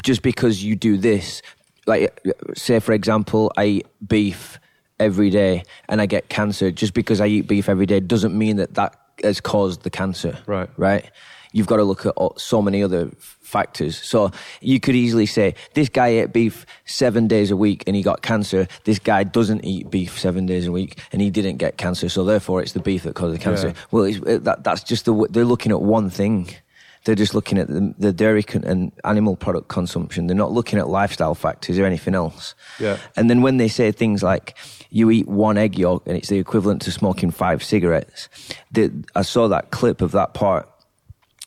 just 0.04 0.22
because 0.22 0.64
you 0.64 0.76
do 0.76 0.98
this 0.98 1.42
like 1.88 2.20
say 2.56 2.80
for 2.80 2.94
example 2.94 3.52
i 3.58 3.66
eat 3.66 3.88
beef 4.06 4.60
every 5.00 5.30
day 5.30 5.64
and 5.90 6.02
i 6.02 6.06
get 6.06 6.30
cancer 6.30 6.72
just 6.72 6.94
because 6.94 7.20
i 7.20 7.26
eat 7.26 7.48
beef 7.48 7.68
every 7.68 7.86
day 7.86 8.00
doesn't 8.00 8.38
mean 8.38 8.58
that 8.58 8.74
that 8.76 8.96
has 9.24 9.42
caused 9.42 9.84
the 9.84 9.90
cancer. 9.90 10.38
Right. 10.46 10.70
right? 10.78 11.10
You've 11.54 11.68
got 11.68 11.78
to 11.78 11.84
look 11.84 12.06
at 12.06 12.14
all, 12.16 12.34
so 12.38 12.62
many 12.62 12.82
other 12.82 13.12
factors. 13.20 14.02
So 14.02 14.32
you 14.62 14.80
could 14.80 14.96
easily 14.96 15.26
say 15.26 15.56
this 15.74 15.90
guy 15.90 16.08
ate 16.08 16.32
beef 16.32 16.66
seven 16.86 17.28
days 17.28 17.52
a 17.52 17.58
week 17.58 17.84
and 17.88 17.96
he 17.96 18.04
got 18.04 18.22
cancer. 18.22 18.68
This 18.86 19.00
guy 19.00 19.26
doesn't 19.26 19.66
eat 19.66 19.90
beef 19.90 20.18
seven 20.18 20.46
days 20.46 20.66
a 20.66 20.72
week 20.72 21.00
and 21.12 21.22
he 21.22 21.30
didn't 21.30 21.58
get 21.58 21.78
cancer. 21.78 22.08
So 22.08 22.24
therefore 22.24 22.62
it's 22.62 22.72
the 22.72 22.80
beef 22.80 23.04
that 23.04 23.16
caused 23.16 23.36
the 23.36 23.40
cancer. 23.40 23.68
Yeah. 23.70 23.74
well 23.92 24.04
it, 24.06 24.26
uh, 24.26 24.38
that, 24.40 24.64
that's 24.64 24.84
just 24.84 25.04
the 25.06 25.28
they're 25.30 25.44
looking 25.44 25.74
at 25.74 25.82
one 25.82 26.10
thing 26.10 26.56
they're 27.04 27.16
just 27.16 27.34
looking 27.34 27.58
at 27.58 27.68
the, 27.68 27.94
the 27.98 28.14
dairy 28.14 28.44
con- 28.44 28.64
and 28.64 28.92
animal 29.04 29.36
product 29.36 29.68
consumption. 29.70 30.28
They're 30.28 30.36
not 30.36 30.52
looking 30.52 30.78
at 30.78 30.88
lifestyle 30.88 31.36
factors 31.36 31.80
or 31.80 31.86
anything 31.86 32.14
else. 32.14 32.54
Yeah. 32.80 32.98
And 33.16 33.30
then 33.30 33.42
when 33.42 33.58
they 33.58 33.68
say 33.68 33.92
things 33.92 34.22
like 34.22 34.56
you 34.90 35.10
eat 35.10 35.28
one 35.28 35.58
egg 35.58 35.78
yolk 35.78 36.06
and 36.06 36.16
it's 36.16 36.30
the 36.30 36.38
equivalent 36.38 36.82
to 36.84 36.92
smoking 36.92 37.32
five 37.32 37.64
cigarettes, 37.64 38.30
the, 38.72 38.92
I 39.16 39.24
saw 39.24 39.48
that 39.48 39.72
clip 39.72 40.02
of 40.02 40.12
that 40.12 40.34
part. 40.34 40.68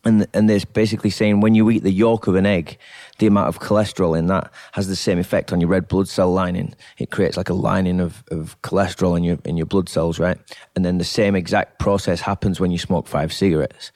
And, 0.07 0.27
and 0.35 0.51
they're 0.51 0.61
basically 0.75 1.09
saying 1.09 1.41
when 1.41 1.55
you 1.55 1.71
eat 1.71 1.83
the 1.83 1.91
yolk 1.91 2.27
of 2.27 2.35
an 2.35 2.45
egg, 2.45 2.77
the 3.19 3.27
amount 3.27 3.49
of 3.49 3.59
cholesterol 3.59 4.19
in 4.19 4.27
that 4.27 4.53
has 4.73 4.87
the 4.87 4.97
same 4.97 5.19
effect 5.19 5.51
on 5.51 5.63
your 5.63 5.71
red 5.71 5.89
blood 5.89 6.09
cell 6.09 6.31
lining. 6.31 6.75
It 6.99 7.11
creates 7.11 7.39
like 7.39 7.49
a 7.49 7.55
lining 7.55 8.01
of, 8.01 8.23
of 8.31 8.61
cholesterol 8.61 9.17
in 9.17 9.25
your, 9.25 9.39
in 9.47 9.57
your 9.57 9.65
blood 9.65 9.89
cells, 9.89 10.19
right? 10.19 10.37
And 10.77 10.85
then 10.85 10.99
the 10.99 11.05
same 11.05 11.35
exact 11.35 11.79
process 11.79 12.21
happens 12.21 12.61
when 12.61 12.71
you 12.71 12.77
smoke 12.77 13.07
five 13.07 13.33
cigarettes. 13.33 13.93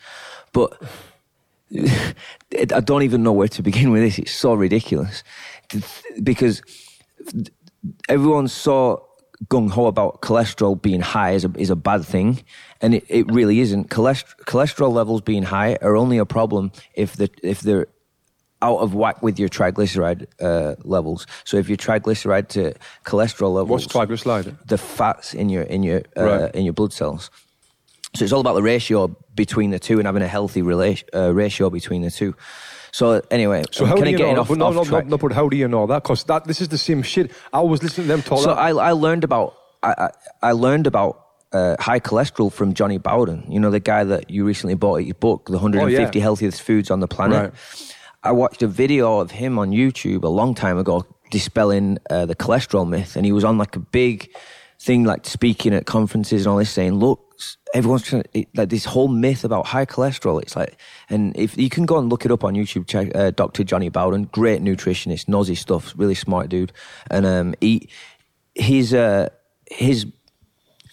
But 0.53 0.81
I 2.75 2.81
don't 2.81 3.03
even 3.03 3.23
know 3.23 3.33
where 3.33 3.49
to 3.49 3.63
begin 3.63 3.91
with 3.91 4.03
this. 4.03 4.19
It's 4.19 4.33
so 4.33 4.55
ridiculous 4.55 5.23
because 6.23 6.63
everyone's 8.09 8.53
so 8.53 9.05
gung 9.49 9.71
ho 9.71 9.87
about 9.87 10.21
cholesterol 10.23 10.81
being 10.81 11.01
high 11.01 11.33
is 11.33 11.45
a, 11.45 11.53
is 11.57 11.71
a 11.71 11.77
bad 11.77 12.05
thing, 12.05 12.43
and 12.81 12.95
it, 12.95 13.05
it 13.09 13.31
really 13.31 13.61
isn't. 13.61 13.91
Cholest- 13.91 14.37
cholesterol 14.47 14.93
levels 14.93 15.21
being 15.21 15.43
high 15.45 15.77
are 15.83 15.97
only 15.97 16.19
a 16.19 16.27
problem 16.27 16.73
if 16.95 17.17
the 17.17 17.31
if 17.43 17.61
they're 17.61 17.87
out 18.61 18.79
of 18.79 18.93
whack 18.95 19.23
with 19.23 19.39
your 19.39 19.49
triglyceride 19.49 20.27
uh, 20.41 20.75
levels. 20.83 21.27
So 21.45 21.59
if 21.59 21.69
your 21.69 21.77
triglyceride 21.77 22.49
to 22.49 22.75
cholesterol 23.05 23.55
levels, 23.55 23.85
What's 23.87 23.95
triglyceride? 23.95 24.59
the 24.67 24.79
fats 24.79 25.33
in 25.35 25.49
your 25.49 25.63
in 25.63 25.83
your 25.85 26.03
uh, 26.17 26.25
Right. 26.25 26.55
in 26.55 26.65
your 26.65 26.73
blood 26.75 26.93
cells. 26.93 27.31
So 28.15 28.25
it's 28.25 28.33
all 28.33 28.41
about 28.41 28.55
the 28.55 28.63
ratio 28.63 29.15
between 29.35 29.71
the 29.71 29.79
two 29.79 29.99
and 29.99 30.07
having 30.07 30.23
a 30.23 30.29
healthy 30.29 30.63
relation, 30.63 31.09
uh, 31.15 31.33
ratio 31.33 31.71
between 31.71 32.03
the 32.03 32.11
two. 32.11 32.35
So 32.91 33.23
anyway, 33.31 33.65
So 33.71 33.85
I'm 33.85 33.91
how 33.91 33.97
do 33.97 34.11
you 34.11 34.19
know? 34.19 34.41
off, 34.41 34.51
no, 34.51 34.67
off 34.67 34.91
no, 34.91 35.01
no, 35.01 35.01
no, 35.01 35.19
but 35.19 35.33
how 35.33 35.49
do 35.49 35.57
you 35.57 35.69
know 35.69 35.87
that? 35.87 36.03
Because 36.03 36.25
that 36.25 36.45
this 36.45 36.61
is 36.61 36.69
the 36.69 36.79
same 36.79 37.03
shit. 37.03 37.31
I 37.53 37.61
was 37.61 37.83
listening 37.83 38.07
to 38.07 38.13
them 38.15 38.23
talk. 38.23 38.41
So 38.41 38.53
I, 38.53 38.71
I 38.71 38.93
learned 38.93 39.25
about 39.25 39.57
I, 39.83 39.93
I, 39.93 40.11
I 40.49 40.53
learned 40.53 40.87
about 40.87 41.25
uh, 41.53 41.77
high 41.79 42.01
cholesterol 42.01 42.53
from 42.53 42.75
Jonny 42.75 42.99
Bowden. 42.99 43.45
You 43.49 43.61
know 43.61 43.71
the 43.71 43.81
guy 43.81 44.05
that 44.05 44.31
you 44.31 44.45
recently 44.45 44.75
bought 44.75 44.99
your 44.99 45.15
book, 45.15 45.47
The 45.47 45.53
150 45.53 46.19
yeah. 46.19 46.23
Healthiest 46.23 46.63
Foods 46.63 46.91
on 46.91 47.01
the 47.01 47.09
Planet. 47.09 47.53
Right. 47.53 47.95
I 48.23 48.33
watched 48.33 48.63
a 48.63 48.67
video 48.67 49.21
of 49.21 49.31
him 49.31 49.59
on 49.59 49.71
YouTube 49.71 50.25
a 50.25 50.29
long 50.29 50.55
time 50.55 50.79
ago 50.79 51.07
dispelling 51.31 51.99
uh, 52.11 52.27
the 52.27 52.35
cholesterol 52.35 52.89
myth, 52.89 53.17
and 53.17 53.25
he 53.25 53.33
was 53.33 53.45
on 53.45 53.59
like 53.59 53.77
a 53.77 53.81
big 53.81 54.31
thing, 54.81 55.05
like 55.05 55.27
speaking 55.27 55.75
at 55.75 55.87
conferences 55.87 56.45
and 56.47 56.53
all 56.53 56.59
this, 56.59 56.71
saying, 56.71 56.95
"Look, 56.95 57.29
everyone's 57.75 58.03
trying 58.03 58.23
to, 58.23 58.47
like 58.55 58.69
this 58.69 58.85
whole 58.85 59.09
myth 59.09 59.45
about 59.45 59.67
high 59.67 59.87
cholesterol. 59.87 60.41
It's 60.43 60.57
like, 60.57 60.77
and 61.09 61.37
if 61.37 61.57
you 61.57 61.69
can 61.69 61.87
go 61.87 61.99
and 61.99 62.09
look 62.09 62.25
it 62.25 62.33
up 62.33 62.45
on 62.45 62.55
YouTube, 62.55 62.87
check 62.87 63.15
uh, 63.15 63.31
Dr. 63.31 63.65
Jonny 63.65 63.89
Bowden, 63.89 64.25
great 64.25 64.63
nutritionist, 64.63 65.47
his 65.47 65.61
stuff, 65.61 65.95
really 65.97 66.15
smart 66.15 66.49
dude, 66.49 66.73
and 67.11 67.27
um, 67.27 67.55
he 67.61 67.89
his 68.55 68.95
uh, 68.95 69.29
his 69.71 70.07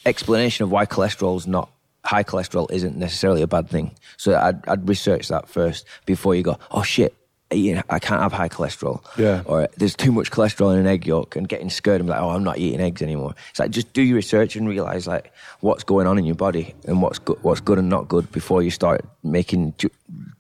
explanation 0.06 0.64
of 0.64 0.72
why 0.72 0.86
cholesterol 0.86 1.38
is 1.38 1.48
not 1.48 1.70
high 2.04 2.24
cholesterol 2.24 2.72
isn't 2.72 2.96
necessarily 2.96 3.42
a 3.42 3.48
bad 3.48 3.70
thing. 3.70 3.92
So 4.18 4.36
I'd, 4.36 4.68
I'd 4.68 4.88
research 4.88 5.28
that 5.30 5.50
first 5.50 5.86
before 6.06 6.36
you 6.36 6.44
go, 6.44 6.60
oh 6.70 6.84
shit, 6.84 7.16
eating, 7.52 7.82
I 7.90 8.00
can't 8.00 8.22
have 8.22 8.34
high 8.34 8.50
cholesterol. 8.50 9.04
Yeah. 9.18 9.44
Or 9.46 9.68
there's 9.78 9.96
too 9.96 10.12
much 10.12 10.32
cholesterol 10.32 10.74
in 10.74 10.80
an 10.80 10.88
egg 10.88 11.06
yolk 11.06 11.36
and 11.36 11.48
getting 11.48 11.70
scared 11.70 12.02
and 12.02 12.08
be 12.08 12.12
like, 12.12 12.22
oh, 12.22 12.30
I'm 12.30 12.44
not 12.44 12.58
eating 12.58 12.82
eggs 12.82 13.02
anymore. 13.02 13.36
It's 13.50 13.60
like 13.60 13.72
just 13.72 13.94
do 13.94 14.02
your 14.02 14.16
research 14.16 14.56
and 14.56 14.68
realize 14.68 15.08
like 15.08 15.32
what's 15.60 15.84
going 15.84 16.08
on 16.08 16.18
in 16.18 16.26
your 16.26 16.36
body 16.36 16.74
and 16.86 17.02
what's 17.02 17.20
good, 17.20 17.38
what's 17.44 17.62
good 17.62 17.78
and 17.78 17.90
not 17.90 18.08
good 18.08 18.32
before 18.32 18.64
you 18.64 18.72
start 18.72 19.06
making 19.24 19.74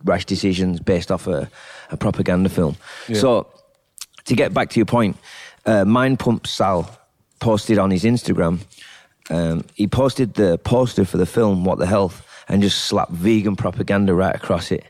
rash 0.03 0.25
decisions 0.25 0.79
based 0.79 1.11
off 1.11 1.27
a, 1.27 1.49
a 1.91 1.97
propaganda 1.97 2.49
film. 2.49 2.75
So 3.19 3.47
to 4.25 4.35
get 4.35 4.53
back 4.53 4.69
to 4.71 4.79
your 4.79 4.85
point, 4.85 5.17
uh, 5.65 5.85
Mind 5.85 6.19
Pump 6.19 6.47
Sal 6.47 6.89
posted 7.39 7.77
on 7.77 7.91
his 7.91 8.03
Instagram. 8.03 8.59
Um, 9.29 9.63
he 9.73 9.87
posted 9.87 10.35
the 10.35 10.57
poster 10.59 11.05
for 11.05 11.17
the 11.17 11.25
film 11.25 11.65
"What 11.65 11.79
the 11.79 11.87
Health" 11.87 12.25
and 12.47 12.61
just 12.61 12.85
slapped 12.85 13.11
vegan 13.11 13.55
propaganda 13.55 14.13
right 14.13 14.35
across 14.35 14.71
it. 14.71 14.83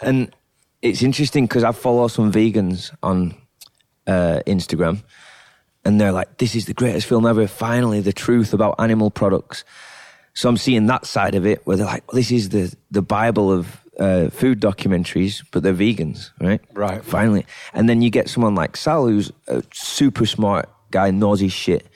And 0.00 0.34
it's 0.82 1.02
interesting 1.02 1.46
because 1.46 1.64
I 1.64 1.72
follow 1.72 2.08
some 2.08 2.32
vegans 2.32 2.94
on 3.02 3.34
uh, 4.06 4.40
Instagram, 4.46 5.02
and 5.84 6.00
they're 6.00 6.12
like, 6.12 6.38
"This 6.38 6.54
is 6.54 6.66
the 6.66 6.74
greatest 6.74 7.06
film 7.06 7.24
ever! 7.24 7.46
Finally, 7.46 8.00
the 8.00 8.12
truth 8.12 8.52
about 8.52 8.74
animal 8.78 9.10
products." 9.10 9.64
So 10.34 10.48
I'm 10.48 10.56
seeing 10.56 10.86
that 10.86 11.06
side 11.06 11.34
of 11.34 11.46
it 11.46 11.64
where 11.66 11.76
they're 11.76 11.86
like, 11.86 12.06
"This 12.08 12.30
is 12.32 12.48
the 12.48 12.74
the 12.90 13.02
Bible 13.02 13.50
of 13.52 13.80
uh, 13.98 14.28
food 14.30 14.60
documentaries, 14.60 15.44
but 15.52 15.62
they're 15.62 15.72
vegans, 15.72 16.30
right?" 16.40 16.60
Right. 16.74 17.04
Finally, 17.04 17.46
and 17.72 17.88
then 17.88 18.02
you 18.02 18.10
get 18.10 18.28
someone 18.28 18.56
like 18.56 18.76
Sal, 18.76 19.06
who's 19.06 19.30
a 19.46 19.62
super 19.72 20.26
smart 20.26 20.68
guy, 20.90 21.10
knows 21.12 21.40
his 21.40 21.52
shit. 21.52 21.86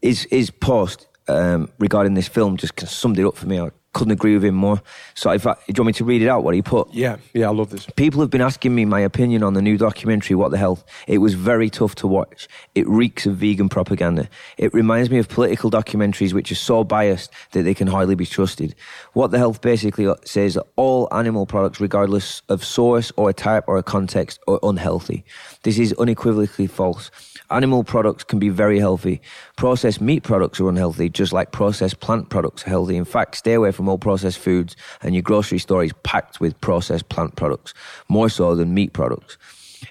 His 0.00 0.26
his 0.30 0.50
post 0.50 1.06
um, 1.28 1.70
regarding 1.78 2.14
this 2.14 2.28
film 2.28 2.56
just 2.56 2.80
summed 2.88 3.18
it 3.18 3.26
up 3.26 3.36
for 3.36 3.46
me. 3.46 3.60
I 3.60 3.70
couldn't 3.98 4.12
agree 4.12 4.34
with 4.34 4.44
him 4.44 4.54
more. 4.54 4.80
So, 5.14 5.30
if 5.30 5.46
I, 5.46 5.54
do 5.54 5.58
you 5.68 5.82
want 5.82 5.88
me 5.88 5.92
to 5.94 6.04
read 6.04 6.22
it 6.22 6.28
out? 6.28 6.44
What 6.44 6.54
he 6.54 6.62
put? 6.62 6.94
yeah, 6.94 7.16
yeah, 7.34 7.48
I 7.48 7.52
love 7.52 7.70
this. 7.70 7.86
People 7.96 8.20
have 8.20 8.30
been 8.30 8.40
asking 8.40 8.74
me 8.74 8.84
my 8.84 9.00
opinion 9.00 9.42
on 9.42 9.54
the 9.54 9.62
new 9.62 9.76
documentary, 9.76 10.36
What 10.36 10.50
the 10.52 10.58
Health. 10.58 10.84
It 11.06 11.18
was 11.18 11.34
very 11.34 11.68
tough 11.68 11.96
to 11.96 12.06
watch. 12.06 12.48
It 12.74 12.88
reeks 12.88 13.26
of 13.26 13.36
vegan 13.36 13.68
propaganda. 13.68 14.28
It 14.56 14.72
reminds 14.72 15.10
me 15.10 15.18
of 15.18 15.28
political 15.28 15.70
documentaries 15.70 16.32
which 16.32 16.52
are 16.52 16.54
so 16.54 16.84
biased 16.84 17.32
that 17.52 17.64
they 17.64 17.74
can 17.74 17.88
hardly 17.88 18.14
be 18.14 18.24
trusted. 18.24 18.74
What 19.14 19.32
the 19.32 19.38
Health 19.38 19.60
basically 19.60 20.08
says 20.24 20.54
that 20.54 20.66
all 20.76 21.08
animal 21.10 21.44
products, 21.44 21.80
regardless 21.80 22.42
of 22.48 22.64
source 22.64 23.10
or 23.16 23.28
a 23.28 23.34
type 23.34 23.64
or 23.66 23.78
a 23.78 23.82
context, 23.82 24.38
are 24.46 24.60
unhealthy. 24.62 25.24
This 25.64 25.78
is 25.78 25.92
unequivocally 25.94 26.68
false. 26.68 27.10
Animal 27.50 27.82
products 27.82 28.24
can 28.24 28.38
be 28.38 28.50
very 28.50 28.78
healthy. 28.78 29.20
Processed 29.56 30.00
meat 30.00 30.22
products 30.22 30.60
are 30.60 30.68
unhealthy, 30.68 31.08
just 31.08 31.32
like 31.32 31.50
processed 31.50 31.98
plant 32.00 32.28
products 32.28 32.64
are 32.64 32.70
healthy. 32.70 32.96
In 32.96 33.06
fact, 33.06 33.36
stay 33.36 33.54
away 33.54 33.72
from 33.72 33.87
all 33.88 33.98
processed 33.98 34.38
foods, 34.38 34.76
and 35.02 35.14
your 35.14 35.22
grocery 35.22 35.58
store 35.58 35.84
is 35.84 35.92
packed 36.02 36.40
with 36.40 36.60
processed 36.60 37.08
plant 37.08 37.36
products, 37.36 37.74
more 38.08 38.28
so 38.28 38.54
than 38.54 38.74
meat 38.74 38.92
products. 38.92 39.38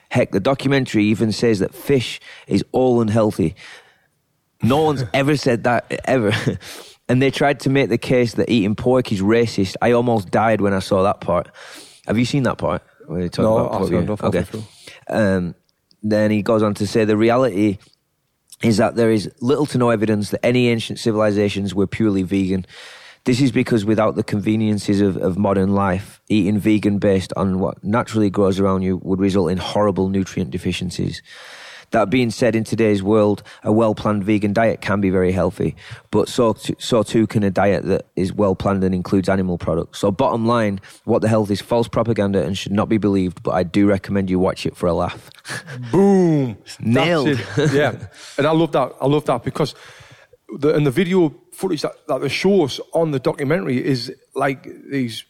Heck, 0.10 0.32
the 0.32 0.40
documentary 0.40 1.06
even 1.06 1.32
says 1.32 1.60
that 1.60 1.74
fish 1.74 2.20
is 2.48 2.64
all 2.72 3.02
unhealthy. 3.02 3.56
No 4.62 4.84
one's 4.84 5.04
ever 5.14 5.38
said 5.38 5.64
that, 5.64 6.02
ever. 6.06 6.34
and 7.10 7.22
they 7.22 7.32
tried 7.32 7.60
to 7.62 7.70
make 7.70 7.90
the 7.90 7.98
case 7.98 8.34
that 8.36 8.50
eating 8.50 8.76
pork 8.76 9.12
is 9.12 9.22
racist. 9.22 9.76
I 9.82 9.92
almost 9.92 10.30
died 10.32 10.62
when 10.62 10.74
I 10.74 10.80
saw 10.80 11.04
that 11.04 11.22
part. 11.22 11.50
Have 12.06 12.18
you 12.18 12.26
seen 12.26 12.44
that 12.44 12.58
part? 12.58 12.84
Where 13.06 13.22
they 13.22 13.30
talk 13.30 13.44
No, 13.44 13.58
about 13.58 13.82
I've 13.94 14.20
pork? 14.20 14.34
Yeah. 14.34 14.42
Okay. 14.42 14.64
Um, 15.10 15.56
then 16.04 16.32
he 16.32 16.42
goes 16.42 16.64
on 16.64 16.74
to 16.76 16.88
say 16.88 17.06
the 17.06 17.18
reality 17.18 17.78
is 18.64 18.78
that 18.78 18.96
there 18.96 19.12
is 19.12 19.32
little 19.40 19.66
to 19.68 19.78
no 19.78 19.90
evidence 19.90 20.32
that 20.32 20.44
any 20.46 20.68
ancient 20.68 21.00
civilizations 21.00 21.76
were 21.76 21.88
purely 21.88 22.24
vegan. 22.24 22.66
This 23.28 23.42
is 23.42 23.52
because 23.52 23.84
without 23.84 24.16
the 24.16 24.24
conveniences 24.24 25.02
of, 25.02 25.18
of 25.18 25.38
modern 25.38 25.76
life, 25.76 26.22
eating 26.30 26.60
vegan 26.60 26.98
based 26.98 27.34
on 27.36 27.60
what 27.60 27.84
naturally 27.84 28.30
grows 28.30 28.58
around 28.58 28.84
you 28.84 29.02
would 29.04 29.20
result 29.20 29.52
in 29.52 29.58
horrible 29.58 30.08
nutrient 30.08 30.50
deficiencies. 30.50 31.22
That 31.92 32.10
being 32.10 32.32
said, 32.32 32.56
in 32.56 32.64
today's 32.64 33.04
world, 33.04 33.44
a 33.64 33.72
well 33.74 33.94
planned 33.94 34.24
vegan 34.24 34.54
diet 34.54 34.80
can 34.80 35.02
be 35.02 35.10
very 35.10 35.34
healthy, 35.34 35.76
but 36.10 36.30
so, 36.30 36.54
t- 36.54 36.76
so 36.80 37.04
too 37.04 37.28
can 37.28 37.44
a 37.44 37.52
diet 37.52 37.84
that 37.88 38.06
is 38.16 38.32
well 38.32 38.56
planned 38.56 38.86
and 38.86 38.96
includes 38.96 39.28
animal 39.28 39.58
products. 39.58 40.00
So, 40.00 40.10
bottom 40.10 40.46
line, 40.48 40.80
what 41.04 41.22
the 41.22 41.28
health 41.28 41.52
is 41.52 41.60
false 41.60 41.90
propaganda 41.90 42.42
and 42.44 42.58
should 42.58 42.72
not 42.72 42.88
be 42.88 42.98
believed, 42.98 43.44
but 43.44 43.56
I 43.56 43.64
do 43.64 43.88
recommend 43.88 44.30
you 44.30 44.40
watch 44.40 44.66
it 44.66 44.78
for 44.78 44.88
a 44.88 44.94
laugh. 44.94 45.30
Boom, 45.92 46.58
Nailed. 46.80 47.46
Yeah, 47.58 48.08
and 48.38 48.48
I 48.48 48.52
love 48.52 48.72
that. 48.72 48.94
I 49.02 49.06
love 49.06 49.26
that 49.26 49.44
because 49.44 49.76
the 50.60 50.74
and 50.74 50.86
the 50.86 50.92
video 50.92 51.36
footage 51.58 51.82
that, 51.82 51.94
that 52.08 52.22
they 52.22 52.30
show 52.30 52.64
us 52.64 52.80
on 52.94 53.12
the 53.12 53.20
documentary 53.20 53.78
is 53.84 54.14
like 54.36 54.68
these 54.92 55.26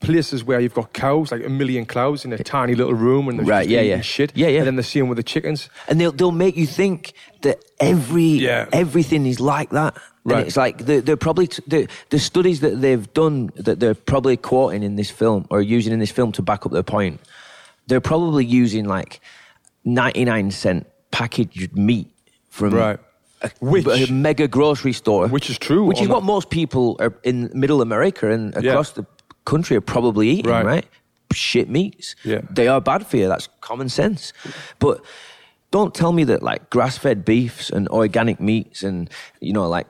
places 0.00 0.42
where 0.44 0.60
you've 0.60 0.74
got 0.74 0.92
cows, 0.92 1.30
like 1.32 1.44
a 1.46 1.48
million 1.48 1.86
cows 1.86 2.24
in 2.24 2.32
a 2.32 2.38
tiny 2.38 2.74
little 2.74 2.92
room, 2.94 3.28
and 3.28 3.38
they're 3.38 3.46
Right, 3.46 3.62
just 3.62 3.70
yeah, 3.70 3.80
yeah. 3.80 4.00
shit. 4.02 4.32
Yeah, 4.34 4.48
yeah. 4.48 4.58
And 4.58 4.66
then 4.66 4.76
the 4.76 4.82
same 4.82 5.08
with 5.08 5.16
the 5.16 5.22
chickens. 5.22 5.70
and 5.88 6.00
they'll 6.00 6.12
they'll 6.12 6.32
make 6.46 6.56
you 6.56 6.66
think 6.66 7.12
that 7.42 7.58
every 7.80 8.24
Yeah. 8.48 8.66
everything 8.72 9.26
is 9.26 9.38
like 9.40 9.70
that. 9.70 9.94
Right. 10.24 10.38
And 10.38 10.46
it's 10.46 10.56
like 10.56 10.78
they're, 10.86 11.00
they're 11.00 11.16
probably 11.16 11.46
t- 11.46 11.62
the 11.66 11.88
the 12.10 12.18
studies 12.18 12.60
that 12.60 12.80
they've 12.80 13.06
done 13.14 13.50
that 13.56 13.78
they're 13.80 13.94
probably 13.94 14.36
quoting 14.36 14.82
in 14.82 14.96
this 14.96 15.10
film 15.10 15.46
or 15.50 15.62
using 15.62 15.92
in 15.92 16.00
this 16.00 16.10
film 16.12 16.32
to 16.32 16.42
back 16.42 16.66
up 16.66 16.72
their 16.72 16.82
point. 16.96 17.20
They're 17.86 18.00
probably 18.12 18.44
using 18.44 18.84
like 18.86 19.20
ninety 19.84 20.24
nine 20.24 20.50
cent 20.50 20.86
packaged 21.12 21.76
meat 21.76 22.08
from 22.50 22.74
Right. 22.74 22.98
A, 23.42 23.50
Which- 23.60 23.86
a 24.08 24.12
mega 24.12 24.46
grocery 24.48 24.92
store, 24.92 25.28
Which 25.28 25.50
is 25.50 25.58
true 25.58 25.84
which 25.84 26.00
is 26.00 26.08
what 26.08 26.22
most 26.22 26.50
people 26.50 26.96
are 27.00 27.12
in 27.24 27.50
Middle 27.54 27.80
America 27.82 28.30
and 28.30 28.54
Yeah. 28.60 28.70
across 28.72 28.92
the 28.92 29.04
country 29.44 29.76
are 29.76 29.80
probably 29.82 30.28
eating. 30.28 30.50
Right. 30.50 30.64
right? 30.64 30.86
Shit 31.32 31.68
meats. 31.68 32.14
Yeah. 32.24 32.40
They 32.50 32.68
are 32.68 32.80
bad 32.80 33.06
for 33.06 33.16
you. 33.16 33.28
That's 33.28 33.48
common 33.60 33.88
sense. 33.88 34.32
But 34.78 35.02
don't 35.70 35.94
tell 35.94 36.12
me 36.12 36.24
that 36.24 36.42
like 36.42 36.68
grass 36.70 36.98
fed 36.98 37.24
beefs 37.24 37.70
and 37.70 37.88
organic 37.88 38.38
meats 38.40 38.82
and, 38.82 39.08
you 39.40 39.52
know, 39.52 39.66
like 39.68 39.86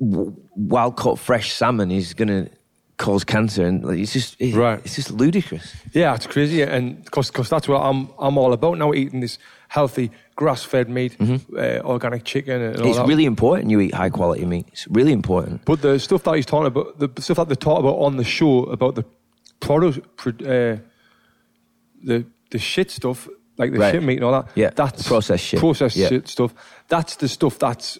w- 0.00 0.34
wild 0.54 0.96
caught 0.96 1.18
fresh 1.18 1.52
salmon 1.52 1.90
is 1.90 2.14
going 2.14 2.28
to 2.28 2.50
cause 2.98 3.24
cancer. 3.24 3.64
And 3.64 3.84
like, 3.84 3.98
it's 3.98 4.12
just, 4.12 4.36
it- 4.38 4.54
Right. 4.54 4.80
it's 4.84 4.96
just 4.96 5.10
ludicrous. 5.10 5.74
Yeah, 5.94 6.14
it's 6.14 6.26
crazy, 6.26 6.62
and 6.62 7.02
because 7.04 7.30
that's 7.48 7.68
what 7.68 7.80
I'm 7.80 8.08
I'm 8.18 8.36
all 8.38 8.52
about 8.52 8.78
now, 8.78 8.92
eating 8.92 9.20
this 9.20 9.38
healthy 9.68 10.10
grass 10.38 10.62
fed 10.62 10.88
meat, 10.88 11.16
uh, 11.20 11.80
organic 11.84 12.22
chicken, 12.24 12.62
and 12.62 12.76
all 12.76 12.82
Mm-hmm. 12.82 13.00
It's 13.00 13.08
really 13.08 13.24
important 13.24 13.70
you 13.72 13.80
eat 13.80 13.92
high 13.94 14.08
quality 14.10 14.44
meat. 14.46 14.66
It's 14.72 14.86
really 14.98 15.12
important. 15.12 15.64
But 15.64 15.82
the 15.82 15.98
stuff 15.98 16.22
that 16.22 16.34
he's 16.36 16.46
talking 16.46 16.68
about, 16.68 16.86
the 17.00 17.10
stuff 17.20 17.36
that 17.38 17.48
they 17.48 17.56
talk 17.56 17.80
about 17.80 17.96
on 18.06 18.16
the 18.16 18.24
show 18.24 18.62
about 18.76 18.94
the 18.94 19.04
product, 19.60 19.98
uh, 20.42 20.76
the 22.04 22.24
the 22.50 22.58
shit 22.58 22.90
stuff, 22.90 23.28
like 23.58 23.72
the 23.72 23.78
Right. 23.80 23.92
shit 23.92 24.02
meat 24.02 24.16
and 24.18 24.24
all 24.24 24.32
that. 24.32 24.46
Yeah, 24.54 24.70
that's 24.74 25.06
processed 25.08 25.44
shit. 25.44 25.60
Processed 25.60 25.96
Yeah. 25.96 26.08
shit 26.08 26.28
stuff. 26.28 26.54
That's 26.88 27.16
the 27.16 27.28
stuff 27.28 27.58
that's 27.58 27.98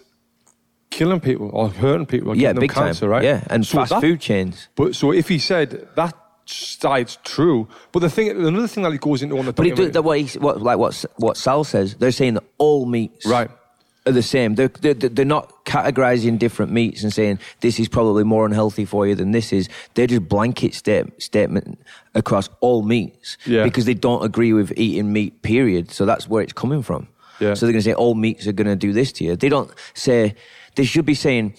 killing 0.89 1.19
people 1.19 1.49
or 1.53 1.69
hurting 1.69 2.05
people. 2.07 2.29
Or 2.31 2.35
Yeah, 2.35 2.53
them 2.53 2.61
big 2.61 2.71
cancer, 2.71 3.01
time. 3.01 3.09
right? 3.09 3.23
Yeah, 3.23 3.43
and 3.49 3.65
So 3.65 3.77
fast 3.79 3.89
that- 3.91 4.01
food 4.01 4.19
chains. 4.21 4.69
But 4.75 4.95
so 4.95 5.11
if 5.11 5.27
he 5.27 5.37
said 5.39 5.69
that 5.95 6.15
side's 6.51 7.17
true. 7.23 7.67
But 7.91 7.99
the 7.99 8.09
thing, 8.09 8.29
another 8.29 8.67
thing 8.67 8.83
that 8.83 8.93
it 8.93 9.01
goes 9.01 9.21
into 9.21 9.37
on 9.37 9.45
the 9.45 9.53
But 9.53 9.65
it, 9.65 9.69
documentary- 9.71 9.91
that 9.93 10.01
what, 10.03 10.19
he, 10.19 10.39
what 10.39 10.61
like 10.61 10.77
what 10.77 11.05
what 11.17 11.37
Sal 11.37 11.63
says, 11.63 11.95
they're 11.95 12.11
saying 12.11 12.35
that 12.35 12.43
all 12.57 12.85
meats 12.85 13.25
Right. 13.25 13.49
are 14.05 14.11
the 14.11 14.23
same. 14.23 14.55
They're, 14.55 14.69
they're 14.69 14.93
they're 14.93 15.25
not 15.25 15.65
categorizing 15.65 16.39
different 16.39 16.71
meats 16.71 17.03
and 17.03 17.13
saying 17.13 17.39
this 17.61 17.79
is 17.79 17.87
probably 17.87 18.23
more 18.23 18.45
unhealthy 18.45 18.85
for 18.85 19.05
you 19.07 19.15
than 19.15 19.31
this 19.31 19.53
is. 19.53 19.69
They're 19.93 20.07
just 20.07 20.27
blanket 20.27 20.73
state, 20.73 21.21
statement 21.21 21.79
across 22.15 22.49
all 22.59 22.81
meats 22.81 23.37
Yeah. 23.45 23.63
because 23.63 23.85
they 23.85 23.93
don't 23.93 24.23
agree 24.23 24.53
with 24.53 24.73
eating 24.77 25.13
meat. 25.13 25.41
Period. 25.43 25.91
So 25.91 26.05
that's 26.05 26.27
where 26.27 26.41
it's 26.41 26.53
coming 26.53 26.81
from. 26.81 27.07
Yeah. 27.39 27.53
So 27.53 27.65
they're 27.65 27.73
going 27.73 27.83
to 27.83 27.89
say 27.89 27.93
all 27.93 28.15
meats 28.15 28.47
are 28.47 28.51
going 28.51 28.67
to 28.67 28.75
do 28.75 28.91
this 28.93 29.11
to 29.13 29.23
you. 29.23 29.35
They 29.35 29.47
don't 29.49 29.71
say 29.93 30.35
they 30.75 30.83
should 30.83 31.05
be 31.05 31.13
saying 31.13 31.53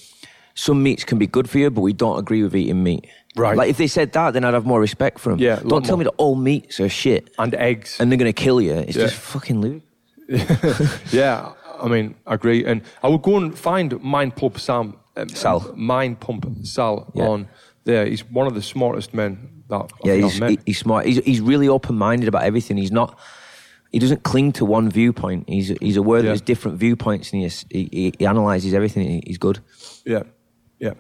some 0.55 0.83
meats 0.83 1.05
can 1.05 1.19
be 1.19 1.27
good 1.27 1.49
for 1.49 1.59
you, 1.59 1.71
but 1.71 1.81
we 1.83 1.93
don't 1.95 2.19
agree 2.19 2.43
with 2.43 2.55
eating 2.55 2.83
meat. 2.83 3.07
Right. 3.37 3.57
Like 3.57 3.71
if 3.71 3.77
they 3.77 3.87
said 3.87 4.13
that, 4.13 4.33
then 4.33 4.45
I'd 4.45 4.55
have 4.55 4.67
more 4.67 4.81
respect 4.81 5.19
for 5.21 5.31
them. 5.31 5.39
Yeah, 5.39 5.61
Don't 5.67 5.85
tell 5.85 5.97
more. 5.97 5.99
me 5.99 6.05
that 6.05 6.15
all 6.17 6.35
meats 6.35 6.81
are 6.81 6.89
shit 6.89 7.31
and 7.39 7.55
eggs. 7.55 7.97
and 8.01 8.11
they're 8.11 8.19
going 8.19 8.33
to 8.33 8.43
kill 8.43 8.61
you. 8.61 8.73
It's 8.75 8.97
Yeah. 8.97 9.05
just 9.05 9.15
fucking 9.17 9.61
loot. 9.61 9.83
yeah, 11.13 11.53
I 11.81 11.89
mean, 11.89 12.15
I 12.27 12.35
agree. 12.35 12.65
And 12.65 12.83
I 13.03 13.09
would 13.09 13.23
go 13.23 13.37
and 13.37 13.57
find 13.59 14.01
Mind 14.03 14.37
Pump 14.37 14.59
Sam. 14.59 14.95
Um, 15.17 15.29
Sal. 15.29 15.73
Mind 15.77 16.21
Pump 16.21 16.47
Sal 16.65 17.11
Yeah. 17.15 17.27
on 17.29 17.49
there. 17.85 18.07
He's 18.07 18.25
one 18.31 18.47
of 18.47 18.55
the 18.55 18.63
smartest 18.63 19.13
men 19.13 19.63
that 19.69 19.91
Yeah, 20.05 20.15
he's, 20.15 20.35
I've 20.35 20.41
met. 20.41 20.51
he- 20.51 20.59
he's 20.67 20.79
smart. 20.79 21.07
He's, 21.07 21.19
he's 21.25 21.41
really 21.41 21.69
open 21.69 21.97
minded 21.99 22.29
about 22.29 22.43
everything. 22.45 22.77
He's 22.77 22.93
not. 22.93 23.19
He 23.93 23.99
doesn't 23.99 24.23
cling 24.23 24.53
to 24.53 24.65
one 24.65 24.89
viewpoint. 24.89 25.49
He's 25.49 25.69
he's 25.81 25.97
aware 25.97 26.23
that 26.23 26.29
there's 26.29 26.41
different 26.41 26.79
viewpoints, 26.79 27.33
and 27.33 27.43
he, 27.43 27.49
he, 27.71 27.89
he, 27.93 28.15
he 28.21 28.27
analyzes 28.27 28.73
everything. 28.73 29.09
He- 29.09 29.23
He's 29.27 29.39
good. 29.39 29.59
yeah, 30.07 30.23
yeah. 30.81 30.95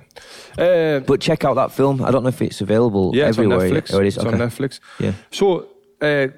Uh, 0.59 1.01
But 1.01 1.20
check 1.20 1.45
out 1.45 1.55
that 1.55 1.72
film. 1.72 2.03
I 2.05 2.11
don't 2.11 2.22
know 2.22 2.28
if 2.28 2.41
it's 2.43 2.61
available 2.61 3.12
yeah, 3.14 3.28
it's 3.28 3.39
on 3.39 3.45
everywhere. 3.45 3.70
Netflix. 3.70 4.01
It 4.01 4.07
is. 4.07 4.16
It's 4.16 4.24
okay. 4.26 4.35
on 4.35 4.49
Netflix. 4.49 4.81
Yeah. 4.99 5.12
So 5.31 5.61
uh, 6.01 6.28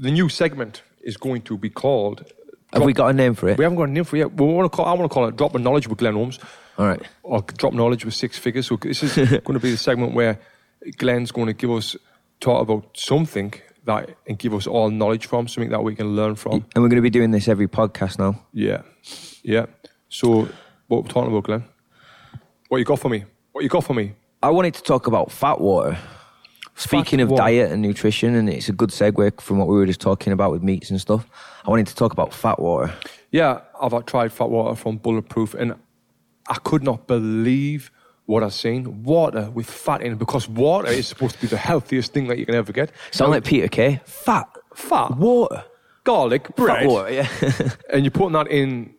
the 0.00 0.10
new 0.10 0.28
segment 0.28 0.82
is 1.02 1.16
going 1.16 1.42
to 1.42 1.56
be 1.58 1.70
called. 1.70 2.24
Have 2.72 2.82
we 2.82 2.92
got 2.92 3.08
a 3.08 3.12
name 3.12 3.34
for 3.34 3.48
it? 3.48 3.58
We 3.58 3.64
haven't 3.64 3.78
got 3.78 3.88
a 3.88 3.92
name 3.92 4.04
for 4.04 4.16
it 4.16 4.20
yet. 4.20 4.32
We 4.34 4.46
want 4.46 4.70
to 4.70 4.76
call. 4.76 4.86
I 4.86 4.92
want 4.92 5.10
to 5.10 5.14
call 5.14 5.26
it 5.28 5.36
"Drop 5.36 5.54
of 5.54 5.60
Knowledge" 5.62 5.88
with 5.88 5.98
Glenn 5.98 6.14
Holmes. 6.14 6.38
All 6.78 6.86
right. 6.86 7.02
or 7.24 7.42
drop 7.42 7.72
knowledge 7.72 8.04
with 8.04 8.14
six 8.14 8.38
figures. 8.38 8.66
So 8.68 8.76
this 8.76 9.02
is 9.02 9.14
going 9.16 9.54
to 9.54 9.58
be 9.58 9.72
the 9.72 9.76
segment 9.76 10.14
where 10.14 10.38
Glenn's 10.96 11.32
going 11.32 11.48
to 11.48 11.52
give 11.52 11.70
us 11.72 11.96
talk 12.40 12.62
about 12.62 12.96
something 12.96 13.52
that 13.84 14.10
and 14.28 14.38
give 14.38 14.54
us 14.54 14.66
all 14.66 14.90
knowledge 14.90 15.26
from 15.26 15.48
something 15.48 15.70
that 15.70 15.82
we 15.82 15.96
can 15.96 16.14
learn 16.14 16.36
from. 16.36 16.52
And 16.52 16.84
we're 16.84 16.88
going 16.88 17.02
to 17.02 17.02
be 17.02 17.10
doing 17.10 17.32
this 17.32 17.48
every 17.48 17.66
podcast 17.66 18.18
now. 18.18 18.40
Yeah, 18.52 18.82
yeah. 19.42 19.66
So 20.08 20.48
what 20.86 21.02
we're 21.04 21.10
talking 21.10 21.32
about, 21.32 21.44
Glenn? 21.44 21.64
What 22.68 22.78
you 22.78 22.84
got 22.84 22.98
for 22.98 23.08
me? 23.08 23.24
What 23.52 23.64
you 23.64 23.70
got 23.70 23.84
for 23.84 23.94
me? 23.94 24.12
I 24.42 24.50
wanted 24.50 24.74
to 24.74 24.82
talk 24.82 25.06
about 25.06 25.32
fat 25.32 25.60
water. 25.60 25.96
Speaking 26.74 27.20
of 27.20 27.30
water. 27.30 27.42
diet 27.42 27.72
and 27.72 27.82
nutrition, 27.82 28.34
and 28.34 28.48
it's 28.48 28.68
a 28.68 28.72
good 28.72 28.90
segue 28.90 29.40
from 29.40 29.58
what 29.58 29.66
we 29.68 29.76
were 29.76 29.86
just 29.86 30.00
talking 30.00 30.32
about 30.32 30.52
with 30.52 30.62
meats 30.62 30.90
and 30.90 31.00
stuff. 31.00 31.26
I 31.64 31.70
wanted 31.70 31.88
to 31.88 31.94
talk 31.96 32.12
about 32.12 32.32
fat 32.32 32.60
water. 32.60 32.94
Yeah, 33.32 33.62
I've 33.80 34.06
tried 34.06 34.32
fat 34.32 34.50
water 34.50 34.76
from 34.76 34.98
Bulletproof, 34.98 35.54
and 35.54 35.74
I 36.48 36.54
could 36.56 36.84
not 36.84 37.08
believe 37.08 37.90
what 38.26 38.44
I've 38.44 38.52
seen. 38.54 39.02
Water 39.02 39.50
with 39.50 39.68
fat 39.68 40.02
in 40.02 40.12
it, 40.12 40.18
because 40.18 40.48
water 40.48 40.88
is 40.88 41.08
supposed 41.08 41.36
to 41.36 41.40
be 41.40 41.46
the 41.48 41.56
healthiest 41.56 42.12
thing 42.12 42.28
that 42.28 42.38
you 42.38 42.46
can 42.46 42.54
ever 42.54 42.72
get. 42.72 42.92
Sound 43.10 43.32
like 43.32 43.44
Peter 43.44 43.68
Kay? 43.68 44.00
Fat 44.04 44.46
fat, 44.74 45.16
water. 45.16 45.64
garlic, 46.04 46.54
bread. 46.54 46.80
Fat 46.80 46.86
water, 46.86 47.12
yeah. 47.12 47.28
and 47.92 48.04
you're 48.04 48.12
putting 48.12 48.32
that 48.32 48.48
in 48.48 48.94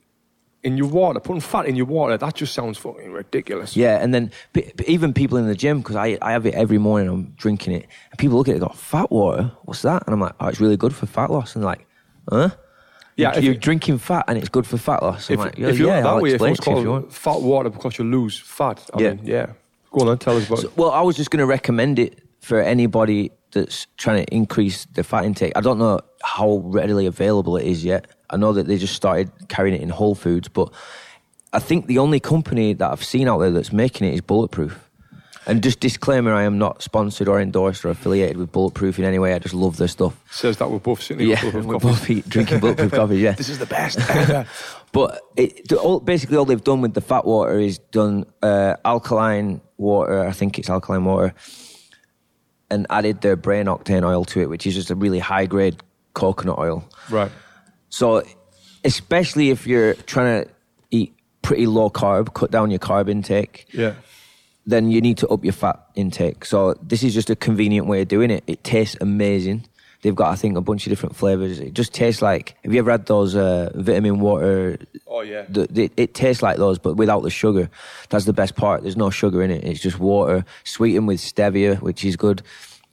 in 0.64 0.76
your 0.78 0.88
water, 0.88 1.20
putting 1.20 1.40
fat 1.42 1.66
in 1.68 1.76
your 1.76 1.86
water, 1.86 2.18
that 2.18 2.36
just 2.36 2.54
sounds 2.54 2.78
fucking 2.78 3.12
ridiculous. 3.12 3.76
Yeah, 3.78 3.98
and 4.04 4.14
then 4.14 4.32
p- 4.54 4.72
even 4.88 5.14
people 5.14 5.38
in 5.38 5.48
the 5.48 5.56
gym, 5.56 5.80
because 5.80 5.96
I, 5.96 6.18
I 6.22 6.32
have 6.34 6.46
it 6.46 6.54
every 6.54 6.78
morning, 6.78 7.08
I'm 7.10 7.34
drinking 7.38 7.74
it, 7.74 7.88
and 8.12 8.20
people 8.20 8.38
look 8.38 8.48
at 8.48 8.52
it 8.52 8.62
and 8.62 8.68
go, 8.68 8.74
fat 8.74 9.10
water? 9.12 9.52
What's 9.64 9.84
that? 9.84 10.04
And 10.06 10.14
I'm 10.14 10.20
like, 10.20 10.34
oh, 10.40 10.48
it's 10.48 10.60
really 10.60 10.76
good 10.78 10.94
for 10.94 11.06
fat 11.06 11.32
loss. 11.32 11.56
And 11.56 11.64
like, 11.64 11.86
huh? 12.30 12.50
Yeah, 13.16 13.30
You're, 13.30 13.38
if 13.38 13.44
you're 13.46 13.54
you- 13.54 13.60
drinking 13.60 13.98
fat 14.00 14.26
and 14.28 14.38
it's 14.38 14.50
good 14.50 14.68
for 14.68 14.78
fat 14.78 15.02
loss. 15.02 15.30
I'm 15.30 15.34
If, 15.36 15.40
like, 15.40 15.58
yeah, 15.58 15.68
if 15.68 15.80
you 15.80 15.88
yeah, 15.88 16.02
that 16.02 16.08
I'll 16.08 16.22
way, 16.22 16.32
if 16.34 16.42
it's 16.42 16.60
it 16.60 16.64
to 16.64 16.72
you 16.72 16.78
if 16.78 16.84
you 16.84 16.92
want. 16.92 17.14
fat 17.14 17.42
water 17.42 17.70
because 17.70 17.98
you 17.98 18.04
lose 18.06 18.38
fat, 18.40 18.90
I 18.94 19.02
Yeah. 19.02 19.14
mean, 19.14 19.22
yeah. 19.26 19.46
Go 19.92 20.02
on 20.02 20.08
then, 20.08 20.18
tell 20.18 20.38
us 20.38 20.46
about 20.48 20.60
So- 20.60 20.68
it. 20.68 20.78
well, 20.78 20.92
I 20.92 21.02
was 21.02 21.16
just 21.16 21.32
going 21.32 21.40
to 21.40 21.46
recommend 21.46 22.00
it 22.00 22.22
for 22.42 22.62
anybody 22.62 23.32
that's 23.52 23.88
trying 23.98 24.24
to 24.26 24.34
increase 24.36 24.86
the 24.94 25.04
fat 25.04 25.26
intake. 25.26 25.54
I 25.56 25.62
don't 25.62 25.80
know 25.80 26.00
how 26.22 26.62
readily 26.66 27.06
available 27.08 27.58
it 27.58 27.66
is 27.66 27.84
yet. 27.84 28.08
I 28.30 28.38
know 28.38 28.54
that 28.54 28.68
they 28.68 28.78
just 28.78 28.96
started 28.96 29.32
carrying 29.48 29.76
it 29.76 29.82
in 29.82 29.90
Whole 29.90 30.16
Foods, 30.16 30.48
but 30.48 30.72
I 31.54 31.60
think 31.60 31.88
the 31.88 31.98
only 31.98 32.20
company 32.20 32.74
that 32.74 32.92
I've 32.92 33.04
seen 33.04 33.28
out 33.28 33.40
there 33.40 33.52
that's 33.52 33.74
making 33.74 34.08
it 34.08 34.14
is 34.14 34.22
Bulletproof. 34.22 34.86
And 35.48 35.64
just 35.64 35.80
disclaimer, 35.80 36.32
I 36.32 36.44
am 36.44 36.60
not 36.60 36.84
sponsored 36.84 37.28
or 37.28 37.42
endorsed 37.42 37.84
or 37.84 37.90
affiliated 37.90 38.38
with 38.38 38.52
Bulletproof 38.52 39.00
in 39.00 39.06
any 39.06 39.18
way. 39.18 39.34
I 39.34 39.40
just 39.40 39.56
love 39.56 39.78
their 39.78 39.88
stuff. 39.88 40.14
Says 40.30 40.58
that 40.58 40.70
we're 40.70 40.78
both 40.78 41.02
sitting 41.02 41.28
Yeah, 41.28 41.44
with 41.44 41.66
we're 41.66 41.80
both 41.80 42.06
drinking 42.30 42.60
Bulletproof 42.60 42.92
coffee. 43.00 43.18
Yeah, 43.18 43.32
This 43.32 43.50
is 43.50 43.58
the 43.58 43.66
best. 43.66 43.98
but 44.92 45.22
it, 45.36 45.72
all, 45.74 46.02
basically, 46.02 46.38
all 46.38 46.46
they've 46.46 46.64
done 46.64 46.82
with 46.82 46.94
the 46.94 47.02
fat 47.02 47.26
water 47.26 47.58
is 47.58 47.80
done 47.80 48.26
uh, 48.44 48.76
alkaline 48.86 49.62
water. 49.78 50.24
I 50.24 50.34
think 50.34 50.60
it's 50.60 50.70
alkaline 50.70 51.06
water, 51.06 51.34
and 52.70 52.86
added 52.92 53.22
their 53.22 53.36
brain 53.36 53.66
octane 53.66 54.04
oil 54.04 54.26
to 54.26 54.42
it, 54.42 54.50
which 54.50 54.68
is 54.68 54.76
just 54.76 54.92
a 54.92 54.96
really 54.96 55.20
high 55.20 55.48
grade 55.48 55.82
coconut 56.14 56.60
oil. 56.60 56.88
right. 57.10 57.32
So, 57.90 58.24
especially 58.84 59.50
if 59.50 59.68
you're 59.68 59.94
trying 59.96 60.44
to 60.46 60.52
eat 60.92 61.14
pretty 61.42 61.66
low 61.66 61.90
carb, 61.90 62.34
cut 62.34 62.52
down 62.52 62.70
your 62.72 62.80
carb 62.80 63.10
intake, 63.10 63.68
Yeah. 63.72 63.94
then 64.66 64.92
you 64.92 65.02
need 65.02 65.18
to 65.18 65.28
up 65.30 65.44
your 65.44 65.54
fat 65.54 65.80
intake. 65.96 66.46
So 66.46 66.76
this 66.82 67.04
is 67.04 67.14
just 67.14 67.30
a 67.30 67.36
convenient 67.36 67.88
way 67.88 68.02
of 68.02 68.08
doing 68.08 68.30
it. 68.32 68.44
It 68.48 68.64
tastes 68.64 68.96
amazing. 69.02 69.66
They've 70.02 70.16
got, 70.16 70.32
I 70.32 70.36
think, 70.36 70.56
a 70.56 70.62
bunch 70.62 70.86
of 70.88 70.92
different 70.92 71.18
flavors. 71.18 71.60
It 71.60 71.74
just 71.74 71.94
tastes 71.94 72.22
like. 72.22 72.56
Have 72.64 72.72
you 72.74 72.80
ever 72.80 72.92
had 72.92 73.06
those 73.06 73.36
uh, 73.36 73.70
vitamin 73.76 74.22
water? 74.22 74.78
Oh, 75.06 75.20
yeah. 75.22 75.44
The, 75.50 75.68
the, 75.68 75.92
it 75.98 76.14
tastes 76.14 76.42
like 76.42 76.56
those, 76.56 76.80
but 76.80 76.96
without 76.96 77.22
the 77.24 77.30
sugar. 77.30 77.70
That's 78.10 78.24
the 78.24 78.32
best 78.32 78.56
part. 78.56 78.82
There's 78.84 78.96
no 78.96 79.10
sugar 79.10 79.44
in 79.44 79.52
it. 79.52 79.66
It's 79.66 79.82
just 79.82 80.00
water 80.00 80.46
sweetened 80.64 81.06
with 81.08 81.20
stevia, 81.20 81.82
which 81.82 82.06
is 82.06 82.16
good. 82.16 82.44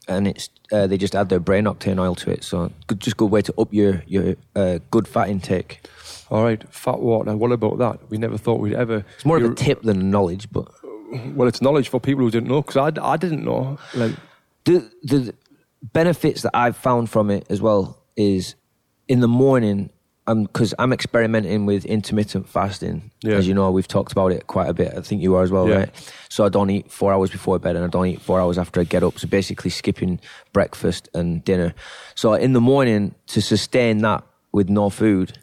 And 0.09 0.29
it's 0.29 0.51
uh, 0.73 0.87
they 0.87 0.97
just 0.99 1.15
add 1.15 1.29
their 1.29 1.41
brain 1.41 1.65
octane 1.65 1.99
oil 1.99 2.15
to 2.17 2.31
it. 2.31 2.45
So 2.45 2.71
good, 2.87 3.01
just 3.01 3.17
good 3.17 3.31
way 3.31 3.43
to 3.43 3.55
up 3.59 3.73
your 3.73 4.03
your 4.07 4.37
uh, 4.55 4.79
good 4.91 5.09
fat 5.09 5.29
intake. 5.29 5.87
All 6.31 6.45
right. 6.45 6.63
Fat 6.73 7.01
water. 7.01 7.37
What 7.37 7.53
about 7.53 7.79
that? 7.79 8.11
We 8.11 8.19
never 8.19 8.39
thought 8.39 8.61
we'd 8.61 8.75
ever. 8.75 9.05
It's 9.17 9.25
more 9.25 9.37
of 9.37 9.45
a 9.45 9.55
tip 9.55 9.83
than 9.83 10.11
knowledge, 10.11 10.49
but 10.53 10.69
Well, 11.35 11.49
it's 11.49 11.63
knowledge 11.63 11.89
for 11.89 12.01
people 12.01 12.25
who 12.25 12.31
didn't 12.31 12.49
know, 12.49 12.63
because 12.63 12.77
I, 12.77 13.13
I 13.13 13.17
didn't 13.17 13.45
know. 13.45 13.79
Like, 13.95 14.13
the 14.65 14.91
the 15.03 15.35
benefits 15.93 16.43
that 16.43 16.51
I've 16.55 16.77
found 16.77 17.11
from 17.11 17.31
it 17.31 17.47
as 17.49 17.61
well 17.61 18.03
is 18.17 18.55
in 19.09 19.21
the 19.21 19.29
morning. 19.29 19.91
I'm 20.29 20.43
because 20.45 20.74
I'm 20.79 20.93
experimenting 20.93 21.66
with 21.66 21.85
intermittent 21.85 22.49
fasting. 22.49 23.11
Yeah. 23.22 23.37
As 23.37 23.47
you 23.47 23.55
know, 23.55 23.70
we've 23.70 23.87
talked 23.87 24.11
about 24.12 24.33
it 24.33 24.47
quite 24.49 24.68
a 24.68 24.74
bit. 24.74 24.93
I 24.97 25.01
think 25.01 25.22
you 25.22 25.37
are 25.37 25.43
as 25.45 25.51
well, 25.53 25.68
Yeah. 25.68 25.77
right? 25.77 26.12
So 26.29 26.45
I 26.45 26.49
don't 26.49 26.68
eat 26.70 26.91
four 26.91 27.12
hours 27.12 27.31
before 27.31 27.59
bed, 27.61 27.77
and 27.77 27.85
I 27.85 27.89
don't 27.89 28.07
eat 28.07 28.20
four 28.20 28.41
hours 28.41 28.59
after 28.59 28.81
I 28.81 28.85
get 28.85 29.03
up. 29.05 29.18
So 29.18 29.29
basically, 29.29 29.70
skipping 29.70 30.18
breakfast 30.53 31.09
and 31.14 31.45
dinner. 31.45 31.74
So 32.16 32.35
in 32.35 32.55
the 32.55 32.61
morning, 32.61 33.14
to 33.29 33.41
sustain 33.41 33.99
that 33.99 34.24
with 34.53 34.68
no 34.68 34.91
food, 34.91 35.39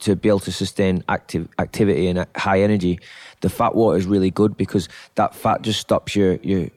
to 0.00 0.14
be 0.16 0.28
able 0.28 0.40
to 0.40 0.52
sustain 0.52 1.02
active 1.08 1.48
activity 1.58 2.06
and 2.06 2.24
high 2.36 2.60
energy, 2.62 3.00
the 3.40 3.48
fat 3.50 3.74
water 3.74 3.98
is 3.98 4.06
really 4.06 4.30
good 4.30 4.56
because 4.56 4.88
that 5.16 5.34
fat 5.34 5.62
just 5.62 5.80
stops 5.80 6.14
your 6.14 6.34
your 6.42 6.68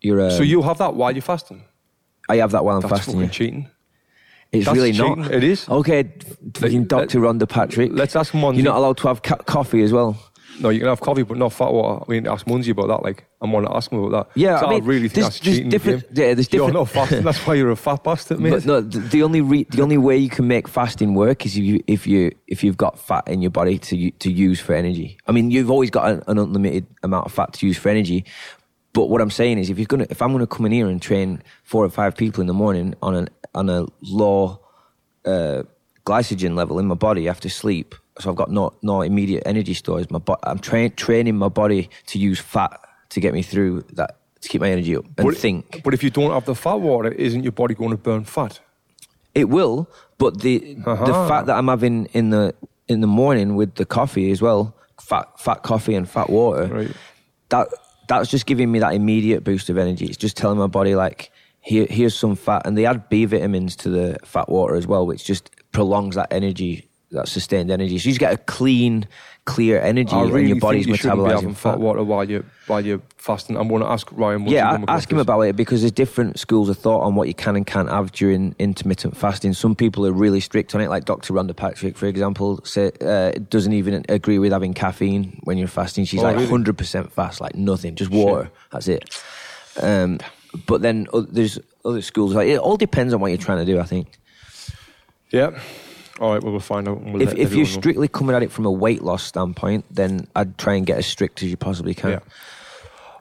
your. 0.00 0.20
Uh, 0.20 0.30
so 0.30 0.42
you 0.44 0.62
have 0.62 0.78
that 0.78 0.94
while 0.94 1.10
you're 1.12 1.20
fasting? 1.22 1.64
I 2.28 2.36
have 2.36 2.52
that 2.52 2.64
while 2.64 2.76
I'm 2.76 2.82
That's 2.82 2.92
fasting. 2.92 3.14
fucking 3.14 3.26
yeah. 3.28 3.30
cheating. 3.32 3.70
It's 4.58 4.66
That's 4.66 4.76
really 4.76 4.92
cheating. 4.92 5.20
not. 5.22 5.32
It 5.32 5.44
is. 5.44 5.68
Okay, 5.68 6.10
fucking 6.54 6.84
Dr. 6.84 7.20
Rhonda 7.20 7.48
Patrick. 7.48 7.90
let's 7.92 8.16
ask 8.16 8.32
him 8.32 8.40
You're 8.54 8.64
not 8.64 8.76
allowed 8.76 8.96
to 8.98 9.08
have 9.08 9.22
ca- 9.22 9.36
coffee 9.36 9.82
as 9.82 9.92
well. 9.92 10.16
No, 10.58 10.70
you 10.70 10.78
can 10.80 10.88
have 10.88 11.00
coffee, 11.02 11.22
but 11.22 11.36
not 11.36 11.52
fat 11.52 11.70
water. 11.70 12.02
I 12.08 12.10
mean, 12.10 12.26
ask 12.26 12.46
Munsey 12.46 12.70
about 12.70 12.86
that. 12.88 13.02
Like, 13.02 13.26
I'm 13.42 13.50
going 13.50 13.66
to 13.66 13.76
ask 13.76 13.92
him 13.92 13.98
about 14.02 14.32
that. 14.32 14.40
Yeah, 14.40 14.58
I 14.58 14.70
mean, 14.70 14.84
really 14.84 15.08
think 15.10 15.26
that's 15.26 15.38
cheating. 15.38 15.68
different- 15.68 16.14
the 16.14 16.22
yeah, 16.22 16.32
there's 16.32 16.48
different. 16.48 16.72
You're 16.72 16.80
not 16.80 16.88
fasting. 16.88 17.22
That's 17.24 17.46
why 17.46 17.54
you're 17.56 17.70
a 17.70 17.76
fat 17.76 18.02
bastard, 18.02 18.40
mate. 18.40 18.50
But 18.54 18.64
no, 18.64 18.80
the, 18.80 19.00
the 19.00 19.22
only 19.22 19.42
re- 19.42 19.66
the 19.68 19.82
only 19.82 19.98
way 19.98 20.16
you 20.16 20.30
can 20.30 20.48
make 20.48 20.66
fasting 20.66 21.12
work 21.14 21.44
is 21.44 21.58
if 21.58 21.62
you 21.62 21.84
if 21.86 22.06
you 22.06 22.32
if 22.46 22.64
you've 22.64 22.78
got 22.78 22.98
fat 22.98 23.28
in 23.28 23.42
your 23.42 23.50
body 23.50 23.76
to 23.78 24.10
to 24.12 24.32
use 24.32 24.58
for 24.58 24.72
energy. 24.72 25.18
I 25.26 25.32
mean, 25.32 25.50
you've 25.50 25.70
always 25.70 25.90
got 25.90 26.08
an, 26.10 26.22
an 26.26 26.38
unlimited 26.38 26.86
amount 27.02 27.26
of 27.26 27.32
fat 27.32 27.52
to 27.52 27.66
use 27.66 27.76
for 27.76 27.90
energy. 27.90 28.24
But 28.96 29.10
what 29.10 29.20
I'm 29.20 29.30
saying 29.40 29.58
is, 29.58 29.68
if 29.68 29.76
you're 29.78 29.92
gonna, 29.94 30.06
if 30.08 30.22
I'm 30.22 30.32
gonna 30.32 30.46
come 30.46 30.64
in 30.64 30.72
here 30.72 30.88
and 30.88 31.00
train 31.02 31.42
four 31.64 31.84
or 31.84 31.90
five 31.90 32.16
people 32.16 32.40
in 32.40 32.46
the 32.46 32.54
morning 32.64 32.94
on 33.02 33.14
an 33.14 33.28
on 33.54 33.68
a 33.68 33.84
low 34.22 34.58
uh, 35.26 35.62
glycogen 36.06 36.54
level 36.56 36.78
in 36.78 36.86
my 36.86 36.94
body 36.94 37.28
after 37.28 37.50
sleep, 37.50 37.94
so 38.18 38.30
I've 38.30 38.36
got 38.42 38.50
no 38.50 38.72
no 38.82 39.02
immediate 39.02 39.42
energy 39.44 39.74
stores. 39.74 40.10
My 40.10 40.18
bo- 40.18 40.38
I'm 40.50 40.58
train 40.58 40.92
training 40.92 41.36
my 41.36 41.48
body 41.50 41.90
to 42.06 42.18
use 42.18 42.40
fat 42.40 42.80
to 43.10 43.20
get 43.20 43.34
me 43.34 43.42
through 43.42 43.84
that 43.98 44.16
to 44.40 44.48
keep 44.48 44.62
my 44.62 44.70
energy 44.70 44.96
up 44.96 45.04
and 45.18 45.26
but, 45.26 45.36
think. 45.36 45.82
But 45.84 45.92
if 45.92 46.02
you 46.02 46.08
don't 46.08 46.30
have 46.32 46.46
the 46.46 46.54
fat 46.54 46.80
water, 46.80 47.10
isn't 47.12 47.42
your 47.42 47.52
body 47.52 47.74
going 47.74 47.90
to 47.90 47.98
burn 47.98 48.24
fat? 48.24 48.60
It 49.34 49.50
will, 49.50 49.90
but 50.16 50.40
the 50.40 50.54
the 50.84 50.90
Uh-huh. 50.90 51.28
fat 51.28 51.42
that 51.46 51.56
I'm 51.58 51.68
having 51.68 52.06
in 52.14 52.30
the 52.30 52.54
in 52.88 53.02
the 53.02 53.06
morning 53.22 53.56
with 53.56 53.74
the 53.74 53.84
coffee 53.84 54.30
as 54.30 54.40
well, 54.40 54.74
fat 55.08 55.26
fat 55.38 55.62
coffee 55.62 55.94
and 55.94 56.08
fat 56.08 56.30
water, 56.30 56.66
Right. 56.78 56.92
that 57.50 57.68
that's 58.08 58.30
just 58.30 58.46
giving 58.46 58.70
me 58.70 58.78
that 58.80 58.94
immediate 58.94 59.44
boost 59.44 59.68
of 59.70 59.78
energy. 59.78 60.06
It's 60.06 60.16
just 60.16 60.36
telling 60.36 60.58
my 60.58 60.66
body 60.66 60.94
like, 60.94 61.30
here, 61.60 61.86
here's 61.90 62.16
some 62.16 62.36
fat, 62.36 62.62
and 62.64 62.78
they 62.78 62.86
add 62.86 63.08
B 63.08 63.24
vitamins 63.24 63.74
to 63.76 63.88
the 63.88 64.18
fat 64.24 64.48
water 64.48 64.76
as 64.76 64.86
well, 64.86 65.06
which 65.06 65.24
just 65.24 65.50
prolongs 65.72 66.14
that 66.14 66.32
energy, 66.32 66.88
that 67.12 67.28
sustained 67.28 67.70
energy. 67.70 67.98
So 67.98 68.06
you 68.06 68.10
just 68.12 68.20
get 68.20 68.32
a 68.32 68.36
clean, 68.36 69.06
clear 69.44 69.80
energy, 69.80 70.12
I 70.14 70.22
really 70.22 70.40
and 70.40 70.48
your 70.48 70.56
body's 70.58 70.86
think 70.86 70.96
you 70.96 70.96
shouldn't 70.96 71.24
be 71.24 71.30
having 71.30 71.54
fat 71.54 71.78
water 71.78 72.02
while 72.02 72.28
you 72.28 72.44
while 72.66 72.80
you're 72.84 73.00
fasting. 73.16 73.56
I'm 73.56 73.68
going 73.68 73.82
to 73.82 73.88
ask 73.88 74.08
Ryan. 74.10 74.44
Yeah, 74.48 74.76
ask 74.88 75.10
him 75.10 75.18
this. 75.18 75.22
about 75.22 75.40
it 75.42 75.54
because 75.54 75.82
there's 75.82 75.92
different 75.92 76.38
schools 76.38 76.68
of 76.68 76.78
thought 76.78 77.02
on 77.02 77.14
what 77.14 77.28
you 77.28 77.34
can 77.34 77.54
and 77.54 77.64
can't 77.64 77.88
have 77.88 78.10
during 78.10 78.56
intermittent 78.58 79.16
fasting. 79.16 79.52
Some 79.52 79.76
people 79.76 80.04
are 80.04 80.12
really 80.12 80.40
strict 80.40 80.74
on 80.74 80.80
it, 80.80 80.88
like 80.88 81.04
Dr. 81.04 81.32
Rhonda 81.32 81.54
Patrick, 81.54 81.96
for 81.96 82.06
example, 82.06 82.60
say, 82.64 82.90
uh, 83.00 83.30
doesn't 83.50 83.72
even 83.72 84.04
agree 84.08 84.40
with 84.40 84.50
having 84.50 84.74
caffeine 84.74 85.40
when 85.44 85.58
you're 85.58 85.68
fasting. 85.68 86.04
She's 86.06 86.20
Oh, 86.20 86.24
like 86.24 86.36
really? 86.36 86.48
100% 86.48 87.12
fast, 87.12 87.40
like 87.40 87.54
nothing, 87.54 87.94
just 87.94 88.10
water. 88.10 88.50
That's 88.72 88.88
it. 88.88 89.22
Um, 89.80 90.18
but 90.66 90.82
then 90.82 91.06
o- 91.12 91.20
there's 91.20 91.58
other 91.84 92.02
schools. 92.02 92.34
Like 92.34 92.48
it 92.48 92.58
all 92.58 92.76
depends 92.76 93.14
on 93.14 93.20
what 93.20 93.28
you're 93.28 93.38
trying 93.38 93.64
to 93.64 93.70
do. 93.72 93.78
I 93.78 93.84
think 93.84 94.08
Yeah. 95.30 95.58
All 96.20 96.32
right. 96.32 96.42
Well, 96.42 96.52
we'll 96.52 96.60
find 96.60 96.88
out. 96.88 97.02
We'll 97.02 97.22
if 97.22 97.34
if 97.34 97.52
you're 97.52 97.66
strictly 97.66 98.08
coming 98.08 98.34
at 98.34 98.42
it 98.42 98.50
from 98.50 98.64
a 98.64 98.70
weight 98.70 99.02
loss 99.02 99.22
standpoint, 99.22 99.84
then 99.90 100.28
I'd 100.34 100.56
try 100.56 100.74
and 100.74 100.86
get 100.86 100.98
as 100.98 101.06
strict 101.06 101.42
as 101.42 101.50
you 101.50 101.56
possibly 101.56 101.94
can. 101.94 102.10
Yeah. 102.10 102.18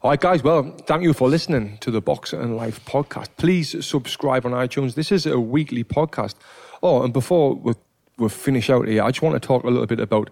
All 0.01 0.11
right, 0.11 0.19
guys. 0.21 0.43
Well, 0.43 0.75
thank 0.85 1.01
you 1.03 1.13
for 1.13 1.27
listening 1.27 1.77
to 1.79 1.89
the 1.89 1.99
Boxer 1.99 2.39
and 2.39 2.55
Life 2.55 2.85
podcast. 2.85 3.29
Please 3.37 3.85
subscribe 3.85 4.45
on 4.45 4.51
iTunes. 4.51 4.93
This 4.93 5.11
is 5.11 5.25
a 5.25 5.39
weekly 5.39 5.83
podcast. 5.83 6.35
Oh, 6.83 7.01
and 7.03 7.11
before 7.11 7.55
we, 7.55 7.73
we 8.17 8.29
finish 8.29 8.69
out 8.69 8.87
here, 8.87 9.01
I 9.01 9.09
just 9.09 9.23
want 9.23 9.41
to 9.41 9.45
talk 9.45 9.63
a 9.63 9.67
little 9.67 9.87
bit 9.87 9.99
about 9.99 10.29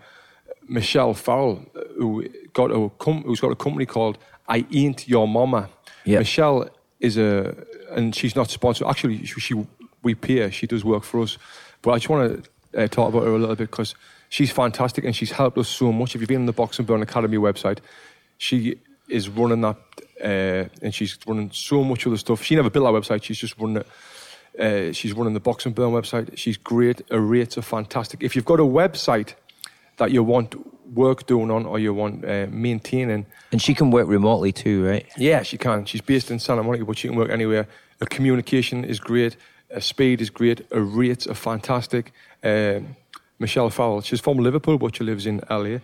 Michelle 0.70 1.14
Farrell, 1.16 1.66
who 1.98 2.28
got 2.54 2.72
a 2.72 2.90
com- 3.00 3.24
who's 3.24 3.40
got 3.40 3.52
a 3.52 3.56
company 3.56 3.86
called 3.86 4.20
I 4.48 4.66
Ain't 4.72 5.08
Your 5.08 5.28
Mama. 5.28 5.70
Yeah. 6.06 6.20
Michelle 6.20 6.70
is 7.00 7.18
a, 7.18 7.56
and 7.92 8.16
she's 8.16 8.36
not 8.36 8.50
sponsored. 8.50 8.88
Actually, 8.88 9.26
she, 9.26 9.40
she 9.40 9.68
we 10.04 10.16
pay 10.16 10.38
her. 10.38 10.52
She 10.52 10.68
does 10.68 10.86
work 10.86 11.04
for 11.04 11.22
us. 11.22 11.38
But 11.84 11.92
I 11.92 11.96
just 11.98 12.10
want 12.10 12.44
to 12.74 12.84
uh, 12.84 12.88
talk 12.88 13.10
about 13.10 13.24
her 13.24 13.30
a 13.36 13.38
little 13.38 13.56
bit 13.56 13.70
because 13.70 13.94
she's 14.30 14.50
fantastic 14.52 15.04
and 15.06 15.16
she's 15.16 15.32
helped 15.32 15.58
us 15.60 15.68
so 15.70 15.92
much. 15.92 16.16
If 16.16 16.22
you've 16.22 16.28
been 16.30 16.40
on 16.42 16.46
the 16.48 16.54
Box 16.54 16.80
and 16.80 16.88
Burn 16.88 17.04
Academy 17.04 17.38
website, 17.38 17.78
she 18.40 18.80
is 19.10 19.30
running 19.30 19.62
that, 19.62 19.78
uh, 20.24 20.70
and 20.82 20.96
she's 20.96 21.20
running 21.28 21.52
so 21.52 21.84
much 21.84 22.08
other 22.08 22.18
stuff. 22.18 22.42
She 22.42 22.56
never 22.56 22.70
built 22.72 22.88
our 22.88 22.94
website. 22.94 23.22
She's 23.22 23.38
just 23.38 23.58
running 23.60 23.78
it. 23.78 23.88
Uh, 24.60 24.92
she's 24.94 25.14
running 25.14 25.34
the 25.34 25.40
Box 25.40 25.66
and 25.66 25.76
Burn 25.76 25.92
website. 25.92 26.38
She's 26.38 26.58
great. 26.58 27.02
Her 27.12 27.20
rates 27.20 27.58
are 27.58 27.62
fantastic. 27.64 28.24
If 28.24 28.36
you've 28.36 28.46
got 28.46 28.60
a 28.60 28.64
website 28.64 29.34
that 29.98 30.12
you 30.12 30.24
want 30.24 30.56
work 30.96 31.26
doing 31.26 31.50
on 31.52 31.66
or 31.66 31.80
you 31.80 31.94
want 31.94 32.24
uh, 32.24 32.48
maintaining, 32.50 33.26
And 33.52 33.62
she 33.62 33.74
can 33.74 33.90
work 33.92 34.08
remotely 34.08 34.52
too, 34.52 34.86
right? 34.86 35.06
yeah, 35.18 35.42
she 35.44 35.58
can. 35.58 35.86
She's 35.86 36.02
based 36.02 36.30
in 36.32 36.40
Santa 36.40 36.64
Monica, 36.64 36.86
but 36.86 36.98
she 36.98 37.08
can 37.08 37.18
work 37.18 37.30
anywhere. 37.32 37.68
Her 38.00 38.06
communication 38.06 38.84
is 38.86 39.00
great. 39.00 39.36
Speed 39.82 40.22
is 40.22 40.30
great. 40.30 40.62
Her 40.72 40.84
rates 40.84 41.28
are 41.28 41.34
fantastic. 41.34 42.12
Um, 42.44 42.96
Michelle 43.40 43.70
Farrell, 43.70 44.02
she's 44.02 44.20
from 44.22 44.38
Liverpool, 44.38 44.78
but 44.78 44.96
she 44.96 45.04
lives 45.04 45.26
in 45.26 45.42
LA. 45.50 45.80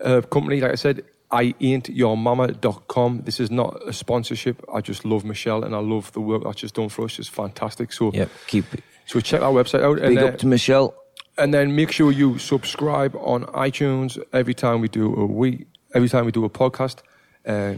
Her 0.00 0.22
company, 0.22 0.60
like 0.60 0.72
I 0.72 0.76
said, 0.76 1.04
I 1.30 1.54
ain't 1.60 1.88
your 1.88 2.16
mama.com. 2.16 3.22
This 3.24 3.40
is 3.40 3.50
not 3.50 3.80
a 3.86 3.92
sponsorship. 3.92 4.64
I 4.72 4.80
just 4.80 5.04
love 5.04 5.24
Michelle 5.24 5.64
and 5.64 5.74
I 5.74 5.78
love 5.78 6.12
the 6.12 6.20
work 6.20 6.44
that 6.44 6.58
she's 6.58 6.72
done 6.72 6.88
for 6.88 7.04
us. 7.04 7.12
She's 7.12 7.28
fantastic. 7.28 7.92
So, 7.92 8.12
Yep. 8.12 8.30
Keep 8.46 8.64
so 9.06 9.20
check 9.20 9.40
our 9.42 9.52
website 9.52 9.82
out. 9.82 9.96
big 9.96 10.04
and, 10.04 10.18
uh, 10.18 10.26
up 10.26 10.38
to 10.38 10.46
Michelle. 10.46 10.94
and 11.38 11.52
then 11.52 11.74
make 11.76 11.92
sure 11.92 12.10
you 12.12 12.38
subscribe 12.38 13.14
on 13.16 13.44
iTunes 13.46 14.18
every 14.32 14.54
time 14.54 14.80
we 14.80 14.88
do 14.88 15.14
a 15.14 15.26
week, 15.26 15.66
every 15.94 16.08
time 16.08 16.24
we 16.26 16.32
do 16.32 16.44
a 16.44 16.50
podcast. 16.50 16.98
Uh, 17.46 17.74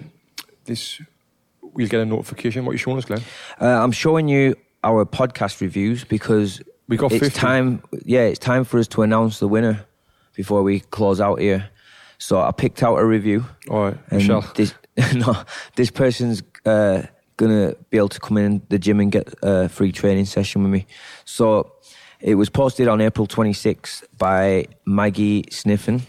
this 0.64 1.00
we'll 1.62 1.88
get 1.88 2.00
a 2.00 2.06
notification. 2.06 2.64
What 2.64 2.72
you 2.72 2.78
showing 2.78 2.98
us, 2.98 3.04
Glenn? 3.04 3.22
Uh, 3.60 3.66
I'm 3.66 3.92
showing 3.92 4.28
you 4.28 4.54
our 4.84 5.04
podcast 5.04 5.60
reviews 5.60 6.04
because 6.04 6.62
We 6.88 6.96
got 6.96 7.12
it's 7.12 7.20
50. 7.24 7.38
time. 7.38 7.82
Yeah, 8.04 8.22
it's 8.22 8.38
time 8.38 8.64
for 8.64 8.78
us 8.78 8.88
to 8.88 9.02
announce 9.02 9.38
the 9.40 9.48
winner 9.48 9.84
before 10.34 10.62
we 10.62 10.80
close 10.80 11.20
out 11.20 11.40
here. 11.40 11.68
So 12.18 12.40
I 12.40 12.50
picked 12.52 12.82
out 12.82 12.96
a 12.98 13.04
review. 13.04 13.44
All 13.70 13.84
right, 13.84 13.98
and 14.10 14.18
Michelle. 14.18 14.44
This, 14.54 14.74
no, 15.14 15.34
this 15.76 15.90
person's 15.90 16.42
uh, 16.66 17.02
gonna 17.36 17.74
be 17.90 17.96
able 17.98 18.08
to 18.08 18.20
come 18.20 18.38
in 18.38 18.62
the 18.68 18.78
gym 18.78 19.00
and 19.00 19.12
get 19.12 19.32
a 19.42 19.68
free 19.68 19.92
training 19.92 20.24
session 20.26 20.62
with 20.62 20.72
me. 20.72 20.86
So 21.24 21.72
it 22.20 22.34
was 22.34 22.48
posted 22.50 22.88
on 22.88 23.00
April 23.00 23.26
26th 23.28 24.02
by 24.16 24.66
Maggie 24.84 25.44
Sniffen, 25.50 26.02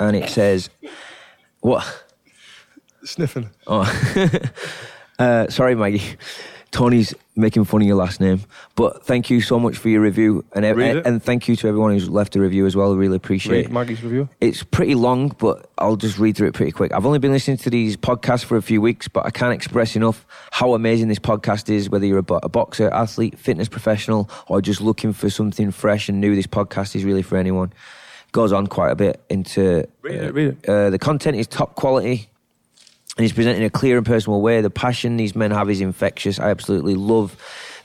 and 0.00 0.16
it 0.16 0.28
says, 0.28 0.70
"What? 1.60 1.84
Sniffing. 3.04 3.50
Oh, 3.68 3.86
uh, 5.20 5.48
sorry, 5.48 5.76
Maggie. 5.76 6.16
Tony's 6.72 7.14
making 7.36 7.64
fun 7.64 7.80
of 7.80 7.86
your 7.86 7.96
last 7.96 8.20
name, 8.20 8.40
but 8.74 9.04
thank 9.04 9.30
you 9.30 9.40
so 9.40 9.58
much 9.58 9.76
for 9.78 9.88
your 9.88 10.00
review, 10.00 10.44
and 10.54 10.64
ev- 10.64 10.76
Read 10.76 10.96
it. 10.96 11.06
and 11.06 11.22
thank 11.22 11.48
you 11.48 11.56
to 11.56 11.68
everyone 11.68 11.92
who's 11.92 12.08
left 12.10 12.36
a 12.36 12.40
review 12.40 12.66
as 12.66 12.74
well. 12.76 12.92
I 12.92 12.96
really 12.96 13.16
appreciate 13.16 13.52
Read 13.56 13.64
it. 13.66 13.70
Maggie's 13.72 14.02
review. 14.02 14.28
It's 14.40 14.62
pretty 14.62 14.94
long, 14.94 15.28
but 15.38 15.70
I'll 15.78 15.96
just 15.96 16.18
read 16.18 16.36
through 16.36 16.48
it 16.48 16.54
pretty 16.54 16.72
quick. 16.72 16.92
I've 16.92 17.06
only 17.06 17.18
been 17.18 17.32
listening 17.32 17.56
to 17.58 17.70
these 17.70 17.96
podcasts 17.96 18.44
for 18.44 18.56
a 18.56 18.62
few 18.62 18.80
weeks, 18.80 19.08
but 19.08 19.24
I 19.24 19.30
can't 19.30 19.54
express 19.54 19.96
enough 19.96 20.26
how 20.50 20.74
amazing 20.74 21.08
this 21.08 21.18
podcast 21.18 21.70
is. 21.70 21.88
Whether 21.88 22.04
you're 22.06 22.18
a, 22.18 22.22
bo- 22.22 22.40
a 22.42 22.48
boxer, 22.48 22.90
athlete, 22.92 23.38
fitness 23.38 23.68
professional, 23.68 24.28
or 24.48 24.60
just 24.60 24.80
looking 24.80 25.12
for 25.12 25.30
something 25.30 25.70
fresh 25.70 26.08
and 26.08 26.20
new, 26.20 26.34
this 26.34 26.46
podcast 26.46 26.94
is 26.96 27.04
really 27.04 27.22
for 27.22 27.36
anyone. 27.38 27.72
Goes 28.32 28.52
on 28.52 28.66
quite 28.66 28.90
a 28.90 28.96
bit 28.96 29.22
into 29.30 29.86
Read 30.02 30.14
it, 30.14 30.34
read 30.34 30.48
it. 30.62 30.68
uh, 30.68 30.90
the 30.90 30.98
content 30.98 31.36
is 31.38 31.46
top 31.46 31.74
quality 31.74 32.28
and 33.16 33.24
he's 33.24 33.32
presented 33.32 33.58
in 33.58 33.64
a 33.64 33.70
clear 33.70 33.96
and 33.96 34.06
personal 34.06 34.40
way. 34.40 34.60
The 34.60 34.70
passion 34.70 35.16
these 35.16 35.34
men 35.34 35.50
have 35.50 35.70
is 35.70 35.80
infectious. 35.80 36.38
I 36.38 36.50
absolutely 36.50 36.94
love 36.94 37.36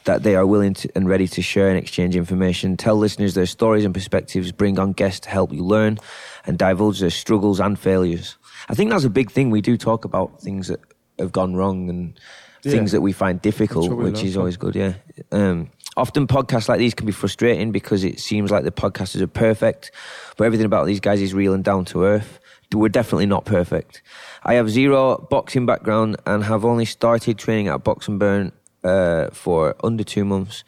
that 0.04 0.24
they 0.24 0.36
are 0.36 0.46
willing 0.48 0.74
to, 0.74 0.90
and 0.96 1.08
ready 1.08 1.28
to 1.28 1.42
share 1.42 1.70
and 1.70 1.78
exchange 1.78 2.16
information, 2.16 2.76
tell 2.76 2.96
listeners 2.96 3.34
their 3.36 3.46
stories 3.46 3.86
and 3.86 3.94
perspectives, 3.94 4.52
bring 4.52 4.80
on 4.80 4.94
guests 4.94 5.20
to 5.22 5.30
help 5.30 5.54
you 5.54 5.64
learn, 5.64 6.00
and 6.46 6.58
divulge 6.58 7.00
their 7.00 7.12
struggles 7.12 7.60
and 7.60 7.78
failures. 7.78 8.36
I 8.68 8.74
think 8.74 8.90
that's 8.90 9.04
a 9.04 9.10
big 9.12 9.32
thing. 9.32 9.52
We 9.52 9.62
do 9.62 9.78
talk 9.78 10.04
about 10.06 10.42
things 10.42 10.68
that 10.70 10.80
have 11.20 11.32
gone 11.32 11.56
wrong 11.56 11.90
and 11.90 12.20
Yeah. 12.64 12.72
things 12.72 12.92
that 12.92 13.02
we 13.02 13.12
find 13.12 13.42
difficult, 13.42 13.90
we 13.90 14.04
which 14.06 14.24
is 14.24 14.36
always 14.38 14.58
good. 14.58 14.76
Yeah. 14.76 14.94
Um, 15.32 15.70
often 15.98 16.26
podcasts 16.28 16.68
like 16.70 16.80
these 16.80 16.94
can 16.96 17.06
be 17.06 17.12
frustrating 17.12 17.72
because 17.72 18.04
it 18.04 18.20
seems 18.20 18.50
like 18.52 18.64
the 18.64 18.72
podcasters 18.72 19.22
are 19.22 19.28
perfect, 19.28 19.92
but 20.36 20.46
everything 20.46 20.66
about 20.66 20.88
these 20.88 21.00
guys 21.00 21.22
is 21.22 21.34
real 21.34 21.54
and 21.54 21.64
down 21.64 21.86
to 21.86 22.04
earth. 22.06 22.40
We're 22.74 22.90
definitely 22.90 23.26
not 23.26 23.46
perfect. 23.46 24.02
I 24.44 24.54
have 24.56 24.70
zero 24.70 25.28
boxing 25.30 25.66
background 25.66 26.18
and 26.26 26.44
have 26.46 26.64
only 26.64 26.86
started 26.86 27.38
training 27.38 27.68
at 27.68 27.84
Box 27.84 28.08
and 28.08 28.18
Burn 28.20 28.52
uh, 28.84 29.28
for 29.32 29.76
under 29.84 30.04
two 30.04 30.24
months. 30.26 30.64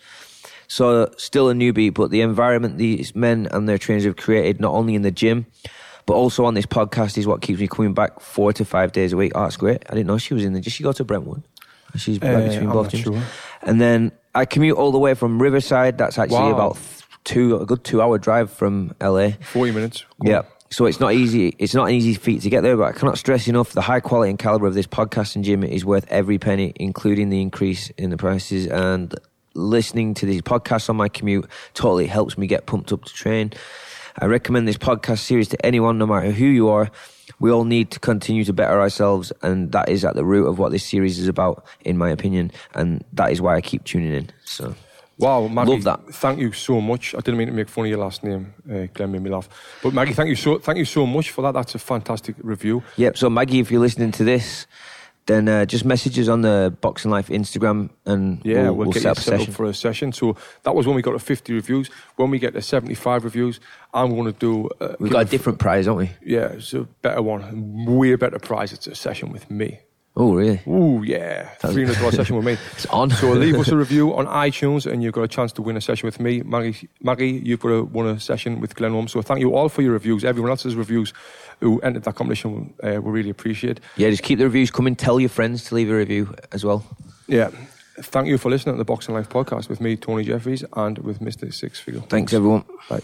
So 0.68 1.12
still 1.18 1.49
a 1.49 1.54
newbie, 1.54 1.93
but 1.93 2.10
the 2.12 2.22
environment 2.22 2.78
these 2.78 3.16
men 3.16 3.47
and 3.51 3.70
their 3.70 3.78
trainers 3.78 4.06
have 4.06 4.16
created, 4.18 4.60
not 4.60 4.74
only 4.74 4.95
in 4.95 5.01
the 5.04 5.12
gym, 5.12 5.45
but 6.06 6.16
also 6.16 6.45
on 6.45 6.56
this 6.56 6.66
podcast, 6.66 7.18
is 7.18 7.26
what 7.28 7.41
keeps 7.41 7.60
me 7.60 7.68
coming 7.68 7.93
back 7.93 8.20
four 8.20 8.51
to 8.54 8.66
five 8.66 8.91
days 8.91 9.14
a 9.14 9.18
week. 9.18 9.32
Oh, 9.36 9.43
that's 9.43 9.56
great. 9.58 9.84
I 9.89 9.93
didn't 9.93 10.08
know 10.08 10.18
she 10.18 10.34
was 10.34 10.43
in 10.43 10.54
there. 10.54 10.62
Did 10.62 10.74
she 10.74 10.84
go 10.84 10.91
to 10.91 11.04
Brentwood? 11.04 11.43
She's 11.95 12.20
right 12.22 12.34
Uh, 12.36 12.39
between 12.49 12.68
I'm 12.70 12.74
both 12.74 12.95
sure. 12.97 13.22
And 13.62 13.80
then 13.80 14.12
I 14.34 14.45
commute 14.45 14.78
all 14.78 14.91
the 14.91 14.97
way 14.99 15.14
from 15.14 15.39
Riverside. 15.41 15.97
That's 15.99 16.18
actually 16.18 16.38
Wow. 16.51 16.54
about 16.54 16.78
two, 17.24 17.56
a 17.58 17.66
good 17.66 17.84
two 17.84 18.01
hour 18.01 18.18
drive 18.18 18.51
from 18.51 18.93
LA. 18.99 19.34
40 19.51 19.72
minutes. 19.72 20.06
Go 20.26 20.32
Yeah. 20.32 20.41
So 20.74 20.88
it's 20.88 21.00
not 21.00 21.14
easy. 21.14 21.56
It's 21.60 21.76
not 21.76 21.90
an 21.90 21.94
easy 21.94 22.16
feat 22.16 22.42
to 22.42 22.50
get 22.50 22.62
there, 22.62 22.76
but 22.76 22.86
I 22.86 22.92
cannot 22.94 23.20
stress 23.20 23.48
enough 23.48 23.74
the 23.74 23.82
high 23.82 24.00
quality 24.00 24.32
and 24.32 24.40
caliber 24.40 24.66
of 24.66 24.74
this 24.74 24.88
podcast 24.88 25.36
and 25.36 25.46
gym 25.46 25.64
is 25.64 25.86
worth 25.86 26.08
every 26.10 26.40
penny, 26.40 26.74
including 26.78 27.30
the 27.30 27.42
increase 27.44 27.92
in 27.92 28.10
the 28.10 28.18
prices. 28.18 28.66
And 28.66 29.14
listening 29.54 30.16
to 30.16 30.26
these 30.26 30.42
podcasts 30.42 30.90
on 30.90 30.96
my 30.96 31.10
commute 31.10 31.48
totally 31.76 32.08
helps 32.08 32.40
me 32.40 32.48
get 32.48 32.66
pumped 32.66 32.92
up 32.92 33.06
to 33.06 33.14
train. 33.14 33.54
I 34.18 34.26
recommend 34.26 34.68
this 34.68 34.78
podcast 34.78 35.20
series 35.20 35.48
to 35.50 35.64
anyone, 35.64 36.00
no 36.00 36.08
matter 36.08 36.32
who 36.32 36.46
you 36.46 36.70
are. 36.70 36.90
We 37.40 37.52
all 37.52 37.66
need 37.66 37.92
to 37.92 38.00
continue 38.00 38.44
to 38.44 38.54
better 38.54 38.82
ourselves, 38.82 39.32
and 39.44 39.72
that 39.74 39.90
is 39.90 40.04
at 40.04 40.16
the 40.16 40.26
root 40.26 40.48
of 40.48 40.58
what 40.58 40.72
this 40.72 40.84
series 40.84 41.20
is 41.20 41.28
about, 41.28 41.68
in 41.82 42.00
my 42.00 42.10
opinion. 42.10 42.52
And 42.74 43.04
that 43.14 43.32
is 43.32 43.40
why 43.40 43.56
I 43.56 43.62
keep 43.62 43.84
tuning 43.84 44.12
in. 44.12 44.32
So. 44.44 44.74
Wow, 45.24 45.48
Maggie, 45.48 45.72
Love 45.72 45.84
that. 45.84 46.14
Thank 46.16 46.40
you 46.40 46.52
so 46.52 46.82
much. 46.82 47.16
I 47.16 47.20
didn't 47.20 47.38
mean 47.38 47.48
to 47.48 47.54
make 47.54 47.70
fun 47.70 47.86
of 47.86 47.90
your 47.90 48.00
last 48.00 48.24
name. 48.24 48.54
Uh, 48.70 48.88
Glenn 48.94 49.12
made 49.12 49.22
me 49.22 49.30
laugh. 49.30 49.48
But 49.82 49.94
Maggie, 49.94 50.14
thank 50.14 50.30
you 50.30 50.36
so 50.36 50.60
thank 50.60 50.78
you 50.78 50.86
so 50.86 51.06
much 51.06 51.32
for 51.32 51.42
that. 51.44 51.54
That's 51.54 51.76
a 51.76 51.80
fantastic 51.80 52.36
review. 52.42 52.84
Yep. 52.98 53.18
So 53.18 53.30
Maggie, 53.30 53.60
if 53.60 53.72
you're 53.72 53.82
listening 53.82 54.12
to 54.14 54.24
this, 54.24 54.68
then 55.26 55.48
uh, 55.48 55.66
just 55.66 55.86
message 55.86 56.20
us 56.20 56.28
on 56.28 56.42
the 56.42 56.76
Boxing 56.82 57.10
Life 57.10 57.30
Instagram, 57.30 57.90
and 58.06 58.42
Yeah, 58.44 58.64
we'll, 58.64 58.64
we'll, 58.64 58.76
we'll 58.88 58.92
get 58.92 59.04
set 59.04 59.12
up 59.12 59.18
a 59.18 59.22
set 59.22 59.34
up 59.36 59.40
session. 59.40 59.54
for 59.54 59.66
a 59.66 59.74
session. 59.74 60.12
So 60.12 60.36
that 60.64 60.76
was 60.76 60.86
when 60.86 60.98
we 60.98 61.02
got 61.02 61.14
to 61.14 61.20
50 61.20 61.54
reviews. 61.54 61.90
When 62.18 62.30
we 62.30 62.40
get 62.40 62.54
to 62.56 62.62
75 62.62 63.24
reviews, 63.24 63.62
I'm 63.94 64.10
going 64.10 64.26
to 64.26 64.38
do. 64.38 64.70
Uh, 64.82 64.96
We've 65.00 65.10
got 65.12 65.20
a 65.20 65.22
a- 65.22 65.26
different 65.32 65.60
prize, 65.60 65.86
don't 65.86 65.96
we? 65.98 66.12
Yeah, 66.26 66.48
it's 66.48 66.74
a 66.74 66.84
better 67.02 67.22
one, 67.22 67.86
way 67.86 68.16
better 68.16 68.38
prize. 68.40 68.74
It's 68.74 68.88
a 68.88 68.96
session 68.96 69.32
with 69.32 69.50
me. 69.50 69.80
Oh, 70.16 70.36
really? 70.36 70.61
Oh, 70.68 71.01
yeah, 71.01 71.49
three 71.55 71.86
hundred 71.86 71.99
dollar 71.99 72.11
session 72.22 72.36
with 72.36 72.45
me. 72.45 72.57
It's 72.74 72.86
on. 72.88 73.09
So 73.09 73.32
leave 73.32 73.55
us 73.55 73.70
a 73.70 73.78
review 73.86 74.14
on 74.16 74.28
iTunes, 74.28 74.89
and 74.89 75.01
you've 75.01 75.14
got 75.14 75.24
a 75.24 75.28
chance 75.28 75.51
to 75.53 75.64
win 75.64 75.76
a 75.76 75.82
session 75.82 76.05
with 76.05 76.20
me, 76.20 76.41
Maggie. 76.41 76.88
Maggie, 77.01 77.41
you've 77.43 77.59
got 77.59 77.70
a, 77.70 77.84
won 77.84 78.07
a 78.07 78.20
session 78.20 78.59
with 78.61 78.76
Glenn 78.76 78.91
Holmes. 78.91 79.11
So 79.11 79.24
thank 79.24 79.39
you 79.39 79.55
all 79.55 79.70
for 79.70 79.82
your 79.82 79.93
reviews. 79.93 80.24
Everyone 80.24 80.51
else's 80.51 80.76
reviews 80.76 81.14
who 81.61 81.80
entered 81.82 82.03
that 82.03 82.14
competition, 82.14 82.74
uh, 82.84 82.99
we 83.01 83.11
really 83.11 83.32
appreciate. 83.32 83.80
Yeah, 83.95 84.11
just 84.11 84.22
keep 84.22 84.38
the 84.38 84.45
reviews 84.45 84.70
coming. 84.70 84.95
Tell 84.95 85.20
your 85.20 85.30
friends 85.30 85.64
to 85.66 85.76
leave 85.76 85.89
a 85.89 85.95
review 85.95 86.36
as 86.51 86.64
well. 86.64 86.86
Yeah, 87.28 87.49
thank 87.97 88.28
you 88.28 88.38
for 88.38 88.51
listening 88.51 88.76
to 88.76 88.78
the 88.78 88.86
Boxing 88.86 89.16
Life 89.16 89.30
podcast 89.30 89.68
with 89.68 89.82
me, 89.82 89.95
Tony 89.95 90.24
Jeffries, 90.26 90.64
and 90.74 90.99
with 90.99 91.22
Mister 91.22 91.51
Six 91.51 91.80
Figure. 91.80 92.01
Thanks, 92.01 92.34
everyone. 92.34 92.66
Bye. 92.88 93.01